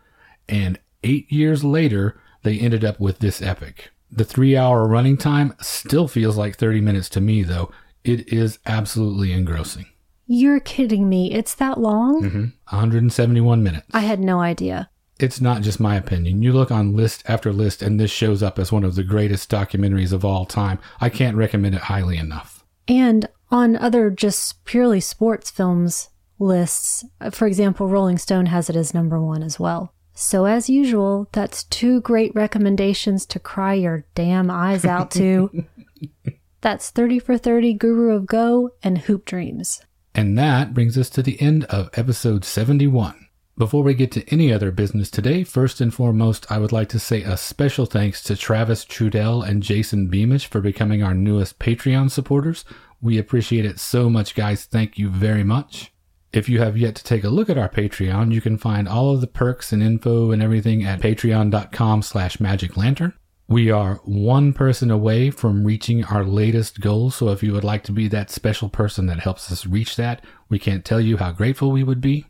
and 0.48 0.80
eight 1.04 1.32
years 1.32 1.64
later, 1.64 2.20
they 2.44 2.60
ended 2.60 2.84
up 2.84 3.00
with 3.00 3.20
this 3.20 3.42
epic. 3.42 3.92
The 4.12 4.26
three 4.26 4.58
hour 4.58 4.88
running 4.88 5.18
time 5.18 5.56
still 5.62 6.08
feels 6.08 6.38
like 6.38 6.58
30 6.58 6.82
minutes 6.82 7.10
to 7.10 7.22
me, 7.22 7.44
though. 7.44 7.72
It 8.04 8.32
is 8.34 8.60
absolutely 8.66 9.32
engrossing. 9.32 9.86
You're 10.26 10.60
kidding 10.60 11.08
me. 11.08 11.34
It's 11.34 11.56
that 11.56 11.78
long? 11.78 12.24
Mm-hmm. 12.24 12.44
171 12.70 13.64
minutes. 13.64 13.88
I 13.94 14.02
had 14.02 14.20
no 14.20 14.40
idea. 14.40 14.90
It's 15.22 15.40
not 15.40 15.62
just 15.62 15.80
my 15.80 15.96
opinion. 15.96 16.42
You 16.42 16.52
look 16.52 16.72
on 16.72 16.96
list 16.96 17.24
after 17.28 17.54
list, 17.54 17.82
and 17.82 18.00
this 18.00 18.10
shows 18.10 18.42
up 18.42 18.58
as 18.58 18.72
one 18.72 18.84
of 18.84 18.96
the 18.96 19.04
greatest 19.04 19.52
documentaries 19.52 20.12
of 20.12 20.26
all 20.26 20.46
time. 20.46 20.80
I 21.00 21.10
can't 21.10 21.38
recommend 21.38 21.76
it 21.76 21.82
highly 21.82 22.18
enough. 22.18 22.66
And 22.88 23.28
on 23.52 23.76
other 23.76 24.10
just 24.10 24.66
purely 24.66 25.00
sports 25.00 25.52
films 25.52 26.10
lists, 26.40 27.06
for 27.32 27.46
example, 27.46 27.88
Rolling 27.88 28.18
Stone 28.18 28.48
has 28.48 28.70
it 28.70 28.76
as 28.76 28.94
number 28.94 29.22
one 29.22 29.44
as 29.44 29.60
well. 29.60 29.94
So, 30.14 30.46
as 30.46 30.70
usual, 30.70 31.30
that's 31.32 31.64
two 31.66 32.02
great 32.02 32.34
recommendations 32.36 33.26
to 33.28 33.40
cry 33.40 33.76
your 33.76 34.06
damn 34.16 34.50
eyes 34.50 34.86
out 34.86 35.12
to. 35.12 35.66
that's 36.62 36.90
30 36.90 37.20
for 37.20 37.38
30 37.38 37.74
Guru 37.76 38.16
of 38.16 38.26
Go 38.26 38.72
and 38.84 38.98
Hoop 39.00 39.26
Dreams. 39.26 39.82
And 40.14 40.38
that 40.38 40.74
brings 40.74 40.98
us 40.98 41.10
to 41.12 41.24
the 41.24 41.40
end 41.42 41.64
of 41.66 41.90
episode 41.94 42.44
71. 42.44 43.28
Before 43.62 43.84
we 43.84 43.94
get 43.94 44.12
to 44.14 44.28
any 44.34 44.52
other 44.52 44.72
business 44.72 45.12
today, 45.12 45.44
first 45.44 45.82
and 45.82 45.94
foremost, 45.94 46.52
I 46.52 46.58
would 46.58 46.72
like 46.72 46.90
to 46.90 47.00
say 47.00 47.22
a 47.22 47.38
special 47.38 47.86
thanks 47.86 48.24
to 48.24 48.36
Travis 48.36 48.84
Trudell 48.84 49.48
and 49.48 49.62
Jason 49.62 50.08
Beamish 50.08 50.48
for 50.48 50.62
becoming 50.62 51.04
our 51.04 51.14
newest 51.14 51.60
Patreon 51.60 52.10
supporters. 52.10 52.66
We 53.04 53.20
appreciate 53.20 53.66
it 53.66 53.80
so 53.80 54.10
much, 54.10 54.34
guys. 54.34 54.66
Thank 54.66 54.98
you 54.98 55.12
very 55.12 55.44
much. 55.44 55.94
If 56.34 56.50
you 56.50 56.58
have 56.58 56.76
yet 56.76 56.96
to 56.96 57.04
take 57.04 57.24
a 57.24 57.30
look 57.30 57.52
at 57.52 57.58
our 57.60 57.70
Patreon, 57.70 58.34
you 58.34 58.42
can 58.42 58.58
find 58.58 58.88
all 58.88 59.14
of 59.14 59.22
the 59.22 59.28
perks 59.28 59.72
and 59.72 59.84
info 59.84 60.32
and 60.32 60.42
everything 60.42 60.84
at 60.84 61.00
patreon.com 61.00 62.02
slash 62.02 62.40
magic 62.40 62.76
lantern. 62.76 63.14
We 63.48 63.70
are 63.70 64.02
one 64.06 64.54
person 64.54 64.90
away 64.90 65.30
from 65.30 65.66
reaching 65.66 66.04
our 66.06 66.24
latest 66.24 66.82
goal, 66.82 67.12
so 67.12 67.30
if 67.30 67.44
you 67.44 67.54
would 67.54 67.64
like 67.64 67.84
to 67.84 67.92
be 67.92 68.08
that 68.08 68.32
special 68.32 68.70
person 68.70 69.06
that 69.06 69.20
helps 69.20 69.52
us 69.52 69.68
reach 69.68 69.98
that, 69.98 70.26
we 70.50 70.58
can't 70.58 70.84
tell 70.84 71.00
you 71.00 71.18
how 71.18 71.32
grateful 71.32 71.70
we 71.70 71.84
would 71.84 72.02
be. 72.02 72.26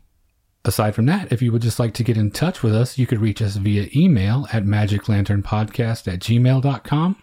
Aside 0.64 0.94
from 0.94 1.06
that, 1.06 1.32
if 1.32 1.42
you 1.42 1.50
would 1.50 1.62
just 1.62 1.80
like 1.80 1.92
to 1.94 2.04
get 2.04 2.16
in 2.16 2.30
touch 2.30 2.62
with 2.62 2.74
us, 2.74 2.96
you 2.96 3.06
could 3.06 3.20
reach 3.20 3.42
us 3.42 3.56
via 3.56 3.88
email 3.96 4.46
at 4.52 4.64
magiclanternpodcast 4.64 6.12
at 6.12 6.20
gmail.com. 6.20 7.22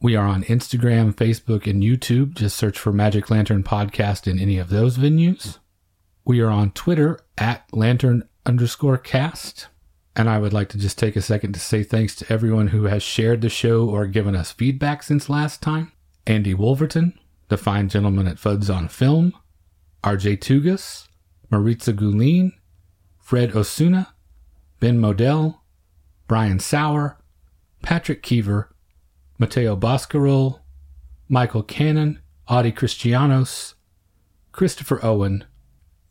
We 0.00 0.14
are 0.14 0.26
on 0.26 0.44
Instagram, 0.44 1.12
Facebook, 1.12 1.68
and 1.68 1.82
YouTube. 1.82 2.34
Just 2.34 2.56
search 2.56 2.78
for 2.78 2.92
Magic 2.92 3.30
Lantern 3.30 3.64
Podcast 3.64 4.30
in 4.30 4.38
any 4.38 4.58
of 4.58 4.68
those 4.68 4.96
venues. 4.96 5.58
We 6.24 6.40
are 6.40 6.50
on 6.50 6.70
Twitter 6.70 7.18
at 7.36 7.64
lantern 7.72 8.28
underscore 8.46 8.98
cast. 8.98 9.66
And 10.14 10.30
I 10.30 10.38
would 10.38 10.52
like 10.52 10.68
to 10.70 10.78
just 10.78 10.98
take 10.98 11.16
a 11.16 11.22
second 11.22 11.54
to 11.54 11.60
say 11.60 11.82
thanks 11.82 12.14
to 12.16 12.32
everyone 12.32 12.68
who 12.68 12.84
has 12.84 13.02
shared 13.02 13.40
the 13.40 13.48
show 13.48 13.88
or 13.88 14.06
given 14.06 14.36
us 14.36 14.52
feedback 14.52 15.02
since 15.02 15.28
last 15.28 15.62
time. 15.62 15.90
Andy 16.28 16.54
Wolverton, 16.54 17.18
the 17.48 17.56
fine 17.56 17.88
gentleman 17.88 18.28
at 18.28 18.36
Fuds 18.36 18.72
on 18.72 18.86
Film, 18.86 19.32
RJ 20.04 20.38
Tugas, 20.38 21.08
Maritza 21.50 21.92
Gulin, 21.92 22.52
Fred 23.28 23.54
Osuna, 23.54 24.14
Ben 24.80 24.98
Modell, 24.98 25.58
Brian 26.28 26.58
Sauer, 26.58 27.18
Patrick 27.82 28.22
Keever, 28.22 28.74
Matteo 29.38 29.76
Boscarol, 29.76 30.60
Michael 31.28 31.62
Cannon, 31.62 32.22
Audie 32.48 32.72
Christianos, 32.72 33.74
Christopher 34.50 35.04
Owen, 35.04 35.44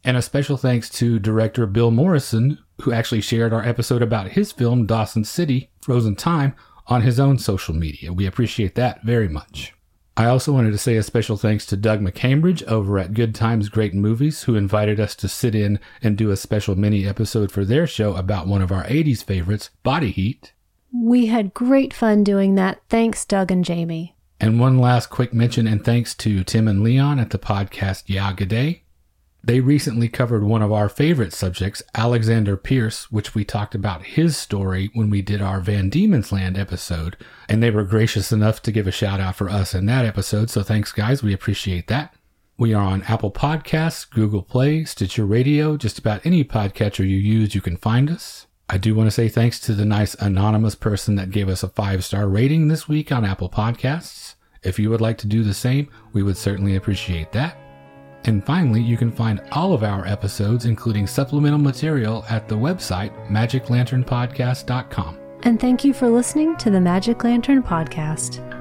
and 0.04 0.16
a 0.16 0.22
special 0.22 0.58
thanks 0.58 0.92
to 0.92 1.18
director 1.18 1.66
Bill 1.66 1.90
Morrison, 1.90 2.60
who 2.84 2.92
actually 2.92 3.22
shared 3.22 3.52
our 3.52 3.64
episode 3.64 4.04
about 4.04 4.34
his 4.34 4.52
film 4.52 4.86
Dawson 4.86 5.24
City 5.24 5.72
Frozen 5.82 6.18
Time 6.18 6.54
on 6.86 7.02
his 7.02 7.20
own 7.20 7.40
social 7.40 7.74
media. 7.74 8.14
We 8.14 8.28
appreciate 8.28 8.76
that 8.76 9.02
very 9.02 9.28
much. 9.28 9.74
I 10.20 10.26
also 10.26 10.52
wanted 10.52 10.72
to 10.72 10.80
say 10.80 10.96
a 10.96 11.04
special 11.04 11.38
thanks 11.38 11.64
to 11.68 11.78
Doug 11.78 12.02
McCambridge 12.02 12.64
over 12.64 12.98
at 12.98 13.14
Good 13.14 13.36
Times 13.36 13.70
Great 13.70 13.94
Movies, 13.94 14.44
who 14.44 14.56
invited 14.56 15.00
us 15.00 15.14
to 15.18 15.28
sit 15.28 15.54
in 15.54 15.80
and 16.02 16.18
do 16.18 16.32
a 16.32 16.36
special 16.36 16.76
mini 16.76 17.06
episode 17.06 17.52
for 17.52 17.64
their 17.64 17.86
show 17.86 18.16
about 18.16 18.48
one 18.48 18.64
of 18.64 18.72
our 18.72 18.84
80s 18.86 19.24
favorites, 19.24 19.70
Body 19.84 20.10
Heat. 20.10 20.54
We 20.92 21.28
had 21.28 21.54
great 21.54 21.94
fun 21.94 22.24
doing 22.24 22.56
that. 22.56 22.82
Thanks, 22.90 23.26
Doug 23.26 23.52
and 23.52 23.64
Jamie. 23.64 24.16
And 24.40 24.60
one 24.60 24.80
last 24.80 25.12
quick 25.12 25.36
mention 25.36 25.68
and 25.68 25.86
thanks 25.86 26.16
to 26.16 26.44
Tim 26.44 26.68
and 26.68 26.84
Leon 26.84 27.20
at 27.20 27.30
the 27.30 27.38
podcast 27.38 28.06
Yeah 28.08 28.34
G'day. 28.34 28.82
They 29.44 29.60
recently 29.62 30.10
covered 30.10 30.44
one 30.44 30.62
of 30.62 30.74
our 30.74 30.90
favorite 30.90 31.32
subjects, 31.32 31.82
Alexander 31.96 32.58
Pierce, 32.58 33.12
which 33.12 33.34
we 33.34 33.46
talked 33.46 33.76
about 33.76 34.04
his 34.04 34.36
story 34.36 34.90
when 34.94 35.10
we 35.10 35.22
did 35.22 35.42
our 35.42 35.62
Van 35.62 35.90
Diemen's 35.90 36.32
Land 36.32 36.58
episode, 36.58 37.16
and 37.48 37.64
they 37.64 37.72
were 37.72 37.84
gracious 37.84 38.32
enough 38.32 38.62
to 38.64 38.72
give 38.72 38.88
a 38.88 38.92
shout 38.92 39.22
out 39.22 39.36
for 39.36 39.50
us 39.50 39.74
in 39.74 39.86
that 39.86 40.06
episode. 40.06 40.50
So 40.50 40.64
thanks, 40.64 40.92
guys. 40.92 41.24
We 41.24 41.34
appreciate 41.34 41.88
that. 41.88 42.14
We 42.58 42.74
are 42.74 42.84
on 42.84 43.04
Apple 43.04 43.32
Podcasts, 43.32 44.10
Google 44.10 44.42
Play, 44.42 44.84
Stitcher 44.84 45.26
Radio, 45.26 45.78
just 45.78 46.00
about 46.00 46.26
any 46.26 46.44
podcatcher 46.44 47.08
you 47.08 47.18
use, 47.18 47.54
you 47.54 47.62
can 47.62 47.78
find 47.78 48.10
us. 48.10 48.48
I 48.68 48.78
do 48.78 48.96
want 48.96 49.08
to 49.08 49.12
say 49.12 49.30
thanks 49.30 49.60
to 49.62 49.74
the 49.74 49.86
nice 49.86 50.16
anonymous 50.16 50.76
person 50.76 51.16
that 51.16 51.30
gave 51.30 51.48
us 51.48 51.64
a 51.64 51.70
five 51.70 52.04
star 52.04 52.28
rating 52.28 52.68
this 52.68 52.90
week 52.90 53.12
on 53.12 53.24
Apple 53.24 53.50
Podcasts. 53.50 54.36
If 54.64 54.80
you 54.80 54.90
would 54.90 55.02
like 55.02 55.20
to 55.20 55.28
do 55.28 55.44
the 55.44 55.54
same, 55.54 55.88
we 56.12 56.24
would 56.24 56.36
certainly 56.36 56.76
appreciate 56.76 57.32
that. 57.32 57.58
And 58.28 58.46
finally, 58.46 58.82
you 58.82 58.98
can 58.98 59.12
find 59.12 59.42
all 59.52 59.74
of 59.74 59.84
our 59.84 60.06
episodes, 60.06 60.66
including 60.66 61.08
supplemental 61.08 61.60
material, 61.60 62.26
at 62.30 62.48
the 62.48 62.56
website 62.56 63.12
magiclanternpodcast.com. 63.28 65.20
And 65.44 65.60
thank 65.60 65.84
you 65.84 65.94
for 65.94 66.10
listening 66.10 66.58
to 66.58 66.70
the 66.70 66.82
Magic 66.82 67.24
Lantern 67.24 67.64
Podcast. 67.64 68.57